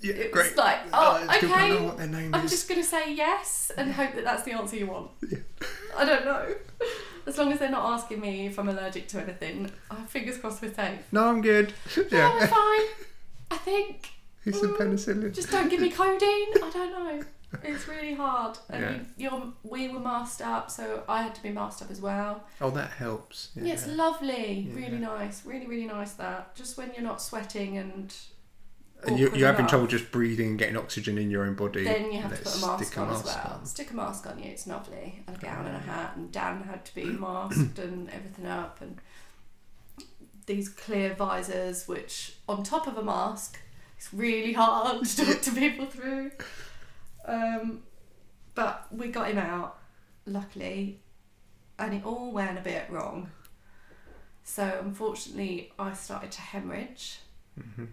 Yeah, 0.00 0.14
It 0.14 0.32
great. 0.32 0.56
like, 0.56 0.78
oh, 0.92 1.26
don't 1.40 1.44
okay. 1.52 1.68
know 1.74 1.84
what 1.84 1.98
their 1.98 2.06
name 2.06 2.34
I'm 2.34 2.46
is. 2.46 2.50
just 2.50 2.68
gonna 2.68 2.82
say 2.82 3.12
yes 3.12 3.70
and 3.76 3.92
hope 3.92 4.14
that 4.14 4.24
that's 4.24 4.42
the 4.44 4.52
answer 4.52 4.76
you 4.76 4.86
want. 4.86 5.10
Yeah. 5.28 5.38
I 5.96 6.04
don't 6.06 6.24
know. 6.24 6.54
As 7.26 7.36
long 7.36 7.52
as 7.52 7.58
they're 7.58 7.70
not 7.70 7.92
asking 7.92 8.20
me 8.20 8.46
if 8.46 8.58
I'm 8.58 8.68
allergic 8.70 9.08
to 9.08 9.20
anything, 9.20 9.70
oh, 9.90 9.96
fingers 10.08 10.38
crossed 10.38 10.62
we're 10.62 10.72
safe. 10.72 11.00
No, 11.12 11.24
I'm 11.28 11.42
good. 11.42 11.74
Yeah, 11.96 12.04
yeah. 12.10 12.34
we're 12.34 12.46
fine. 12.46 13.06
I 13.50 13.56
think. 13.58 14.08
It's 14.46 14.58
some 14.58 14.72
mm, 14.72 14.78
penicillin. 14.78 15.34
Just 15.34 15.50
don't 15.50 15.68
give 15.68 15.80
me 15.80 15.90
codeine. 15.90 16.54
I 16.62 16.70
don't 16.72 16.90
know. 16.92 17.22
It's 17.64 17.88
really 17.88 18.14
hard. 18.14 18.58
And 18.68 18.82
Yeah. 18.82 18.90
you, 18.92 19.06
you're, 19.16 19.52
we 19.64 19.88
were 19.88 19.98
masked 20.00 20.40
up, 20.40 20.70
so 20.70 21.02
I 21.08 21.22
had 21.22 21.34
to 21.34 21.42
be 21.42 21.50
masked 21.50 21.82
up 21.82 21.90
as 21.90 22.00
well. 22.00 22.44
Oh, 22.60 22.70
that 22.70 22.90
helps. 22.90 23.50
Yeah, 23.56 23.72
it's 23.74 23.86
lovely. 23.88 24.68
Yeah. 24.70 24.74
Really 24.86 24.98
nice. 24.98 25.44
Really, 25.44 25.66
really 25.66 25.86
nice 25.86 26.12
that. 26.12 26.54
Just 26.54 26.78
when 26.78 26.92
you're 26.94 27.02
not 27.02 27.20
sweating 27.20 27.76
and. 27.76 28.14
and 29.04 29.18
you, 29.18 29.30
you're 29.34 29.46
having 29.48 29.60
enough, 29.60 29.70
trouble 29.70 29.86
just 29.88 30.12
breathing 30.12 30.50
and 30.50 30.58
getting 30.58 30.76
oxygen 30.76 31.18
in 31.18 31.28
your 31.30 31.44
own 31.44 31.54
body. 31.54 31.82
Then 31.84 32.12
you 32.12 32.20
have 32.20 32.30
to 32.36 32.42
put 32.42 32.54
a 32.62 32.66
mask 32.66 32.84
stick 32.84 32.96
a 32.98 33.00
on 33.00 33.10
as 33.14 33.24
well. 33.24 33.56
on. 33.58 33.66
Stick 33.66 33.90
a 33.90 33.96
mask 33.96 34.26
on 34.28 34.38
you, 34.38 34.50
it's 34.50 34.66
lovely. 34.68 35.22
And 35.26 35.36
a 35.36 35.40
gown 35.40 35.66
and 35.66 35.74
a 35.76 35.80
hat, 35.80 36.12
and 36.16 36.30
Dan 36.30 36.62
had 36.62 36.84
to 36.84 36.94
be 36.94 37.04
masked 37.04 37.78
and 37.80 38.08
everything 38.10 38.46
up, 38.46 38.80
and 38.80 38.98
these 40.46 40.68
clear 40.68 41.14
visors, 41.14 41.86
which 41.88 42.36
on 42.48 42.62
top 42.62 42.86
of 42.86 42.96
a 42.96 43.02
mask, 43.02 43.58
it's 43.96 44.12
really 44.14 44.52
hard 44.52 45.04
to 45.04 45.24
talk 45.26 45.40
to 45.42 45.50
people 45.52 45.86
through. 45.86 46.30
Um, 47.30 47.82
but 48.54 48.86
we 48.92 49.08
got 49.08 49.28
him 49.30 49.38
out, 49.38 49.78
luckily, 50.26 51.00
and 51.78 51.94
it 51.94 52.04
all 52.04 52.32
went 52.32 52.58
a 52.58 52.62
bit 52.62 52.86
wrong. 52.90 53.30
So 54.42 54.78
unfortunately, 54.82 55.72
I 55.78 55.92
started 55.92 56.32
to 56.32 56.40
hemorrhage 56.40 57.20
Mhm. 57.58 57.88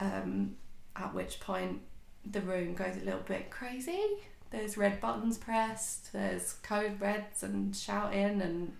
um, 0.00 0.56
at 0.96 1.14
which 1.14 1.38
point 1.40 1.82
the 2.24 2.40
room 2.40 2.74
goes 2.74 2.96
a 2.96 3.00
little 3.04 3.20
bit 3.20 3.50
crazy. 3.50 4.02
There's 4.50 4.76
red 4.76 5.00
buttons 5.00 5.38
pressed, 5.38 6.12
there's 6.12 6.54
code 6.62 7.00
reds 7.00 7.42
and 7.42 7.74
shouting, 7.76 8.40
and 8.40 8.76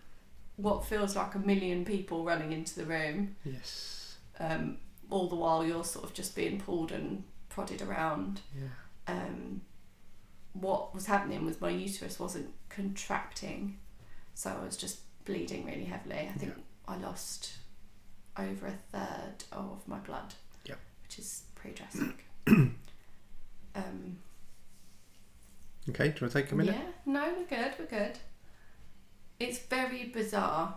what 0.57 0.85
feels 0.85 1.15
like 1.17 1.35
a 1.35 1.39
million 1.39 1.85
people 1.85 2.25
running 2.25 2.53
into 2.53 2.75
the 2.77 2.87
room. 2.87 3.37
Yes. 3.45 4.17
Um, 4.39 4.79
all 5.11 5.29
the 5.29 5.37
while 5.37 5.65
you're 5.65 5.85
sort 5.85 6.05
of 6.05 6.15
just 6.15 6.35
being 6.35 6.59
pulled 6.61 6.91
and 6.91 7.25
prodded 7.49 7.83
around. 7.83 8.41
Yeah. 8.57 8.69
Um, 9.15 9.61
what 10.55 10.95
was 10.95 11.07
happening 11.07 11.45
was 11.45 11.61
my 11.61 11.69
uterus 11.71 12.19
wasn't 12.19 12.51
contracting, 12.71 13.79
so 14.35 14.51
I 14.51 14.65
was 14.65 14.77
just 14.77 15.01
bleeding 15.25 15.65
really 15.67 15.85
heavily. 15.85 16.29
I 16.35 16.39
think 16.39 16.55
I 16.89 16.97
lost 16.97 17.55
over 18.39 18.67
a 18.67 18.73
third 18.93 19.45
of 19.53 19.87
my 19.87 19.99
blood, 19.99 20.35
Yep. 20.67 20.79
which 21.03 21.19
is 21.19 21.43
pretty 21.55 21.77
drastic. 21.77 22.25
um, 23.75 24.19
Okay, 25.89 26.09
do 26.09 26.15
you 26.15 26.21
want 26.23 26.33
to 26.33 26.43
take 26.43 26.51
a 26.51 26.55
minute? 26.55 26.75
yeah, 26.75 26.87
no, 27.05 27.35
we're 27.37 27.45
good, 27.45 27.73
we're 27.79 27.87
good. 27.87 28.19
It's 29.39 29.59
very 29.59 30.05
bizarre. 30.07 30.77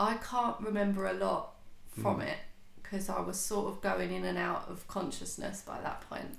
I 0.00 0.14
can't 0.16 0.58
remember 0.60 1.06
a 1.06 1.12
lot 1.12 1.54
from 1.88 2.20
Mm. 2.20 2.28
it 2.28 2.38
because 2.82 3.08
I 3.08 3.20
was 3.20 3.38
sort 3.38 3.68
of 3.68 3.80
going 3.82 4.12
in 4.12 4.24
and 4.24 4.38
out 4.38 4.68
of 4.68 4.86
consciousness 4.88 5.60
by 5.62 5.80
that 5.82 6.00
point. 6.08 6.38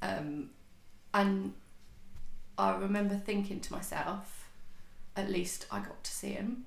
Um, 0.00 0.50
and 1.14 1.52
I 2.58 2.74
remember 2.76 3.16
thinking 3.16 3.60
to 3.60 3.72
myself, 3.72 4.48
at 5.16 5.30
least 5.30 5.66
I 5.70 5.78
got 5.80 6.02
to 6.04 6.10
see 6.10 6.30
him. 6.30 6.64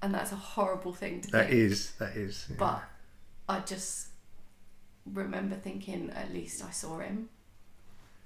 And 0.00 0.14
that's 0.14 0.30
a 0.32 0.36
horrible 0.36 0.92
thing 0.92 1.20
to 1.22 1.30
That 1.32 1.48
think. 1.48 1.58
is, 1.58 1.90
that 1.92 2.16
is. 2.16 2.46
yeah. 2.48 2.56
But 2.58 2.82
I 3.48 3.60
just 3.60 4.08
remember 5.12 5.56
thinking, 5.56 6.10
at 6.10 6.32
least 6.32 6.64
I 6.64 6.70
saw 6.70 6.98
him, 7.00 7.28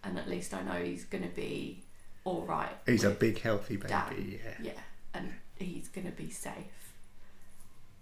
and 0.04 0.18
at 0.18 0.28
least 0.28 0.52
I 0.52 0.62
know 0.62 0.82
he's 0.82 1.04
going 1.04 1.24
to 1.24 1.34
be 1.34 1.82
all 2.24 2.42
right. 2.42 2.68
he's 2.86 3.04
a 3.04 3.08
with- 3.08 3.18
big, 3.18 3.40
healthy 3.40 3.76
baby. 3.76 3.88
Dan. 3.88 4.40
Yeah. 4.44 4.72
yeah, 4.72 4.80
and 5.14 5.32
he's 5.56 5.88
going 5.88 6.06
to 6.06 6.12
be 6.12 6.28
safe. 6.28 6.92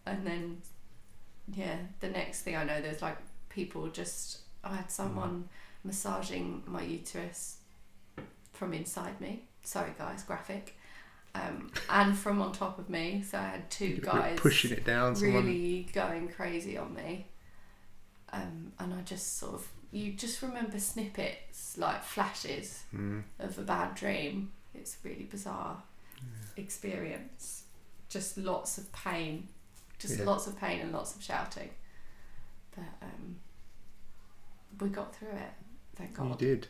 And 0.06 0.26
then, 0.26 0.62
yeah, 1.54 1.76
the 2.00 2.08
next 2.08 2.42
thing 2.42 2.56
I 2.56 2.64
know, 2.64 2.80
there's 2.80 3.02
like 3.02 3.18
people 3.48 3.88
just. 3.88 4.38
I 4.64 4.74
had 4.76 4.86
mm. 4.88 4.90
someone 4.90 5.48
massaging 5.84 6.62
my 6.66 6.82
uterus 6.82 7.56
from 8.52 8.72
inside 8.72 9.20
me. 9.20 9.44
Sorry, 9.62 9.92
guys, 9.98 10.22
graphic. 10.22 10.76
Um, 11.34 11.70
and 11.88 12.16
from 12.18 12.42
on 12.42 12.52
top 12.52 12.78
of 12.78 12.90
me, 12.90 13.22
so 13.28 13.38
I 13.38 13.42
had 13.48 13.70
two 13.70 13.98
guys 14.02 14.38
pushing 14.40 14.72
it 14.72 14.84
down. 14.84 15.14
Someone. 15.16 15.44
really 15.46 15.88
going 15.92 16.28
crazy 16.28 16.76
on 16.76 16.92
me. 16.94 17.26
Um, 18.32 18.72
and 18.78 18.92
I 18.94 19.00
just 19.02 19.38
sort 19.38 19.54
of, 19.54 19.68
you 19.92 20.12
just 20.12 20.42
remember 20.42 20.78
snippets, 20.78 21.76
like 21.78 22.02
flashes 22.04 22.82
Mm. 22.94 23.22
of 23.38 23.58
a 23.58 23.62
bad 23.62 23.94
dream. 23.94 24.52
It's 24.74 24.96
a 25.04 25.08
really 25.08 25.24
bizarre 25.24 25.82
experience. 26.56 27.64
Just 28.08 28.36
lots 28.36 28.76
of 28.78 28.90
pain, 28.92 29.48
just 29.98 30.18
Yeah. 30.18 30.24
lots 30.24 30.46
of 30.46 30.58
pain 30.58 30.80
and 30.80 30.92
lots 30.92 31.14
of 31.14 31.22
shouting. 31.22 31.70
But 32.74 32.84
um, 33.02 33.36
we 34.80 34.88
got 34.88 35.14
through 35.14 35.28
it. 35.30 35.52
Thank 36.00 36.10
You 36.12 36.16
God 36.28 36.38
did. 36.38 36.68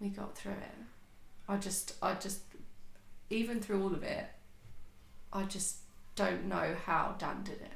we 0.00 0.08
got 0.08 0.36
through 0.36 0.52
it. 0.52 0.74
I 1.48 1.56
just, 1.56 1.94
I 2.02 2.14
just, 2.14 2.40
even 3.30 3.60
through 3.60 3.82
all 3.82 3.94
of 3.94 4.02
it, 4.02 4.26
I 5.32 5.44
just 5.44 5.76
don't 6.16 6.46
know 6.46 6.74
how 6.84 7.14
Dan 7.18 7.42
did 7.44 7.60
it. 7.60 7.72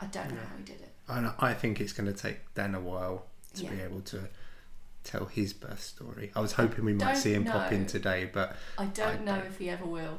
I 0.00 0.06
don't 0.06 0.30
know 0.30 0.36
Yeah. 0.36 0.46
how 0.46 0.56
he 0.56 0.62
did 0.64 0.80
it. 0.80 0.94
And 1.08 1.32
I 1.38 1.54
think 1.54 1.80
it's 1.80 1.92
going 1.92 2.12
to 2.12 2.18
take 2.18 2.52
Dan 2.54 2.74
a 2.74 2.80
while 2.80 3.26
to 3.54 3.64
Yeah. 3.64 3.70
be 3.70 3.80
able 3.80 4.00
to 4.02 4.28
tell 5.04 5.26
his 5.26 5.52
birth 5.52 5.82
story. 5.82 6.30
I 6.36 6.40
was 6.40 6.52
hoping 6.52 6.84
we 6.84 6.92
might 6.92 7.14
don't 7.14 7.16
see 7.16 7.32
him 7.34 7.44
pop 7.44 7.72
in 7.72 7.86
today, 7.86 8.26
but 8.32 8.56
I 8.76 8.84
don't 8.86 9.20
I 9.22 9.24
know 9.24 9.36
don't- 9.38 9.46
if 9.46 9.58
he 9.58 9.70
ever 9.70 9.86
will. 9.86 10.18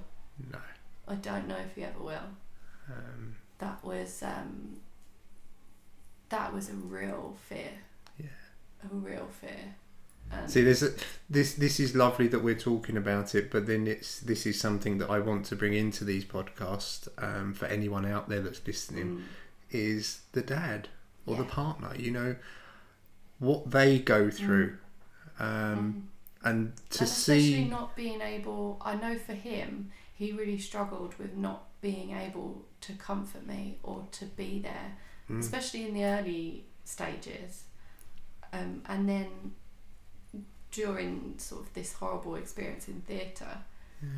no. 0.52 0.60
I 1.08 1.16
don't 1.16 1.48
know 1.48 1.58
if 1.58 1.76
he 1.76 1.84
ever 1.84 2.00
will. 2.00 2.30
Um, 2.88 3.36
That 3.60 3.84
was 3.84 4.22
um, 4.24 4.80
that 6.30 6.54
was 6.54 6.70
a 6.70 6.74
real 6.74 7.36
fear. 7.48 7.72
Yeah. 8.84 8.90
A 8.92 8.96
real 8.96 9.28
fear. 9.42 9.76
And 10.32 10.50
see, 10.50 10.62
there's 10.64 10.84
a, 10.84 10.92
this. 11.30 11.56
This 11.56 11.80
is 11.80 11.96
lovely 11.96 12.28
that 12.28 12.44
we're 12.44 12.54
talking 12.60 12.98
about 12.98 13.34
it, 13.34 13.50
but 13.50 13.66
then 13.66 13.88
it's 13.88 14.20
this 14.20 14.46
is 14.46 14.60
something 14.60 15.00
that 15.00 15.10
I 15.10 15.20
want 15.20 15.46
to 15.48 15.56
bring 15.56 15.74
into 15.74 16.04
these 16.06 16.24
podcasts 16.24 17.08
um, 17.18 17.54
for 17.54 17.66
anyone 17.66 18.06
out 18.06 18.30
there 18.30 18.40
that's 18.42 18.62
listening. 18.68 19.06
mm, 19.18 19.24
Is 19.72 20.22
the 20.34 20.42
dad 20.44 20.88
or 21.26 21.36
the 21.36 21.46
partner? 21.46 21.96
You 21.98 22.12
know 22.12 22.36
what 23.40 23.72
they 23.72 24.00
go 24.00 24.30
through, 24.30 24.78
um, 25.40 26.10
mm. 26.44 26.48
and 26.50 26.74
to 26.92 27.00
and 27.00 27.10
especially 27.10 27.42
see. 27.42 27.64
not 27.66 27.96
being 27.96 28.22
able 28.22 28.78
i 28.82 28.96
know 28.96 29.18
for 29.18 29.34
him 29.34 29.92
he 30.14 30.32
really 30.34 30.58
struggled 30.58 31.16
with 31.18 31.36
not 31.36 31.64
being 31.82 32.12
able 32.12 32.66
to 32.82 32.94
comfort 32.94 33.48
me 33.48 33.78
or 33.84 34.06
to 34.12 34.26
be 34.26 34.60
there 34.60 34.98
Mm. 35.30 35.40
especially 35.42 35.86
in 35.88 35.94
the 35.94 36.04
early 36.06 36.66
stages 36.86 37.66
um, 38.54 38.82
and 38.88 39.08
then 39.10 39.28
during 40.72 41.34
sort 41.38 41.62
of 41.66 41.74
this 41.74 41.94
horrible 41.94 42.36
experience 42.36 42.88
in 42.88 43.02
theatre 43.02 43.58
Yeah. 44.02 44.10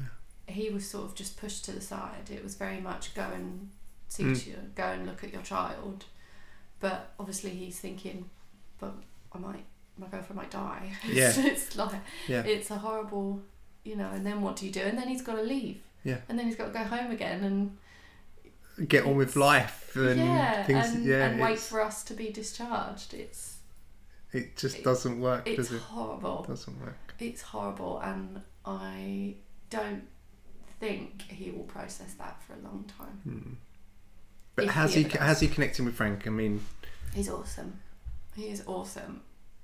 he 0.54 0.70
was 0.70 0.88
sort 0.90 1.06
of 1.06 1.16
just 1.16 1.38
pushed 1.40 1.64
to 1.66 1.72
the 1.72 1.82
side 1.82 2.30
it 2.30 2.44
was 2.44 2.56
very 2.56 2.82
much 2.82 3.14
go 3.16 3.24
and 3.34 3.70
see 4.10 4.24
Mm. 4.24 4.44
to 4.44 4.50
you 4.50 4.58
go 4.76 4.84
and 4.84 5.06
look 5.08 5.24
at 5.24 5.32
your 5.32 5.42
child 5.42 6.06
but 6.80 7.14
obviously 7.20 7.52
he's 7.52 7.80
thinking 7.80 8.30
but 8.80 8.94
i 9.34 9.38
might 9.38 9.64
my 9.98 10.08
girlfriend 10.08 10.36
might 10.36 10.52
die 10.52 10.92
Yeah. 11.08 11.32
it's 11.38 11.76
like 11.78 12.02
Yeah. 12.28 12.42
it's 12.44 12.70
a 12.70 12.76
horrible 12.80 13.42
you 13.84 13.96
know 13.96 14.10
and 14.10 14.26
then 14.26 14.42
what 14.42 14.58
do 14.58 14.66
you 14.66 14.72
do 14.72 14.82
and 14.82 14.98
then 14.98 15.08
he's 15.08 15.22
got 15.22 15.36
to 15.38 15.44
leave 15.44 15.82
Yeah. 16.04 16.18
and 16.28 16.38
then 16.38 16.48
he's 16.48 16.56
got 16.58 16.66
to 16.68 16.74
go 16.74 16.84
home 16.84 17.12
again 17.12 17.44
and 17.44 17.78
Get 18.88 19.06
on 19.06 19.16
with 19.16 19.36
life 19.36 19.96
and 19.96 20.18
yeah 20.20 20.64
things. 20.64 20.94
and, 20.94 21.06
yeah, 21.06 21.28
and 21.28 21.40
wait 21.40 21.60
for 21.60 21.82
us 21.82 22.04
to 22.06 22.14
be 22.14 22.30
discharged 22.32 23.14
it's 23.14 23.51
it 24.34 24.56
just 24.58 24.78
it- 24.78 24.84
doesn't 24.84 25.20
work, 25.20 25.48
it's 25.48 25.58
does 25.58 25.72
it? 25.74 25.82
horrible 25.82 26.46
Doesn't 26.48 26.80
work. 26.82 27.14
it's 27.20 27.42
horrible 27.42 28.00
and 28.00 28.42
i 28.66 29.36
don't 29.70 30.04
think 30.80 31.22
he 31.24 31.52
will 31.52 31.64
process 31.64 32.14
that 32.16 32.42
for 32.44 32.54
a 32.54 32.60
long 32.60 32.86
time 32.98 33.20
Hmm. 33.24 33.54
But 34.56 34.66
If 34.66 34.72
has 34.72 34.94
he 34.94 35.04
he 35.04 35.10
he 35.40 35.48
connecting 35.48 35.86
with 35.86 35.96
Frank? 35.96 36.28
I 36.28 36.30
mean, 36.30 36.66
he's 37.14 37.30
awesome 37.30 37.80
he 38.36 38.48
is 38.50 38.64
awesome 38.68 39.22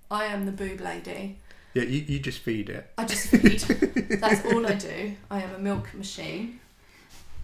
i 0.10 0.26
am 0.26 0.46
the 0.46 0.52
boob 0.52 0.80
lady 0.82 1.40
yeah, 1.74 1.84
you, 1.84 2.02
you 2.08 2.20
just 2.20 2.40
feed 2.40 2.70
it. 2.70 2.90
I 2.98 3.06
just 3.06 3.28
feed. 3.28 3.60
That's 4.20 4.44
all 4.52 4.66
I 4.66 4.74
do. 4.74 5.14
I 5.30 5.44
am 5.44 5.54
a 5.54 5.60
milk 5.60 5.94
machine. 5.94 6.60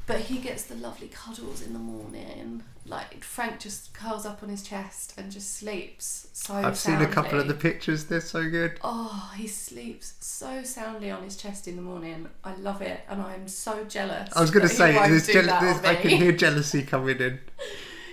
But 0.06 0.22
he 0.22 0.39
gets 0.39 0.64
the 0.64 0.76
lovely 0.76 1.08
cuddles 1.08 1.62
in 1.62 1.74
the 1.74 1.80
morning. 1.80 2.64
Like 2.86 3.24
Frank 3.24 3.60
just 3.60 3.93
curls 3.93 4.26
up 4.26 4.43
on 4.43 4.49
his 4.49 4.62
chest 4.62 5.14
and 5.18 5.32
just 5.32 5.56
sleeps 5.56 6.28
so 6.45 6.56
I've 6.56 6.78
seen 6.78 7.01
a 7.01 7.08
couple 7.08 7.39
of 7.39 7.47
the 7.47 7.54
pictures. 7.54 8.06
They're 8.06 8.20
so 8.20 8.49
good. 8.49 8.78
Oh, 8.84 9.32
he 9.38 9.47
sleeps 9.47 10.16
so 10.20 10.62
soundly 10.64 11.10
on 11.10 11.24
his 11.24 11.38
chest 11.38 11.70
in 11.70 11.78
the 11.78 11.82
morning. 11.82 12.28
I 12.43 12.54
love 12.56 12.82
it, 12.82 12.99
and 13.08 13.22
I'm 13.22 13.47
so 13.47 13.86
jealous. 13.86 14.30
I 14.36 14.41
was 14.41 14.51
going 14.51 14.68
to 14.68 14.74
he 14.74 14.78
say, 14.78 14.91
there's 14.91 15.28
that 15.28 15.62
there's, 15.62 15.78
I 15.86 15.95
can 15.95 16.10
hear 16.10 16.32
jealousy 16.34 16.84
coming 16.84 17.18
in. 17.20 17.39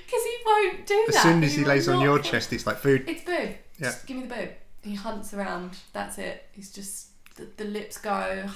because 0.06 0.22
he 0.22 0.36
won't 0.46 0.86
do 0.86 1.04
As 1.08 1.14
that. 1.14 1.16
As 1.16 1.22
soon 1.22 1.42
as 1.42 1.54
he 1.54 1.62
will 1.62 1.70
lays 1.70 1.88
on 1.88 2.00
your 2.00 2.20
chest, 2.20 2.52
it's 2.52 2.68
like 2.68 2.76
food. 2.76 3.04
It's 3.08 3.24
boo. 3.24 3.32
Yeah. 3.32 3.56
Just 3.80 4.06
give 4.06 4.16
me 4.16 4.26
the 4.26 4.34
boo. 4.34 4.48
He 4.84 4.94
hunts 4.94 5.34
around. 5.34 5.76
That's 5.92 6.18
it. 6.18 6.44
He's 6.52 6.70
just 6.70 7.08
the, 7.34 7.48
the 7.56 7.64
lips 7.64 7.98
go. 7.98 8.46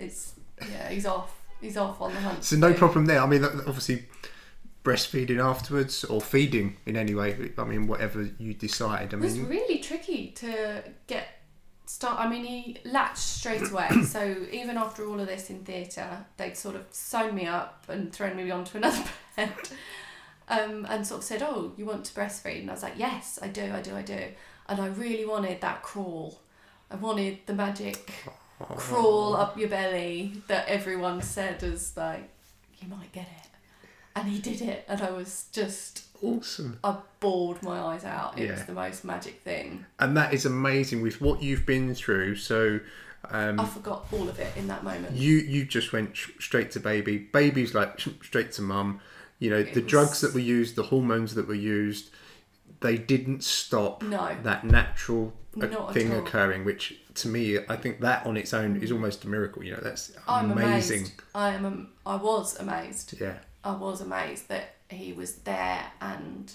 It's 0.00 0.34
yeah. 0.70 0.88
He's 0.90 1.06
off. 1.06 1.37
He's 1.60 1.76
off 1.76 2.00
on 2.00 2.14
the 2.14 2.20
hunt. 2.20 2.44
So 2.44 2.56
no 2.56 2.72
problem 2.72 3.06
there. 3.06 3.20
I 3.20 3.26
mean, 3.26 3.44
obviously, 3.44 4.06
breastfeeding 4.84 5.42
afterwards 5.42 6.04
or 6.04 6.20
feeding 6.20 6.76
in 6.86 6.96
any 6.96 7.14
way. 7.14 7.52
I 7.58 7.64
mean, 7.64 7.86
whatever 7.86 8.28
you 8.38 8.54
decide. 8.54 9.12
I 9.12 9.16
It 9.16 9.20
was 9.22 9.36
mean, 9.36 9.48
really 9.48 9.78
tricky 9.78 10.28
to 10.36 10.84
get 11.06 11.28
start. 11.86 12.20
I 12.20 12.28
mean, 12.28 12.44
he 12.44 12.76
latched 12.84 13.18
straight 13.18 13.70
away. 13.70 13.88
so 14.04 14.46
even 14.52 14.76
after 14.76 15.06
all 15.06 15.18
of 15.20 15.26
this 15.26 15.50
in 15.50 15.64
theatre, 15.64 16.24
they'd 16.36 16.56
sort 16.56 16.76
of 16.76 16.86
sewn 16.90 17.34
me 17.34 17.46
up 17.46 17.84
and 17.88 18.12
thrown 18.12 18.36
me 18.36 18.50
onto 18.50 18.78
another 18.78 19.04
bed, 19.36 19.52
um, 20.48 20.86
and 20.88 21.06
sort 21.06 21.18
of 21.20 21.24
said, 21.24 21.42
"Oh, 21.42 21.72
you 21.76 21.84
want 21.86 22.04
to 22.06 22.12
breastfeed?" 22.14 22.60
And 22.60 22.70
I 22.70 22.74
was 22.74 22.82
like, 22.82 22.94
"Yes, 22.96 23.38
I 23.42 23.48
do, 23.48 23.72
I 23.72 23.80
do, 23.80 23.96
I 23.96 24.02
do." 24.02 24.28
And 24.68 24.80
I 24.80 24.86
really 24.86 25.24
wanted 25.24 25.60
that 25.62 25.82
crawl. 25.82 26.40
I 26.90 26.96
wanted 26.96 27.40
the 27.46 27.54
magic 27.54 28.10
crawl 28.60 29.36
up 29.36 29.58
your 29.58 29.68
belly 29.68 30.42
that 30.48 30.66
everyone 30.68 31.22
said 31.22 31.62
is 31.62 31.96
like, 31.96 32.28
you 32.80 32.88
might 32.88 33.12
get 33.12 33.22
it. 33.26 33.48
And 34.16 34.28
he 34.28 34.38
did 34.40 34.60
it, 34.62 34.84
and 34.88 35.00
I 35.00 35.10
was 35.12 35.46
just 35.52 36.06
awesome. 36.22 36.80
I 36.82 36.96
bawled 37.20 37.62
my 37.62 37.78
eyes 37.78 38.04
out. 38.04 38.36
It 38.38 38.50
was 38.50 38.64
the 38.64 38.72
most 38.72 39.04
magic 39.04 39.42
thing. 39.42 39.84
And 40.00 40.16
that 40.16 40.34
is 40.34 40.44
amazing 40.44 41.02
with 41.02 41.20
what 41.20 41.40
you've 41.40 41.64
been 41.64 41.94
through. 41.94 42.34
So, 42.36 42.80
um, 43.30 43.60
I 43.60 43.64
forgot 43.64 44.06
all 44.10 44.28
of 44.28 44.40
it 44.40 44.56
in 44.56 44.66
that 44.68 44.82
moment. 44.82 45.14
you 45.14 45.36
you 45.36 45.64
just 45.64 45.92
went 45.92 46.16
sh- 46.16 46.30
straight 46.40 46.72
to 46.72 46.80
baby. 46.80 47.18
Baby's 47.18 47.74
like 47.74 48.00
sh- 48.00 48.08
straight 48.22 48.50
to 48.52 48.62
mum. 48.62 49.00
You 49.38 49.50
know, 49.50 49.58
It 49.58 49.74
the 49.74 49.82
was- 49.82 49.90
drugs 49.90 50.20
that 50.22 50.34
were 50.34 50.40
used, 50.40 50.74
the 50.74 50.84
hormones 50.84 51.34
that 51.36 51.46
were 51.46 51.54
used, 51.54 52.10
they 52.80 52.96
didn't 52.98 53.44
stop 53.44 54.02
No. 54.02 54.36
that 54.42 54.64
natural 54.64 55.32
uh, 55.62 55.92
thing 55.92 56.12
occurring. 56.12 56.64
Which 56.64 56.98
to 57.22 57.28
me, 57.28 57.58
I 57.68 57.76
think 57.76 58.00
that 58.00 58.26
on 58.26 58.36
its 58.36 58.52
own 58.54 58.76
is 58.82 58.90
almost 58.92 59.24
a 59.24 59.28
miracle. 59.28 59.62
You 59.64 59.72
know, 59.72 59.80
that's 59.82 60.12
I'm 60.26 60.50
amazing. 60.52 60.98
amazed. 61.00 61.12
I 61.34 61.48
am. 61.50 61.66
am- 61.66 61.88
I 62.06 62.16
was 62.16 62.58
amazed. 62.58 63.14
Yeah, 63.20 63.38
I 63.64 63.72
was 63.72 64.00
amazed 64.00 64.48
that 64.48 64.74
he 64.90 65.12
was 65.12 65.36
there 65.36 65.84
and 66.00 66.50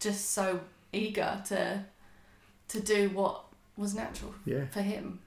just 0.00 0.30
so 0.30 0.60
eager 0.92 1.42
to 1.46 1.84
to 2.68 2.80
do 2.80 3.10
what 3.10 3.44
was 3.76 3.94
natural 3.94 4.34
yeah, 4.44 4.66
for 4.66 4.82
him. 4.82 5.20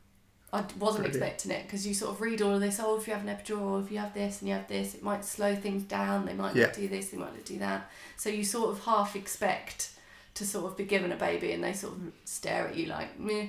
I 0.53 0.57
wasn't 0.77 0.79
Brilliant. 1.03 1.07
expecting 1.15 1.51
it 1.51 1.63
because 1.65 1.87
you 1.87 1.93
sort 1.93 2.11
of 2.11 2.19
read 2.21 2.41
all 2.41 2.53
of 2.55 2.59
this. 2.61 2.77
Oh, 2.81 2.97
if 2.99 3.07
you 3.07 3.13
have 3.13 3.25
an 3.25 3.33
epidural, 3.33 3.81
if 3.83 3.89
you 3.91 3.99
have 3.99 4.13
this 4.13 4.41
and 4.41 4.49
you 4.49 4.55
have 4.55 4.67
this, 4.67 4.93
it 4.95 5.01
might 5.01 5.23
slow 5.23 5.55
things 5.55 5.83
down. 5.83 6.25
They 6.25 6.33
might 6.33 6.55
Yeah. 6.55 6.65
not 6.65 6.73
do 6.75 6.87
this. 6.89 7.09
They 7.09 7.17
might 7.17 7.33
not 7.33 7.45
do 7.45 7.57
that. 7.59 7.89
So 8.17 8.29
you 8.29 8.43
sort 8.43 8.71
of 8.71 8.83
half 8.83 9.15
expect 9.15 9.91
to 10.33 10.45
sort 10.45 10.65
of 10.65 10.75
be 10.77 10.83
given 10.83 11.11
a 11.11 11.15
baby, 11.15 11.51
and 11.53 11.63
they 11.63 11.71
sort 11.73 11.93
of 11.93 12.01
stare 12.25 12.67
at 12.67 12.75
you 12.75 12.87
like, 12.87 13.17
meh, 13.19 13.47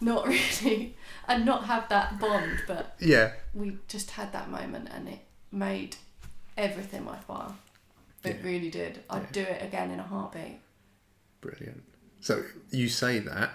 not 0.00 0.26
really, 0.28 0.96
and 1.28 1.44
not 1.44 1.64
have 1.64 1.88
that 1.88 2.18
bond. 2.20 2.62
But 2.66 2.94
yeah. 3.00 3.32
we 3.54 3.78
just 3.88 4.12
had 4.12 4.32
that 4.32 4.50
moment, 4.50 4.88
and 4.92 5.08
it 5.08 5.20
made 5.52 5.96
everything 6.56 7.04
worthwhile. 7.06 7.56
It 8.24 8.36
Yeah. 8.40 8.46
really 8.46 8.70
did. 8.70 9.00
I'd 9.10 9.22
Yeah. 9.22 9.28
do 9.32 9.40
it 9.42 9.62
again 9.62 9.90
in 9.90 10.00
a 10.00 10.02
heartbeat. 10.04 10.60
Brilliant. 11.40 11.82
So 12.20 12.44
you 12.70 12.88
say 12.88 13.18
that. 13.20 13.50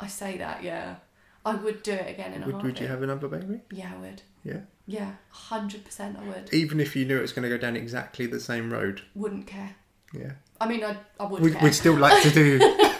I 0.00 0.06
say 0.06 0.38
that, 0.38 0.62
yeah. 0.62 0.96
I 1.44 1.54
would 1.54 1.82
do 1.82 1.92
it 1.92 2.08
again 2.10 2.32
in 2.32 2.42
a 2.42 2.46
Would, 2.46 2.52
heartbeat. 2.54 2.72
would 2.74 2.80
you 2.80 2.86
have 2.88 3.02
another 3.02 3.28
baby? 3.28 3.60
Yeah, 3.70 3.92
I 3.94 4.00
would. 4.00 4.22
Yeah. 4.44 4.60
Yeah, 4.86 5.12
hundred 5.30 5.84
percent. 5.84 6.16
I 6.18 6.22
would. 6.26 6.52
Even 6.54 6.80
if 6.80 6.96
you 6.96 7.04
knew 7.04 7.18
it 7.18 7.22
was 7.22 7.32
going 7.32 7.42
to 7.42 7.48
go 7.48 7.58
down 7.58 7.76
exactly 7.76 8.26
the 8.26 8.40
same 8.40 8.72
road. 8.72 9.02
Wouldn't 9.14 9.46
care. 9.46 9.74
Yeah. 10.14 10.32
I 10.60 10.66
mean, 10.66 10.82
I 10.82 10.96
I 11.20 11.24
would 11.26 11.42
We'd, 11.42 11.60
we'd 11.60 11.74
still 11.74 11.96
like 11.96 12.22
to 12.22 12.30
do 12.30 12.58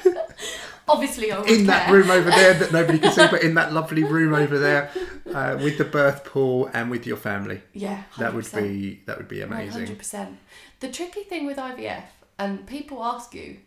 Obviously, 0.89 1.33
I 1.33 1.39
would 1.39 1.51
in 1.51 1.67
that 1.67 1.87
care. 1.87 1.95
room 1.95 2.11
over 2.11 2.31
there 2.31 2.55
that 2.55 2.73
nobody 2.73 2.99
can 2.99 3.13
see, 3.13 3.27
but 3.31 3.43
in 3.43 3.55
that 3.55 3.73
lovely 3.79 4.05
room 4.05 4.35
over 4.35 4.59
there 4.59 4.91
uh, 5.33 5.59
with 5.63 5.79
the 5.79 5.85
birth 5.85 6.25
pool 6.25 6.71
and 6.73 6.91
with 6.91 7.07
your 7.07 7.17
family. 7.17 7.63
Yeah, 7.73 8.05
100%. 8.15 8.19
That 8.19 8.35
would 8.35 8.53
be 8.53 9.03
that 9.07 9.19
would 9.19 9.29
be 9.29 9.41
amazing. 9.41 9.73
Hundred 9.73 9.99
percent. 9.99 10.39
The 10.81 10.91
tricky 10.91 11.23
thing 11.23 11.47
with 11.47 11.57
IVF, 11.57 12.05
and 12.39 12.67
people 12.67 13.03
ask 13.05 13.35
you, 13.35 13.59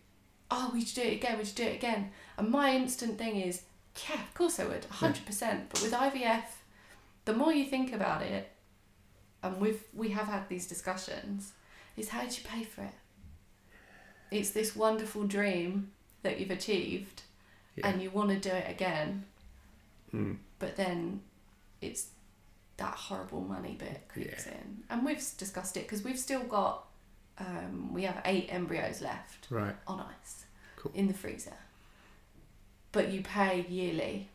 "Oh, 0.50 0.72
we 0.74 0.84
should 0.86 0.96
do 0.96 1.08
it 1.10 1.14
again. 1.14 1.38
We 1.38 1.46
should 1.46 1.56
do 1.56 1.64
it 1.64 1.76
again." 1.76 2.12
And 2.38 2.50
my 2.50 2.76
instant 2.76 3.18
thing 3.18 3.36
is, 3.36 3.64
"Yeah, 4.10 4.22
of 4.22 4.34
course 4.34 4.60
I 4.60 4.66
would, 4.66 4.86
hundred 4.86 5.26
percent." 5.26 5.70
But 5.70 5.82
with 5.82 5.94
IVF, 5.94 6.46
the 7.26 7.34
more 7.34 7.54
you 7.54 7.66
think 7.66 7.94
about 7.94 8.22
it, 8.24 8.50
and 9.44 9.60
we've 9.60 9.84
we 9.94 10.10
have 10.10 10.28
had 10.28 10.50
these 10.50 10.68
discussions, 10.68 11.54
is 11.98 12.10
how 12.10 12.22
do 12.22 12.28
you 12.28 12.44
pay 12.44 12.64
for 12.64 12.82
it? 12.84 12.94
It's 14.32 14.52
this 14.52 14.76
wonderful 14.76 15.24
dream 15.26 15.92
that 16.24 16.40
you've 16.40 16.52
achieved, 16.52 17.24
Yeah. 17.76 17.88
and 17.88 18.02
you 18.02 18.10
want 18.12 18.30
to 18.30 18.40
do 18.40 18.50
it 18.56 18.70
again, 18.70 19.26
Mm. 20.14 20.38
but 20.60 20.76
then 20.76 21.22
it's 21.82 22.10
that 22.78 22.94
horrible 22.96 23.42
money 23.42 23.76
bit 23.76 24.08
creeps 24.10 24.46
in. 24.48 24.84
And 24.90 25.06
we've 25.06 25.24
discussed 25.38 25.78
it 25.78 25.82
because 25.84 26.04
we've 26.04 26.20
still 26.20 26.44
got, 26.44 26.88
um, 27.38 27.94
we 27.94 28.04
have 28.04 28.22
eight 28.26 28.48
embryos 28.52 29.02
left 29.02 29.48
Right. 29.50 29.76
on 29.88 30.00
ice 30.00 30.46
Cool. 30.78 30.92
in 30.96 31.08
the 31.08 31.14
freezer. 31.14 31.58
But 32.92 33.10
you 33.10 33.22
pay 33.22 33.66
yearly. 33.68 34.30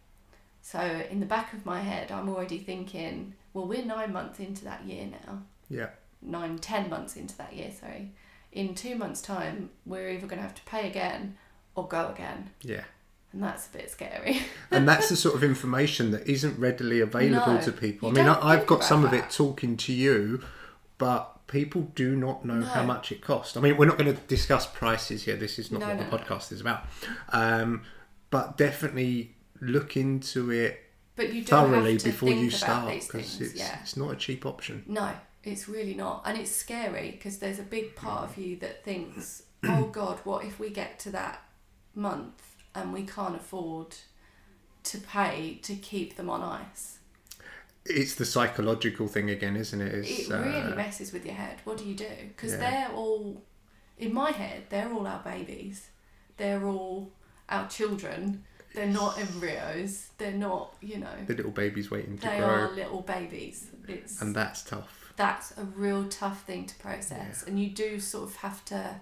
So 0.62 0.80
in 0.80 1.20
the 1.20 1.26
back 1.26 1.52
of 1.52 1.66
my 1.66 1.80
head, 1.80 2.10
I'm 2.10 2.28
already 2.28 2.58
thinking, 2.58 3.34
well, 3.52 3.66
we're 3.66 3.84
nine 3.84 4.12
months 4.12 4.40
into 4.40 4.64
that 4.64 4.84
year 4.84 5.06
now. 5.06 5.42
Yeah. 5.68 5.90
Nine, 6.22 6.58
ten 6.58 6.88
months 6.88 7.16
into 7.16 7.36
that 7.36 7.52
year, 7.52 7.70
sorry. 7.70 8.12
In 8.52 8.74
two 8.74 8.96
months' 8.96 9.20
time, 9.20 9.70
we're 9.84 10.08
either 10.10 10.26
going 10.26 10.38
to 10.38 10.42
have 10.42 10.54
to 10.54 10.62
pay 10.64 10.88
again 10.88 11.36
or 11.76 11.86
go 11.86 12.08
again. 12.08 12.50
Yeah. 12.62 12.84
And 13.32 13.42
that's 13.42 13.66
a 13.66 13.70
bit 13.70 13.90
scary. 13.90 14.40
And 14.70 14.88
that's 14.88 15.08
the 15.08 15.16
sort 15.16 15.34
of 15.34 15.44
information 15.44 16.10
that 16.10 16.26
isn't 16.26 16.58
readily 16.58 17.00
available 17.00 17.54
No, 17.54 17.60
to 17.60 17.72
people. 17.72 18.08
I 18.08 18.12
mean, 18.12 18.26
I, 18.26 18.48
I've 18.48 18.66
got 18.66 18.82
some 18.82 19.04
of 19.04 19.12
it 19.12 19.30
talking 19.30 19.76
to 19.76 19.92
you, 19.92 20.42
but 20.98 21.46
people 21.46 21.82
do 21.94 22.16
not 22.16 22.44
know 22.44 22.62
how 22.62 22.82
much 22.82 23.12
it 23.12 23.20
costs. 23.20 23.56
I 23.56 23.60
mean, 23.60 23.76
we're 23.76 23.86
not 23.86 23.98
going 23.98 24.12
to 24.12 24.20
discuss 24.22 24.66
prices 24.66 25.24
here. 25.24 25.36
This 25.36 25.58
is 25.58 25.70
not 25.70 25.80
No, 25.80 25.86
what 25.88 25.96
no, 25.98 26.04
the 26.04 26.10
no. 26.10 26.16
podcast 26.16 26.50
is 26.50 26.60
about. 26.60 26.84
Um, 27.32 27.82
but 28.30 28.56
definitely 28.56 29.36
look 29.60 29.96
into 29.96 30.50
it 30.50 30.80
But 31.14 31.32
you 31.32 31.44
thoroughly 31.44 31.92
have 31.92 32.02
to 32.02 32.08
before 32.08 32.30
you 32.30 32.50
start 32.50 32.92
because 32.92 33.40
it's, 33.40 33.54
yeah. 33.54 33.78
it's 33.82 33.96
not 33.96 34.10
a 34.12 34.16
cheap 34.16 34.44
option. 34.44 34.82
No, 34.86 35.10
it's 35.44 35.68
really 35.68 35.94
not. 35.94 36.22
And 36.26 36.36
it's 36.38 36.50
scary 36.50 37.12
because 37.12 37.38
there's 37.38 37.58
a 37.58 37.64
big 37.64 37.94
part 37.94 38.24
of 38.24 38.36
you 38.36 38.56
that 38.56 38.84
thinks, 38.84 39.44
oh 39.64 39.84
God, 39.84 40.18
what 40.24 40.44
if 40.44 40.58
we 40.58 40.70
get 40.70 40.98
to 41.00 41.10
that 41.10 41.42
month 41.96 42.56
and 42.74 42.92
we 42.92 43.02
can't 43.04 43.34
afford 43.36 43.96
to 44.84 44.98
pay 44.98 45.58
to 45.62 45.74
keep 45.74 46.16
them 46.16 46.30
on 46.30 46.42
ice? 46.42 46.98
It's 47.84 48.14
the 48.16 48.24
psychological 48.24 49.06
thing 49.06 49.30
again, 49.30 49.56
isn't 49.56 49.80
it? 49.80 49.94
It's, 49.94 50.28
It 50.28 50.32
really 50.32 50.72
uh, 50.72 50.74
messes 50.74 51.12
with 51.12 51.24
your 51.24 51.34
head. 51.34 51.58
What 51.64 51.78
do 51.78 51.84
you 51.84 51.94
do? 51.94 52.10
Because 52.28 52.52
Yeah. 52.52 52.58
they're 52.58 52.90
all, 52.96 53.42
in 53.98 54.12
my 54.12 54.32
head, 54.32 54.64
they're 54.70 54.92
all 54.92 55.06
our 55.06 55.22
babies. 55.22 55.88
They're 56.36 56.66
all 56.66 57.12
our 57.48 57.68
children. 57.68 58.44
They're 58.74 58.86
not 58.86 59.18
embryos. 59.18 60.08
They're 60.18 60.32
not, 60.32 60.74
you 60.82 60.98
know, 60.98 61.16
the 61.26 61.34
little 61.34 61.52
babies 61.52 61.90
waiting 61.90 62.18
to 62.18 62.28
they 62.28 62.38
grow, 62.38 62.46
are 62.48 62.72
little 62.72 63.00
babies. 63.02 63.70
It's 63.88 64.20
and 64.20 64.34
that's 64.34 64.62
tough. 64.64 65.12
that's 65.16 65.56
a 65.56 65.64
real 65.64 66.08
tough 66.08 66.42
thing 66.44 66.66
to 66.66 66.74
process 66.74 67.42
and 67.44 67.58
you 67.62 67.70
do 67.70 67.98
sort 68.00 68.28
of 68.28 68.36
have 68.36 68.64
to 68.66 69.00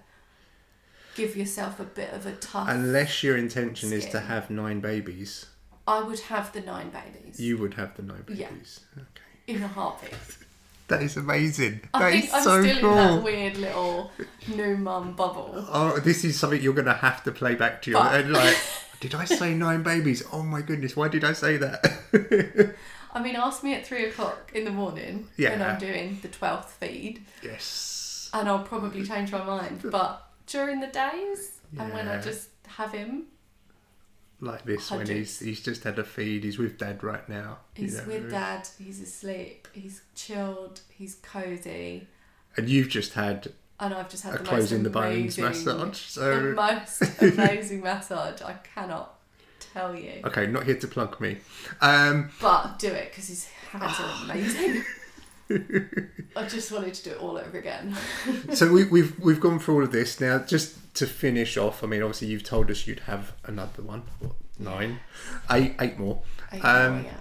give 1.15 1.35
yourself 1.35 1.79
a 1.79 1.83
bit 1.83 2.11
of 2.13 2.25
a 2.25 2.33
tough 2.33 2.67
Unless 2.69 3.23
your 3.23 3.37
intention 3.37 3.91
is 3.93 4.05
to 4.07 4.19
have 4.19 4.49
nine 4.49 4.79
babies, 4.81 5.47
i 5.87 6.01
would 6.01 6.19
have 6.21 6.51
the 6.53 6.61
nine 6.61 6.89
babies 6.89 7.39
you 7.39 7.57
would 7.57 7.73
have 7.75 7.95
the 7.95 8.03
nine 8.03 8.23
Yeah. 8.27 8.49
babies. 8.49 8.81
Okay. 8.97 9.53
in 9.55 9.63
a 9.63 9.67
heartbeat 9.67 10.13
That 10.87 11.01
is 11.01 11.17
amazing. 11.17 11.81
i 11.95 11.99
That 11.99 12.11
think 12.11 12.25
is 12.25 12.33
i'm 12.33 12.43
so 12.43 12.61
still 12.63 12.79
cool. 12.79 12.91
in 12.91 12.95
that 12.97 13.23
weird 13.23 13.57
little 13.57 14.11
new 14.47 14.77
mum 14.77 15.15
bubble 15.15 15.65
Oh, 15.69 15.99
this 15.99 16.23
is 16.23 16.39
something 16.39 16.61
you're 16.61 16.73
going 16.81 16.85
to 16.85 16.93
have 16.93 17.23
to 17.23 17.31
play 17.31 17.55
back 17.55 17.81
to 17.83 17.91
your 17.91 18.01
But- 18.03 18.15
and 18.21 18.33
like. 18.33 18.57
Did 19.01 19.13
I 19.13 19.25
say 19.25 19.53
nine 19.53 19.83
babies? 19.83 20.23
Oh 20.31 20.41
my 20.41 20.61
goodness! 20.61 20.95
Why 20.95 21.09
did 21.09 21.23
I 21.25 21.33
say 21.33 21.57
that? 21.57 22.75
i 23.13 23.21
mean 23.21 23.35
ask 23.35 23.63
me 23.63 23.73
at 23.73 23.85
three 23.85 24.05
o'clock 24.05 24.51
in 24.55 24.63
the 24.65 24.71
morning 24.71 25.27
when 25.37 25.61
i'm 25.61 25.77
doing 25.79 26.17
the 26.21 26.27
12th 26.27 26.65
feed 26.79 27.23
yes. 27.43 28.29
and 28.33 28.47
i'll 28.49 28.63
probably 28.63 29.03
change 29.05 29.31
my 29.31 29.43
mind 29.43 29.81
but 29.91 30.24
during 30.47 30.79
the 30.79 30.87
days 30.87 31.59
and 31.79 31.91
when 31.93 32.07
i 32.07 32.19
just 32.21 32.49
have 32.67 32.91
him 32.91 33.23
Like 34.41 34.63
this 34.65 34.91
when 34.91 35.07
he's 35.07 35.39
he's 35.39 35.61
just 35.63 35.83
had 35.83 35.97
a 35.97 36.03
feed. 36.03 36.43
He's 36.43 36.57
with 36.57 36.77
dad 36.77 37.03
right 37.03 37.27
now. 37.29 37.59
you 37.75 37.83
he's 37.85 37.97
know. 37.97 38.03
with 38.07 38.29
dad 38.29 38.67
he's 38.77 39.01
asleep 39.01 39.67
he's 39.73 40.01
chilled 40.13 40.81
he's 40.89 41.15
cozy 41.15 42.07
And 42.57 42.67
you've 42.69 42.89
just 42.89 43.13
had 43.13 43.53
and 43.79 43.93
I've 43.93 44.09
just 44.09 44.23
had 44.23 44.35
a 44.35 44.37
the 44.37 44.43
closing 44.43 44.83
the 44.83 44.89
bones 44.89 45.37
amazing, 45.37 45.43
massage. 45.43 46.01
the 46.15 46.21
So 46.21 46.53
most 46.55 47.21
amazing 47.21 47.81
massage. 47.81 48.41
I 48.41 48.53
cannot 48.75 49.15
tell 49.73 49.93
you, 49.95 50.21
okay, 50.25 50.47
not 50.47 50.63
here 50.63 50.77
to 50.79 50.87
plug 50.87 51.19
me. 51.19 51.37
Um, 51.81 52.29
but 52.41 52.79
do 52.79 52.87
it 52.87 53.09
because 53.11 53.27
his 53.27 53.47
hands 53.71 53.99
are 53.99 54.23
amazing. 54.23 54.83
I 55.49 56.47
just 56.47 56.71
wanted 56.71 56.93
to 56.95 57.03
do 57.03 57.11
it 57.11 57.17
all 57.21 57.37
over 57.37 57.57
again. 57.57 57.95
so 58.53 58.71
we, 58.71 58.85
we've 58.85 59.17
we've 59.19 59.39
gone 59.39 59.59
through 59.59 59.75
all 59.75 59.83
of 59.83 59.91
this 59.91 60.19
now. 60.19 60.39
Just 60.39 60.93
to 60.95 61.05
finish 61.05 61.57
off, 61.57 61.83
I 61.83 61.87
mean, 61.87 62.01
obviously 62.01 62.29
you've 62.29 62.43
told 62.43 62.71
us 62.71 62.87
you'd 62.87 63.01
have 63.01 63.33
another 63.43 63.83
one, 63.83 64.03
what, 64.19 64.31
nine, 64.57 64.99
eight, 65.51 65.75
eight 65.79 65.99
more. 65.99 66.21
I 66.51 66.57
Um, 66.59 66.97
know, 67.03 67.03
yeah. 67.09 67.13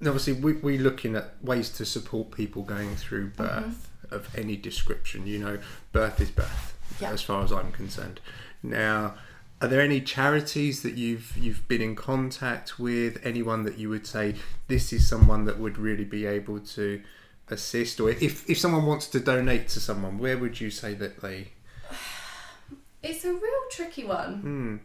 And 0.00 0.08
obviously 0.08 0.34
we 0.34 0.54
we're 0.54 0.80
looking 0.80 1.16
at 1.16 1.42
ways 1.42 1.70
to 1.70 1.84
support 1.84 2.30
people 2.30 2.62
going 2.62 2.96
through 2.96 3.30
birth 3.30 3.88
of 4.10 4.28
any 4.38 4.56
description. 4.56 5.26
You 5.26 5.38
know, 5.38 5.58
birth 5.92 6.20
is 6.20 6.30
birth, 6.30 6.76
Yeah. 7.00 7.10
as 7.12 7.22
far 7.22 7.42
as 7.44 7.52
I'm 7.52 7.72
concerned. 7.72 8.20
Now, 8.62 9.14
are 9.60 9.68
there 9.68 9.80
any 9.80 10.00
charities 10.00 10.82
that 10.82 10.94
you've 10.94 11.36
you've 11.36 11.66
been 11.68 11.80
in 11.82 11.96
contact 11.96 12.78
with? 12.78 13.18
Anyone 13.24 13.62
that 13.64 13.78
you 13.78 13.88
would 13.88 14.06
say 14.06 14.34
this 14.68 14.92
is 14.92 15.08
someone 15.08 15.44
that 15.46 15.58
would 15.58 15.78
really 15.78 16.04
be 16.04 16.26
able 16.26 16.60
to 16.60 17.02
assist, 17.48 18.00
or 18.00 18.10
if 18.10 18.48
if 18.50 18.58
someone 18.58 18.84
wants 18.86 19.06
to 19.08 19.20
donate 19.20 19.68
to 19.68 19.80
someone, 19.80 20.18
where 20.18 20.36
would 20.36 20.60
you 20.60 20.70
say 20.70 20.94
that 20.94 21.20
they? 21.20 21.48
It's 23.02 23.24
a 23.24 23.32
real 23.32 23.62
tricky 23.70 24.04
one. 24.04 24.34
Hmm. 24.40 24.76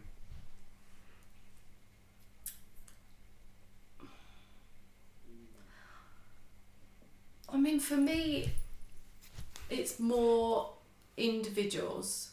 I 7.49 7.57
mean, 7.57 7.79
for 7.79 7.97
me, 7.97 8.51
it's 9.69 9.99
more 9.99 10.69
individuals 11.17 12.31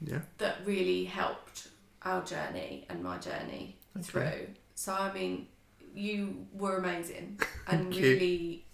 Yeah. 0.00 0.20
that 0.38 0.58
really 0.64 1.04
helped 1.04 1.68
our 2.02 2.22
journey 2.24 2.86
and 2.88 3.02
my 3.02 3.18
journey 3.18 3.76
Okay. 3.96 4.02
through. 4.04 4.46
So, 4.74 4.92
I 4.94 5.12
mean, 5.12 5.46
you 5.94 6.46
were 6.52 6.76
amazing 6.78 7.40
and 7.66 7.94
really 7.94 8.64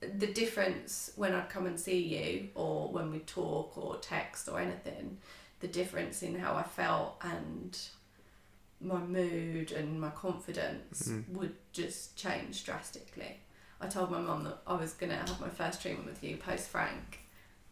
the 0.00 0.26
difference 0.32 1.12
when 1.16 1.32
I'd 1.32 1.48
come 1.48 1.66
and 1.66 1.78
see 1.78 2.00
you 2.02 2.48
or 2.54 2.88
when 2.90 3.10
we 3.12 3.20
talk 3.20 3.78
or 3.78 3.96
text 3.98 4.48
or 4.48 4.58
anything, 4.58 5.18
the 5.60 5.68
difference 5.68 6.22
in 6.22 6.38
how 6.38 6.54
I 6.56 6.64
felt 6.64 7.22
and 7.22 7.78
my 8.80 8.98
mood 8.98 9.70
and 9.70 10.00
my 10.00 10.10
confidence 10.10 11.08
Mhm. 11.08 11.28
would 11.28 11.54
just 11.72 12.16
change 12.16 12.64
drastically. 12.64 13.38
I 13.80 13.86
told 13.86 14.10
my 14.10 14.18
mum 14.20 14.42
that 14.44 14.58
I 14.66 14.74
was 14.74 14.92
going 14.94 15.10
to 15.10 15.16
have 15.16 15.40
my 15.40 15.48
first 15.48 15.80
treatment 15.80 16.08
with 16.08 16.22
you 16.24 16.36
post 16.36 16.68
Frank 16.68 17.20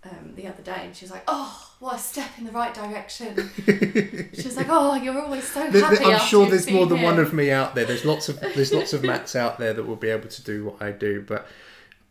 um, 0.04 0.34
the 0.34 0.46
other 0.46 0.62
day, 0.62 0.82
and 0.84 0.96
she 0.96 1.04
was 1.04 1.10
like, 1.12 1.24
"Oh, 1.28 1.72
what 1.78 1.96
a 1.96 1.98
step 1.98 2.30
in 2.38 2.44
the 2.44 2.52
right 2.52 2.72
direction." 2.72 3.50
she 4.34 4.42
was 4.44 4.56
like, 4.56 4.68
"Oh, 4.70 4.94
you're 4.94 5.20
always 5.20 5.44
so 5.44 5.60
happy." 5.60 5.80
there- 5.80 6.06
I'm 6.06 6.20
sure 6.20 6.46
there's 6.48 6.70
more 6.70 6.86
than 6.86 7.02
one 7.02 7.18
of 7.18 7.32
me 7.32 7.50
out 7.50 7.74
there. 7.74 7.84
There's 7.84 8.04
lots 8.04 8.28
of 8.28 8.40
there's 8.54 8.72
lots 8.72 8.92
of 8.92 9.02
Matts 9.02 9.36
out 9.36 9.58
there 9.58 9.72
that 9.74 9.84
will 9.84 9.96
be 9.96 10.08
able 10.08 10.28
to 10.28 10.42
do 10.42 10.64
what 10.64 10.82
I 10.82 10.92
do, 10.92 11.22
but 11.26 11.46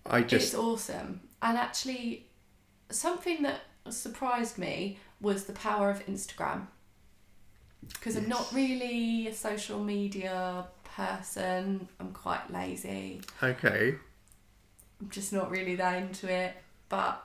I 0.05 0.21
just 0.21 0.47
It's 0.47 0.55
awesome, 0.55 1.21
and 1.41 1.57
actually, 1.57 2.27
something 2.89 3.41
that 3.43 3.61
surprised 3.89 4.57
me 4.57 4.99
was 5.21 5.45
the 5.45 5.53
power 5.53 5.89
of 5.89 6.05
Instagram. 6.05 6.67
Because 7.93 8.15
I'm 8.17 8.27
not 8.29 8.53
really 8.53 9.27
a 9.27 9.33
social 9.33 9.79
media 9.79 10.65
person. 10.95 11.87
I'm 11.99 12.11
quite 12.11 12.51
lazy. 12.51 13.21
okay. 13.41 13.95
I'm 15.01 15.09
just 15.09 15.31
not 15.33 15.49
really 15.49 15.75
that 15.77 15.95
into 15.97 16.31
it. 16.31 16.53
But 16.89 17.23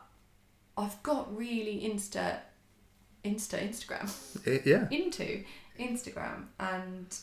I've 0.77 1.03
got 1.03 1.37
really 1.37 1.81
insta, 1.81 2.39
insta 3.25 3.59
Instagram 3.63 4.11
It- 4.47 4.67
yeah. 4.67 4.89
into 4.91 5.45
Instagram, 5.79 6.47
and 6.59 7.17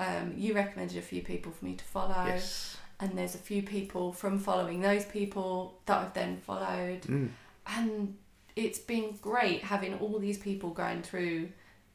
um, 0.00 0.34
you 0.36 0.54
recommended 0.54 0.96
a 0.98 1.02
few 1.02 1.22
people 1.22 1.52
for 1.52 1.64
me 1.64 1.74
to 1.74 1.84
follow, 1.84 2.24
Yes. 2.26 2.76
and 3.00 3.16
there's 3.18 3.34
a 3.34 3.38
few 3.38 3.62
people 3.62 4.12
from 4.12 4.38
following 4.38 4.80
those 4.80 5.04
people 5.04 5.80
that 5.86 5.98
I've 5.98 6.14
then 6.14 6.36
followed, 6.38 7.02
Mm. 7.02 7.30
and 7.66 8.16
it's 8.56 8.78
been 8.78 9.16
great 9.22 9.62
having 9.62 9.94
all 9.98 10.18
these 10.18 10.38
people 10.38 10.70
going 10.70 11.02
through 11.02 11.50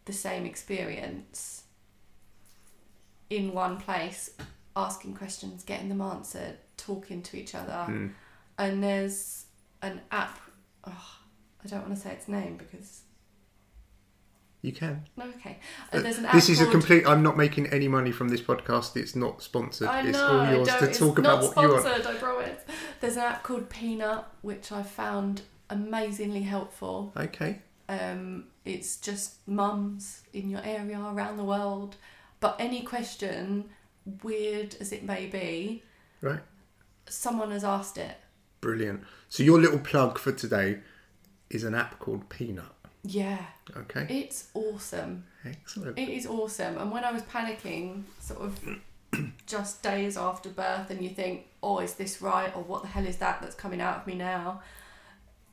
the 0.06 0.14
same 0.14 0.46
experience 0.46 1.64
in 3.30 3.54
one 3.54 3.78
place, 3.78 4.30
asking 4.76 5.16
questions, 5.16 5.64
getting 5.64 5.90
them 5.90 6.02
answered, 6.02 6.58
talking 6.78 7.22
to 7.24 7.38
each 7.38 7.56
other 7.56 7.86
Mm. 7.90 8.14
and 8.58 8.84
there's 8.84 9.46
an 9.82 10.02
app. 10.12 10.40
Oh, 10.86 11.18
I 11.64 11.68
don't 11.68 11.82
want 11.82 11.96
to 11.96 12.00
say 12.02 12.12
its 12.12 12.28
name 12.28 12.58
because 12.58 13.02
You 14.62 14.72
can. 14.72 15.06
no, 15.18 15.26
okay. 15.38 15.60
Uh, 15.92 16.00
there's 16.02 16.18
an 16.20 16.26
app 16.26 16.34
This 16.34 16.50
is 16.50 16.60
a 16.60 16.64
called- 16.64 16.72
complete. 16.74 17.06
I'm 17.08 17.22
not 17.24 17.36
making 17.38 17.68
any 17.68 17.88
money 17.88 18.12
from 18.12 18.30
this 18.30 18.42
podcast. 18.42 18.96
It's 18.96 19.16
not 19.16 19.42
sponsored. 19.42 19.88
I 19.88 20.02
know. 20.04 20.10
it's 20.10 20.18
all 20.20 20.46
yours 20.52 20.68
to 20.68 20.94
talk 21.00 21.20
about 21.20 21.42
not 21.42 21.56
what 21.56 21.64
you 21.64 21.70
want. 21.72 21.82
sponsored, 21.86 22.08
I 22.08 22.14
promise. 22.16 22.62
There's 23.02 23.16
an 23.18 23.24
app 23.24 23.44
called 23.44 23.70
Peanut, 23.70 24.26
which 24.42 24.72
I 24.72 24.84
found 24.84 25.42
amazingly 25.70 26.44
helpful. 26.44 27.14
Okay. 27.18 27.60
Um, 27.90 28.46
it's 28.64 28.98
just 28.98 29.46
mums 29.48 30.22
in 30.34 30.50
your 30.50 30.62
area 30.64 30.98
around 31.00 31.36
the 31.38 31.44
world, 31.44 31.98
but 32.40 32.56
any 32.60 32.82
question, 32.84 33.66
weird 34.24 34.76
as 34.80 34.92
it 34.94 35.04
may 35.04 35.26
be, 35.28 35.84
Right. 36.22 36.40
someone 37.10 37.52
has 37.52 37.64
asked 37.66 37.98
it. 37.98 38.16
Brilliant. 38.64 39.04
So 39.30 39.44
your 39.44 39.60
little 39.60 39.80
plug 39.80 40.18
for 40.18 40.32
today 40.32 40.80
is 41.50 41.64
an 41.64 41.76
app 41.76 42.00
called 42.00 42.30
Peanut. 42.30 42.66
Yeah, 43.04 43.46
Okay. 43.76 44.08
it's 44.10 44.48
awesome. 44.54 45.26
Excellent. 45.44 46.00
It 46.00 46.08
is 46.08 46.26
awesome. 46.26 46.78
And 46.78 46.90
when 46.90 47.04
I 47.04 47.12
was 47.12 47.22
panicking, 47.24 48.04
sort 48.22 48.42
of 48.42 48.60
just 49.46 49.84
days 49.84 50.16
after 50.16 50.48
birth, 50.50 50.90
and 50.90 51.04
you 51.04 51.10
think, 51.10 51.48
oh, 51.62 51.80
is 51.80 51.96
this 51.96 52.22
right? 52.22 52.56
Or 52.56 52.64
what 52.64 52.82
the 52.84 52.88
hell 52.88 53.06
is 53.06 53.18
that 53.18 53.42
that's 53.42 53.56
coming 53.56 53.82
out 53.82 53.98
of 53.98 54.08
me 54.08 54.16
now? 54.16 54.62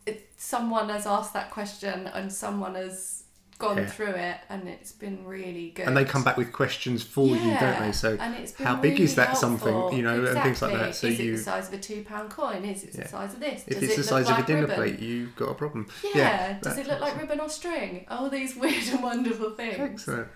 It, 0.07 0.31
someone 0.37 0.89
has 0.91 1.07
asked 1.07 1.33
that 1.35 1.51
question 1.51 2.07
and 2.07 2.33
someone 2.33 2.77
has 2.77 3.25
gone 3.61 3.77
Yeah. 3.79 3.87
through 3.87 4.15
it, 4.15 4.39
and 4.49 4.67
it's 4.69 4.91
been 4.91 5.25
really 5.25 5.71
good. 5.71 5.87
And 5.87 5.97
they 5.97 6.05
come 6.05 6.25
back 6.25 6.37
with 6.37 6.51
questions 6.53 7.03
for 7.05 7.29
you, 7.29 7.51
don't 7.61 7.79
they? 7.79 7.93
So 7.93 8.17
and 8.19 8.35
it's 8.35 8.53
been 8.53 8.67
how 8.67 8.77
big 8.77 8.99
is 8.99 9.17
really 9.17 9.27
that 9.29 9.37
something, 9.37 9.93
you 9.93 10.03
know, 10.03 10.25
and 10.25 10.43
things 10.43 10.61
like 10.63 10.73
that. 10.73 10.95
So 10.97 11.07
is 11.07 11.21
you- 11.21 11.35
it 11.35 11.37
the 11.37 11.43
size 11.43 11.69
of 11.69 11.75
a 11.75 11.79
two 11.79 12.03
pound 12.03 12.31
coin? 12.31 12.65
Is 12.65 12.83
it 12.83 12.95
Yeah. 12.95 13.03
the 13.05 13.09
size 13.09 13.35
of 13.35 13.41
this? 13.41 13.63
if 13.69 13.75
Does 13.75 13.83
it's 13.85 13.93
it 13.93 13.97
the 13.99 14.03
size 14.05 14.25
of 14.29 14.33
like 14.33 14.45
a 14.45 14.47
dinner 14.47 14.61
ribbon? 14.63 14.77
plate, 14.77 14.99
you've 14.99 15.37
got 15.37 15.51
a 15.51 15.55
problem. 15.55 15.87
Yeah. 16.15 16.59
Does 16.61 16.79
it 16.79 16.87
look 16.89 17.01
like 17.01 17.17
ribbon 17.21 17.39
or 17.39 17.49
string? 17.49 18.07
All 18.11 18.29
these 18.29 18.57
weird 18.63 18.89
and 18.89 19.03
wonderful 19.03 19.51
things. 19.51 19.79
Excellent. 19.79 20.29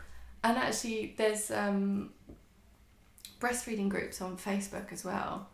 And 0.44 0.58
actually, 0.58 1.14
there's 1.18 1.50
um, 1.50 2.10
breastfeeding 3.40 3.88
groups 3.88 4.20
on 4.20 4.36
Facebook 4.36 4.92
as 4.92 5.04
well. 5.04 5.48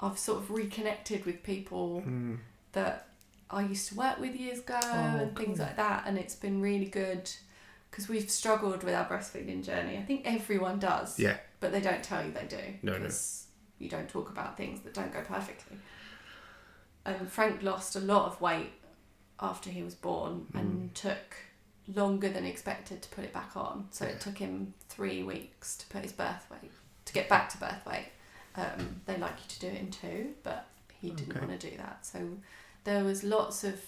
I've 0.00 0.18
sort 0.18 0.38
of 0.42 0.50
reconnected 0.50 1.24
with 1.26 1.42
people 1.42 2.02
Mm. 2.06 2.38
that 2.72 3.07
I 3.50 3.62
used 3.62 3.88
to 3.88 3.94
work 3.94 4.18
with 4.18 4.34
years 4.36 4.58
ago 4.60 4.78
Oh, 4.82 4.88
and 5.20 5.36
things 5.36 5.58
like 5.58 5.76
that, 5.76 6.04
and 6.06 6.18
it's 6.18 6.34
been 6.34 6.60
really 6.60 6.84
good 6.86 7.30
because 7.90 8.08
we've 8.08 8.30
struggled 8.30 8.82
with 8.84 8.94
our 8.94 9.06
breastfeeding 9.08 9.64
journey. 9.64 9.96
I 9.96 10.02
think 10.02 10.22
everyone 10.26 10.78
does, 10.78 11.18
Yeah. 11.18 11.38
but 11.60 11.72
they 11.72 11.80
don't 11.80 12.02
tell 12.02 12.24
you 12.24 12.32
they 12.32 12.44
do 12.46 12.74
No, 12.82 12.92
no. 12.92 12.98
because 12.98 13.46
you 13.78 13.88
don't 13.88 14.08
talk 14.08 14.28
about 14.28 14.56
things 14.56 14.80
that 14.82 14.92
don't 14.92 15.12
go 15.12 15.22
perfectly. 15.22 15.78
And 17.06 17.30
Frank 17.30 17.62
lost 17.62 17.96
a 17.96 18.00
lot 18.00 18.26
of 18.26 18.40
weight 18.40 18.72
after 19.40 19.70
he 19.70 19.82
was 19.82 19.94
born 19.94 20.46
Mm. 20.52 20.60
and 20.60 20.94
took 20.94 21.36
longer 21.86 22.28
than 22.28 22.44
expected 22.44 23.00
to 23.02 23.08
put 23.08 23.24
it 23.24 23.32
back 23.32 23.56
on. 23.56 23.88
So 23.90 24.04
Yeah. 24.04 24.10
it 24.12 24.20
took 24.20 24.36
him 24.38 24.74
three 24.90 25.22
weeks 25.22 25.76
to 25.78 25.86
put 25.86 26.02
his 26.02 26.12
birth 26.12 26.50
weight 26.50 26.70
to 27.06 27.12
get 27.14 27.28
back 27.30 27.48
to 27.50 27.58
birth 27.58 27.86
weight. 27.86 28.10
Um, 28.56 29.00
they 29.06 29.16
like 29.16 29.38
you 29.42 29.48
to 29.48 29.60
do 29.60 29.68
it 29.68 29.76
in 29.80 29.90
two, 29.90 30.34
but 30.42 30.66
he 31.00 31.10
didn't 31.12 31.30
Okay. 31.36 31.46
want 31.46 31.58
to 31.58 31.70
do 31.70 31.76
that. 31.78 32.04
So 32.04 32.36
there 32.88 33.04
was 33.04 33.22
lots 33.22 33.64
of 33.64 33.78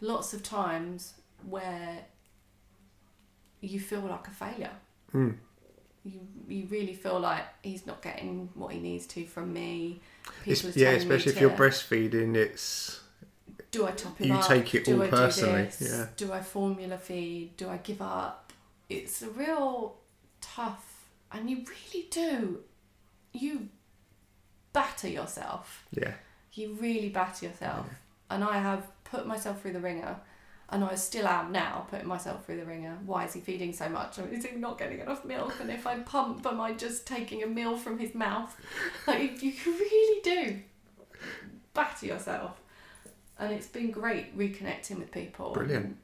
lots 0.00 0.34
of 0.34 0.42
times 0.42 1.14
where 1.48 1.98
you 3.60 3.78
feel 3.78 4.00
like 4.00 4.26
a 4.26 4.30
failure. 4.30 4.76
Mm. 5.14 5.36
You 6.04 6.20
you 6.48 6.66
really 6.66 6.94
feel 6.94 7.20
like 7.20 7.44
he's 7.62 7.86
not 7.86 8.02
getting 8.02 8.48
what 8.54 8.72
he 8.72 8.80
needs 8.80 9.06
to 9.14 9.24
from 9.24 9.52
me. 9.52 10.00
People 10.42 10.70
yeah, 10.74 10.90
especially 10.90 11.32
if 11.32 11.40
you're 11.40 11.50
breastfeeding, 11.50 12.34
it's 12.34 13.00
do 13.70 13.86
I 13.86 13.92
top 13.92 14.18
him 14.18 14.32
up? 14.32 14.36
You 14.36 14.42
up? 14.42 14.48
take 14.48 14.74
it 14.74 14.84
do 14.84 14.96
all 14.96 15.02
I 15.02 15.08
personally, 15.08 15.62
Do, 15.62 15.68
this? 15.68 15.90
yeah. 15.92 16.06
do 16.16 16.32
I 16.32 16.40
formula 16.40 16.98
feed? 16.98 17.56
Do 17.56 17.68
I 17.68 17.76
give 17.76 18.02
up? 18.02 18.52
It's 18.88 19.22
a 19.22 19.28
real 19.30 19.96
tough, 20.40 21.08
and 21.30 21.48
you 21.50 21.58
really 21.58 22.06
do. 22.10 22.60
You 23.32 23.68
batter 24.72 25.08
yourself. 25.08 25.86
yeah, 25.92 26.14
You 26.54 26.72
really 26.80 27.10
batter 27.10 27.46
yourself. 27.46 27.86
And 28.30 28.44
I 28.44 28.58
have 28.58 28.86
put 29.04 29.26
myself 29.26 29.62
through 29.62 29.72
the 29.72 29.80
ringer, 29.80 30.16
and 30.70 30.84
I 30.84 30.94
still 30.96 31.26
am 31.26 31.50
now 31.50 31.86
putting 31.90 32.06
myself 32.06 32.44
through 32.44 32.58
the 32.58 32.66
ringer. 32.66 32.98
Why 33.06 33.24
is 33.24 33.32
he 33.32 33.40
feeding 33.40 33.72
so 33.72 33.88
much? 33.88 34.18
Or 34.18 34.28
is 34.28 34.44
he 34.44 34.56
not 34.56 34.78
getting 34.78 35.00
enough 35.00 35.24
milk? 35.24 35.54
And 35.60 35.70
if 35.70 35.86
I 35.86 35.98
pump, 36.00 36.44
am 36.46 36.60
I 36.60 36.72
just 36.72 37.06
taking 37.06 37.42
a 37.42 37.46
meal 37.46 37.76
from 37.76 37.98
his 37.98 38.14
mouth? 38.14 38.54
Like 39.06 39.42
you 39.42 39.54
really 39.66 40.20
do 40.22 40.60
batter 41.72 42.06
yourself. 42.06 42.60
And 43.38 43.52
it's 43.52 43.68
been 43.68 43.90
great 43.90 44.36
reconnecting 44.36 44.98
with 44.98 45.10
people. 45.10 45.52
Brilliant. 45.52 45.96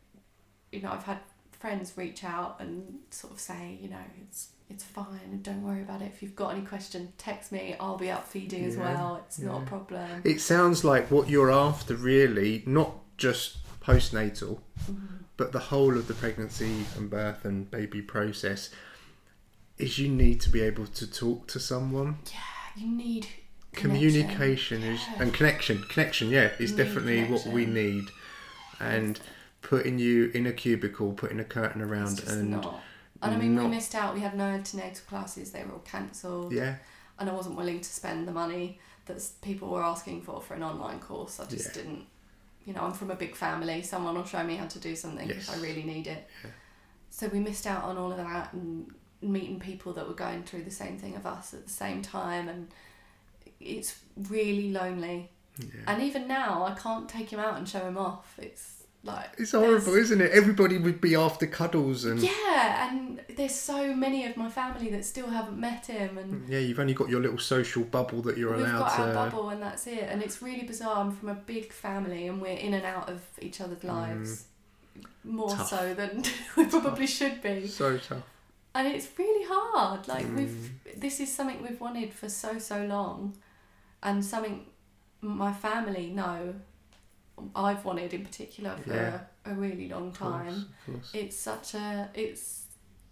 You 0.73 0.81
know, 0.81 0.93
I've 0.93 1.05
had 1.05 1.19
friends 1.59 1.93
reach 1.97 2.25
out 2.25 2.57
and 2.61 3.01
sort 3.11 3.33
of 3.35 3.41
say, 3.41 3.79
you 3.81 3.89
know, 3.89 4.05
it's 4.23 4.49
it's 4.71 4.85
fine, 4.85 5.41
don't 5.43 5.63
worry 5.63 5.83
about 5.83 6.03
it. 6.03 6.07
If 6.15 6.23
you've 6.23 6.35
got 6.37 6.55
any 6.55 6.65
question, 6.65 7.13
text 7.19 7.53
me. 7.53 7.77
I'll 7.79 7.99
be 7.99 8.11
up 8.11 8.27
feeding 8.27 8.65
as 8.65 8.77
well. 8.77 9.23
It's 9.27 9.39
not 9.39 9.63
a 9.63 9.67
problem. 9.67 10.23
it 10.25 10.41
sounds 10.41 10.85
like 10.85 11.11
what 11.11 11.29
you're 11.29 11.53
after 11.53 11.95
really, 11.95 12.63
not 12.67 12.93
just 13.17 13.59
postnatal, 13.81 14.59
Mm-hmm. 14.91 15.17
but 15.37 15.53
the 15.53 15.59
whole 15.59 15.97
of 15.97 16.09
the 16.09 16.15
pregnancy 16.15 16.85
and 16.97 17.09
birth 17.11 17.45
and 17.45 17.71
baby 17.71 18.03
process 18.03 18.71
is 19.79 19.99
you 19.99 20.09
need 20.09 20.41
to 20.41 20.51
be 20.51 20.61
able 20.61 20.87
to 20.87 21.07
talk 21.11 21.47
to 21.49 21.61
someone. 21.61 22.19
Yeah, 22.33 22.83
you 22.85 22.89
need 22.91 23.27
communication 23.73 24.83
is 24.85 25.01
and 25.19 25.35
connection 25.35 25.83
connection 25.89 26.31
yeah 26.31 26.49
is 26.61 26.71
need 26.71 26.77
definitely 26.85 27.25
what 27.25 27.45
we 27.47 27.67
need 27.67 28.05
and 28.79 29.19
putting 29.63 29.99
you 29.99 30.31
in 30.33 30.47
a 30.47 30.53
cubicle 30.53 31.13
putting 31.13 31.41
a 31.41 31.45
curtain 31.45 31.83
around 31.83 32.23
and 32.29 32.51
not. 32.53 32.81
And 33.25 33.35
I 33.35 33.39
mean, 33.39 33.57
we 33.57 33.67
missed 33.67 33.95
out. 33.95 34.15
We 34.15 34.21
had 34.21 34.37
no 34.37 34.45
antenatal 34.45 35.05
classes; 35.09 35.51
they 35.53 35.63
were 35.65 35.73
all 35.73 35.79
cancelled. 35.81 36.53
yeah 36.53 36.77
And 37.19 37.29
I 37.31 37.33
wasn't 37.33 37.57
willing 37.57 37.81
to 37.81 37.89
spend 38.01 38.27
the 38.29 38.33
money 38.33 38.79
that 39.07 39.23
people 39.43 39.69
were 39.69 39.83
asking 39.83 40.23
for 40.23 40.41
for 40.41 40.55
an 40.55 40.63
online 40.63 41.01
course. 41.01 41.41
I 41.41 41.47
just 41.47 41.69
Yeah. 41.69 41.83
didn't. 41.83 42.07
You 42.65 42.73
know, 42.73 42.81
I'm 42.83 42.93
from 42.95 43.11
a 43.11 43.15
big 43.15 43.35
family. 43.37 43.83
Someone 43.83 44.15
will 44.15 44.25
show 44.25 44.43
me 44.43 44.57
how 44.57 44.67
to 44.67 44.79
do 44.79 44.97
something 44.97 45.29
if 45.29 45.51
I 45.51 45.57
really 45.57 45.83
need 45.83 46.07
it. 46.07 46.27
Yeah. 46.43 46.51
So 47.11 47.29
we 47.29 47.39
missed 47.41 47.67
out 47.67 47.85
on 47.85 47.99
all 47.99 48.11
of 48.11 48.17
that 48.17 48.53
and 48.55 48.93
meeting 49.21 49.61
people 49.61 49.93
that 49.95 50.09
were 50.09 50.15
going 50.15 50.43
through 50.45 50.65
the 50.65 50.71
same 50.71 50.99
thing 50.99 51.15
of 51.17 51.27
us 51.27 51.53
at 51.55 51.65
the 51.67 51.71
same 51.73 52.01
time, 52.03 52.49
and 52.49 52.69
it's 53.61 53.99
really 54.29 54.71
lonely. 54.73 55.31
yeah 55.59 55.67
And 55.87 56.03
even 56.03 56.27
now, 56.27 56.65
I 56.65 56.75
can't 56.75 57.09
take 57.09 57.31
him 57.31 57.39
out 57.41 57.57
and 57.59 57.69
show 57.69 57.81
him 57.87 57.97
off. 57.99 58.35
It's 58.39 58.84
like 59.05 59.31
it's 59.39 59.53
horrible 59.53 59.93
there's- 59.93 60.07
isn't 60.11 60.21
it 60.23 60.33
everybody 60.33 60.79
would 60.79 61.01
be 61.01 61.15
after 61.15 61.47
cuddles 61.47 62.05
and 62.07 62.21
Yeah, 62.21 62.89
and 62.91 63.21
there's 63.37 63.55
so 63.55 63.95
many 63.95 64.25
of 64.27 64.37
my 64.37 64.49
family 64.49 64.89
that 64.91 65.05
still 65.05 65.29
haven't 65.29 65.59
met 65.59 65.87
him, 65.87 66.17
and 66.19 66.49
yeah 66.49 66.59
you've 66.59 66.79
only 66.81 66.95
got 66.95 67.09
your 67.11 67.21
little 67.21 67.39
social 67.39 67.85
bubble 67.85 68.23
that 68.23 68.39
you're 68.39 68.57
we've 68.57 68.65
allowed 68.67 68.79
got 68.79 68.99
our 68.99 69.07
to 69.09 69.13
bubble, 69.15 69.51
and 69.51 69.61
that's 69.63 69.87
it. 69.87 70.05
And 70.11 70.23
it's 70.23 70.41
really 70.41 70.63
bizarre. 70.67 70.97
I'm 71.05 71.13
from 71.15 71.29
a 71.29 71.35
big 71.35 71.73
family, 71.73 72.27
and 72.29 72.41
we're 72.41 72.57
in 72.67 72.73
and 72.75 72.85
out 72.87 73.09
of 73.11 73.21
each 73.41 73.61
other's 73.61 73.85
lives 73.85 74.45
more 75.25 75.49
Mm. 75.51 75.57
Tough. 75.57 75.69
so 75.69 75.95
than 75.95 76.23
we 76.57 76.67
probably 76.67 77.07
should 77.07 77.43
be. 77.43 77.67
so 77.67 77.99
tough 77.99 78.23
And 78.75 78.89
it's 78.89 79.09
really 79.19 79.45
hard. 79.49 80.07
Like 80.09 80.27
Mm. 80.27 80.37
we've 80.37 81.01
this 81.01 81.21
is 81.21 81.31
something 81.33 81.61
we've 81.63 81.81
wanted 81.81 82.13
for 82.15 82.29
so 82.29 82.59
so 82.59 82.85
long, 82.87 83.35
and 84.03 84.25
something 84.25 84.67
my 85.21 85.53
family 85.53 86.07
know. 86.11 86.55
I've 87.57 87.85
wanted 87.85 88.15
in 88.15 88.25
particular 88.25 88.77
for 88.77 88.95
Yeah. 88.95 89.21
a, 89.45 89.51
a 89.53 89.55
really 89.55 89.89
long 89.89 90.09
of 90.09 90.19
time. 90.19 90.67
course. 90.87 91.11
it's 91.15 91.37
such 91.37 91.75
a 91.75 92.09
it's 92.15 92.63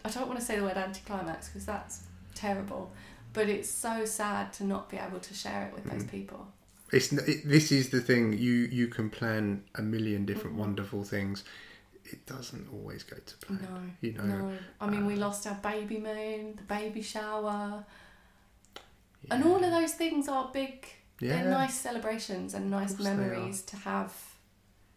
i 0.04 0.08
don't 0.10 0.26
want 0.28 0.38
to 0.40 0.44
say 0.44 0.56
the 0.58 0.62
word 0.64 0.76
anticlimax 0.76 1.48
because 1.48 1.66
that's 1.66 2.04
terrible 2.34 2.92
but 3.32 3.48
it's 3.48 3.68
so 3.68 4.04
sad 4.04 4.52
to 4.54 4.64
not 4.64 4.88
be 4.90 4.96
able 4.96 5.20
to 5.20 5.34
share 5.34 5.66
it 5.66 5.74
with 5.74 5.84
those 5.90 6.04
Mm. 6.04 6.10
people 6.10 6.46
it's 6.92 7.12
it, 7.12 7.48
this 7.48 7.70
is 7.72 7.88
the 7.90 8.00
thing 8.00 8.32
you 8.46 8.52
you 8.80 8.86
can 8.88 9.10
plan 9.10 9.64
a 9.76 9.82
million 9.82 10.24
different 10.26 10.54
Mhm. 10.56 10.60
wonderful 10.60 11.04
things 11.04 11.44
it 12.04 12.26
doesn't 12.26 12.66
always 12.72 13.02
go 13.04 13.16
to 13.16 13.36
plan 13.38 13.60
no 13.62 13.80
you 14.00 14.12
know 14.12 14.24
no 14.24 14.52
i 14.80 14.86
mean 14.90 15.06
we 15.06 15.14
uh, 15.14 15.18
lost 15.26 15.46
our 15.46 15.58
baby 15.72 15.98
moon 15.98 16.54
the 16.56 16.64
baby 16.78 17.02
shower 17.02 17.84
and 19.30 19.44
all 19.44 19.62
of 19.62 19.70
those 19.70 19.94
things 19.94 20.28
are 20.28 20.50
big 20.52 20.86
yeah 21.22 21.42
they're 21.42 21.50
nice 21.50 21.74
celebrations 21.74 22.54
and 22.54 22.70
nice 22.70 22.94
course 22.94 23.04
they 23.08 23.10
are. 23.12 23.16
memories 23.16 23.62
to 23.62 23.76
have 23.76 24.12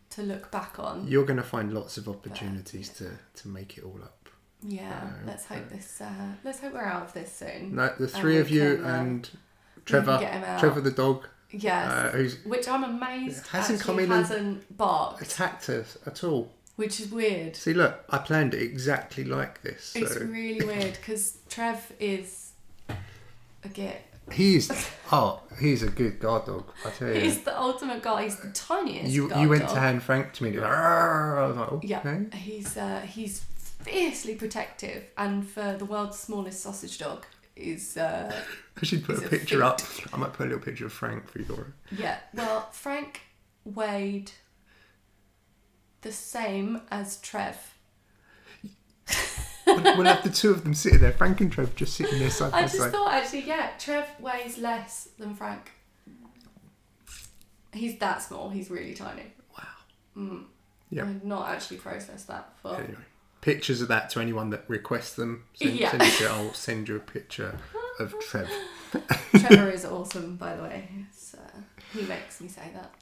to 0.10 0.22
look 0.22 0.50
back 0.52 0.80
on 0.80 1.06
you're 1.08 1.26
going 1.26 1.38
to 1.38 1.44
find 1.44 1.74
lots 1.74 1.98
of 1.98 2.08
opportunities 2.08 2.90
to 2.90 3.12
to 3.36 3.48
make 3.48 3.78
it 3.78 3.84
all 3.84 4.00
up 4.04 4.30
yeah 4.64 5.02
No, 5.22 5.28
let's 5.28 5.46
hope 5.46 5.70
this 5.70 6.02
uh, 6.02 6.10
let's 6.44 6.60
hope 6.60 6.74
we're 6.74 6.84
out 6.84 7.04
of 7.04 7.14
this 7.14 7.32
soon 7.36 7.76
no 7.76 7.94
the 8.00 8.08
three 8.08 8.38
of 8.38 8.50
you 8.50 8.78
can, 8.78 8.86
uh, 8.86 8.94
and 9.00 9.30
trevor 9.86 10.18
get 10.20 10.34
him 10.34 10.44
out. 10.44 10.60
trevor 10.60 10.82
the 10.82 10.92
dog 10.92 11.28
yes 11.52 11.92
uh, 11.92 12.10
who's 12.14 12.44
which 12.46 12.68
i'm 12.68 12.84
amazed 12.84 13.46
Hasn't 13.48 13.80
come 13.82 14.00
in 14.00 14.06
and- 14.06 14.14
hasn't 14.14 14.78
barked 14.78 15.22
attacked 15.22 15.70
us 15.70 15.98
at 16.06 16.24
all 16.24 16.52
which 16.78 17.00
is 17.00 17.10
weird. 17.12 17.56
see 17.56 17.74
look 17.74 18.04
i 18.10 18.18
planned 18.18 18.54
it 18.54 18.62
exactly 18.62 19.24
like 19.24 19.62
this 19.62 19.84
so 19.94 20.00
It's 20.00 20.16
really 20.18 20.66
weird 20.66 20.94
because 20.94 21.38
Trev 21.50 21.92
is 22.00 22.52
a 22.90 23.68
git. 23.70 24.02
He's 24.32 24.72
oh 25.12 25.42
he's 25.60 25.84
a 25.84 25.90
good 25.90 26.20
guard 26.20 26.46
dog 26.46 26.66
i 26.86 26.90
tell 26.90 27.08
you 27.10 27.20
He's 27.22 27.42
the 27.44 27.58
ultimate 27.60 28.02
guy. 28.02 28.24
He's 28.24 28.38
the 28.38 28.50
tiniest. 28.52 29.12
you, 29.12 29.28
guard 29.30 29.42
you 29.42 29.50
went 29.50 29.62
dog. 29.64 29.74
to 29.76 29.80
hand 29.80 30.04
frank 30.04 30.34
to 30.34 30.44
me 30.44 30.50
and 30.50 30.56
he 30.56 30.60
was 30.60 30.68
like, 30.70 30.78
"Arr," 30.78 31.40
I 31.44 31.48
was 31.48 31.58
like, 31.58 31.70
Yeah, 31.84 32.00
okay. 32.00 32.38
he's 32.38 32.76
uh, 32.78 33.02
he's 33.02 33.40
fiercely 33.84 34.36
protective, 34.36 35.04
and 35.18 35.48
for 35.48 35.76
the 35.78 35.86
world's 35.86 36.18
smallest 36.18 36.62
sausage 36.62 36.98
dog, 36.98 37.26
is 37.56 37.98
uh, 37.98 38.34
I 38.82 38.86
should 38.86 39.04
put 39.06 39.16
He's 39.18 39.24
a 39.26 39.28
a 39.28 39.30
picture 39.30 39.64
up. 39.64 39.80
I 40.12 40.18
might 40.18 40.34
put 40.34 40.48
a 40.48 40.50
little 40.50 40.64
picture 40.64 40.88
of 40.88 40.94
Frank 40.94 41.28
for 41.30 41.38
you, 41.40 41.46
Laura. 41.48 41.68
yeah. 41.92 42.18
Well, 42.34 42.68
Frank 42.72 43.22
weighed 43.64 44.32
the 46.02 46.12
same 46.12 46.82
as 46.90 47.18
Trev. 47.22 47.58
We'll, 49.84 50.06
have 50.06 50.24
the 50.24 50.30
two 50.30 50.52
of 50.52 50.64
them 50.64 50.74
sitting 50.74 51.00
there, 51.00 51.12
Frank 51.12 51.42
and 51.42 51.52
Trev, 51.52 51.76
just 51.76 51.96
sitting 51.96 52.20
there 52.20 52.30
side 52.30 52.52
by 52.52 52.58
side. 52.58 52.58
I 52.58 52.62
by 52.62 52.68
just 52.68 52.78
side. 52.78 52.92
thought 52.92 53.14
actually, 53.14 53.42
yeah, 53.44 53.70
Trev 53.80 54.08
weighs 54.20 54.58
less 54.58 55.10
than 55.18 55.34
Frank. 55.36 55.72
He's 57.74 57.98
that 58.00 58.22
small. 58.22 58.50
He's 58.50 58.70
really 58.70 58.94
tiny. 58.94 59.24
Wow. 59.58 59.66
Mm. 60.18 60.44
Yep. 60.92 61.06
I've 61.06 61.24
not 61.26 61.50
actually 61.50 61.78
processed 61.78 62.28
that 62.28 62.56
before. 62.56 62.80
Anyway, 62.80 63.00
pictures 63.42 63.82
of 63.82 63.88
that 63.90 64.10
to 64.12 64.22
anyone 64.22 64.50
that 64.52 64.64
requests 64.68 65.14
them. 65.16 65.44
Send, 65.56 65.76
Yeah. 65.78 65.92
send 65.92 66.28
I'll 66.30 66.54
send 66.54 66.88
you 66.88 66.96
a 66.96 67.00
picture 67.00 67.60
of 68.00 68.16
Trev. 68.30 68.50
Trevor 69.38 69.70
is 69.72 69.84
awesome, 69.86 70.38
by 70.38 70.56
the 70.56 70.64
way. 70.64 70.88
It's, 71.10 71.34
uh, 71.34 71.60
he 71.94 72.04
makes 72.04 72.40
me 72.40 72.48
say 72.48 72.70
that. 72.74 72.94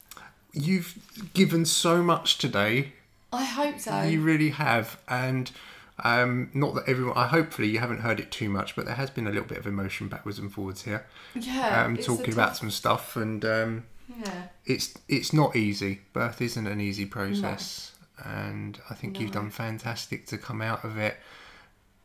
You've 0.54 0.96
given 1.34 1.66
so 1.66 2.02
much 2.04 2.38
today. 2.38 2.94
I 3.32 3.44
hope 3.44 3.80
so. 3.80 4.04
You 4.04 4.22
really 4.22 4.52
have, 4.52 5.00
and 5.08 5.52
um, 6.00 6.50
not 6.54 6.76
that 6.76 6.88
everyone. 6.88 7.16
I 7.18 7.28
hopefully 7.28 7.68
you 7.70 7.80
haven't 7.80 8.00
heard 8.02 8.20
it 8.20 8.32
too 8.32 8.50
much, 8.50 8.76
but 8.76 8.86
there 8.86 8.96
has 8.96 9.10
been 9.10 9.28
a 9.28 9.30
little 9.30 9.48
bit 9.48 9.58
of 9.58 9.68
emotion 9.68 10.08
backwards 10.08 10.40
and 10.40 10.52
forwards 10.52 10.84
here. 10.84 11.06
yeah. 11.36 11.84
um, 11.84 11.98
talking 11.98 12.34
about 12.34 12.50
tough- 12.50 12.58
some 12.58 12.72
stuff, 12.72 13.16
and 13.16 13.44
um, 13.46 13.86
Yeah. 14.20 14.48
it's 14.66 14.94
it's 15.08 15.34
not 15.34 15.56
easy. 15.56 16.02
Birth 16.14 16.42
isn't 16.42 16.68
an 16.68 16.82
easy 16.82 17.06
process, 17.06 17.92
and 18.24 18.80
I 18.90 18.94
think 18.96 19.20
you've 19.20 19.32
done 19.32 19.50
fantastic 19.52 20.26
to 20.28 20.38
come 20.38 20.62
out 20.62 20.84
of 20.84 20.98
it. 20.98 21.18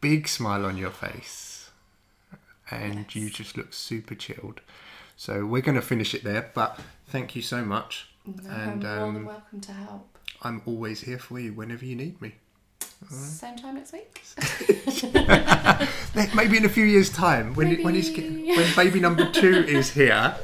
Big 0.01 0.29
smile 0.29 0.65
on 0.65 0.77
your 0.77 0.91
face, 0.93 1.71
and 2.71 3.07
Yes. 3.09 3.17
you 3.17 3.31
just 3.31 3.57
look 3.57 3.73
super 3.73 4.15
chilled. 4.15 4.61
So 5.17 5.45
we're 5.45 5.63
going 5.63 5.75
to 5.75 5.83
finish 5.83 6.15
it 6.15 6.23
there, 6.23 6.51
but 6.55 6.79
thank 7.09 7.35
you 7.35 7.43
so 7.43 7.65
much. 7.65 8.09
No, 8.25 8.49
And, 8.51 8.85
I'm 8.85 8.99
more 9.01 9.07
than 9.07 9.17
um, 9.17 9.25
welcome 9.25 9.61
to 9.63 9.73
help. 9.73 10.19
I'm 10.43 10.63
always 10.67 11.01
here 11.01 11.19
for 11.19 11.41
you 11.41 11.53
whenever 11.53 11.85
you 11.85 11.97
need 11.97 12.21
me. 12.23 12.35
Same 13.11 13.57
time 13.57 13.77
next 13.77 13.93
week. 13.93 14.23
Maybe 16.35 16.57
in 16.59 16.65
a 16.65 16.69
few 16.69 16.85
years' 16.85 17.09
time, 17.11 17.55
when 17.55 17.69
it, 17.73 17.85
when 17.85 17.95
when 18.57 18.75
baby 18.77 19.01
number 19.01 19.31
two 19.31 19.65
is 19.67 19.91
here, 19.93 20.35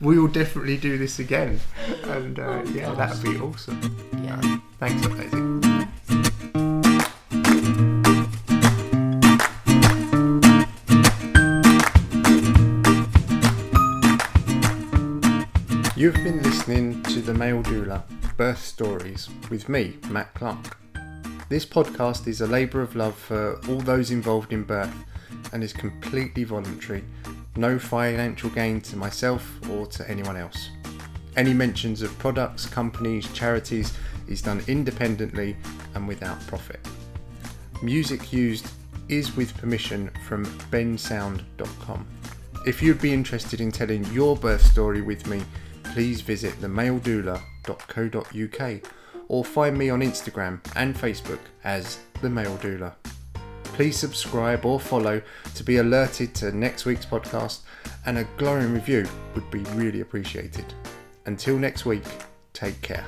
we 0.00 0.18
will 0.18 0.28
definitely 0.28 0.76
do 0.76 0.96
this 0.98 1.18
again, 1.18 1.60
and 2.04 2.38
uh, 2.38 2.42
Oh, 2.42 2.62
yeah, 2.72 2.94
gosh. 2.94 3.16
that'd 3.16 3.22
be 3.32 3.38
awesome. 3.40 4.08
Yeah. 4.22 4.38
Uh, 4.42 4.58
thanks, 4.78 5.06
Daisie. 5.08 6.54
You've 15.96 16.14
been 16.16 16.42
listening 16.42 17.02
to 17.04 17.22
the 17.22 17.32
Male 17.32 17.62
Doula 17.62 18.02
Birth 18.36 18.58
Stories 18.62 19.30
with 19.48 19.68
me, 19.68 19.96
Matt 20.10 20.34
Clark. 20.34 20.76
This 21.54 21.62
podcast 21.64 22.26
is 22.26 22.40
a 22.40 22.48
labour 22.48 22.82
of 22.82 22.96
love 22.96 23.14
for 23.14 23.60
all 23.68 23.78
those 23.78 24.10
involved 24.10 24.52
in 24.52 24.64
birth 24.64 24.92
and 25.52 25.62
is 25.62 25.72
completely 25.72 26.42
voluntary. 26.42 27.04
No 27.54 27.78
financial 27.78 28.50
gain 28.50 28.80
to 28.80 28.96
myself 28.96 29.60
or 29.70 29.86
to 29.86 30.10
anyone 30.10 30.36
else. 30.36 30.70
Any 31.36 31.54
mentions 31.54 32.02
of 32.02 32.18
products, 32.18 32.66
companies, 32.66 33.32
charities 33.34 33.96
is 34.26 34.42
done 34.42 34.64
independently 34.66 35.56
and 35.94 36.08
without 36.08 36.44
profit. 36.48 36.80
Music 37.84 38.32
used 38.32 38.66
is 39.08 39.36
with 39.36 39.56
permission 39.56 40.10
from 40.26 40.44
bensound.com. 40.72 42.04
If 42.66 42.82
you'd 42.82 43.00
be 43.00 43.12
interested 43.12 43.60
in 43.60 43.70
telling 43.70 44.04
your 44.06 44.34
birth 44.34 44.66
story 44.66 45.02
with 45.02 45.24
me, 45.28 45.44
please 45.84 46.20
visit 46.20 46.60
themaledoula.co.uk 46.60 49.03
or 49.28 49.44
find 49.44 49.76
me 49.76 49.90
on 49.90 50.00
Instagram 50.00 50.60
and 50.76 50.94
Facebook 50.94 51.40
as 51.64 51.98
The 52.20 52.30
Male 52.30 52.56
Doula. 52.58 52.94
Please 53.64 53.98
subscribe 53.98 54.64
or 54.64 54.78
follow 54.78 55.20
to 55.54 55.64
be 55.64 55.78
alerted 55.78 56.34
to 56.36 56.52
next 56.52 56.84
week's 56.84 57.06
podcast, 57.06 57.60
and 58.06 58.18
a 58.18 58.24
glowing 58.36 58.72
review 58.72 59.06
would 59.34 59.50
be 59.50 59.60
really 59.74 60.00
appreciated. 60.00 60.66
Until 61.26 61.58
next 61.58 61.84
week, 61.84 62.04
take 62.52 62.80
care. 62.82 63.04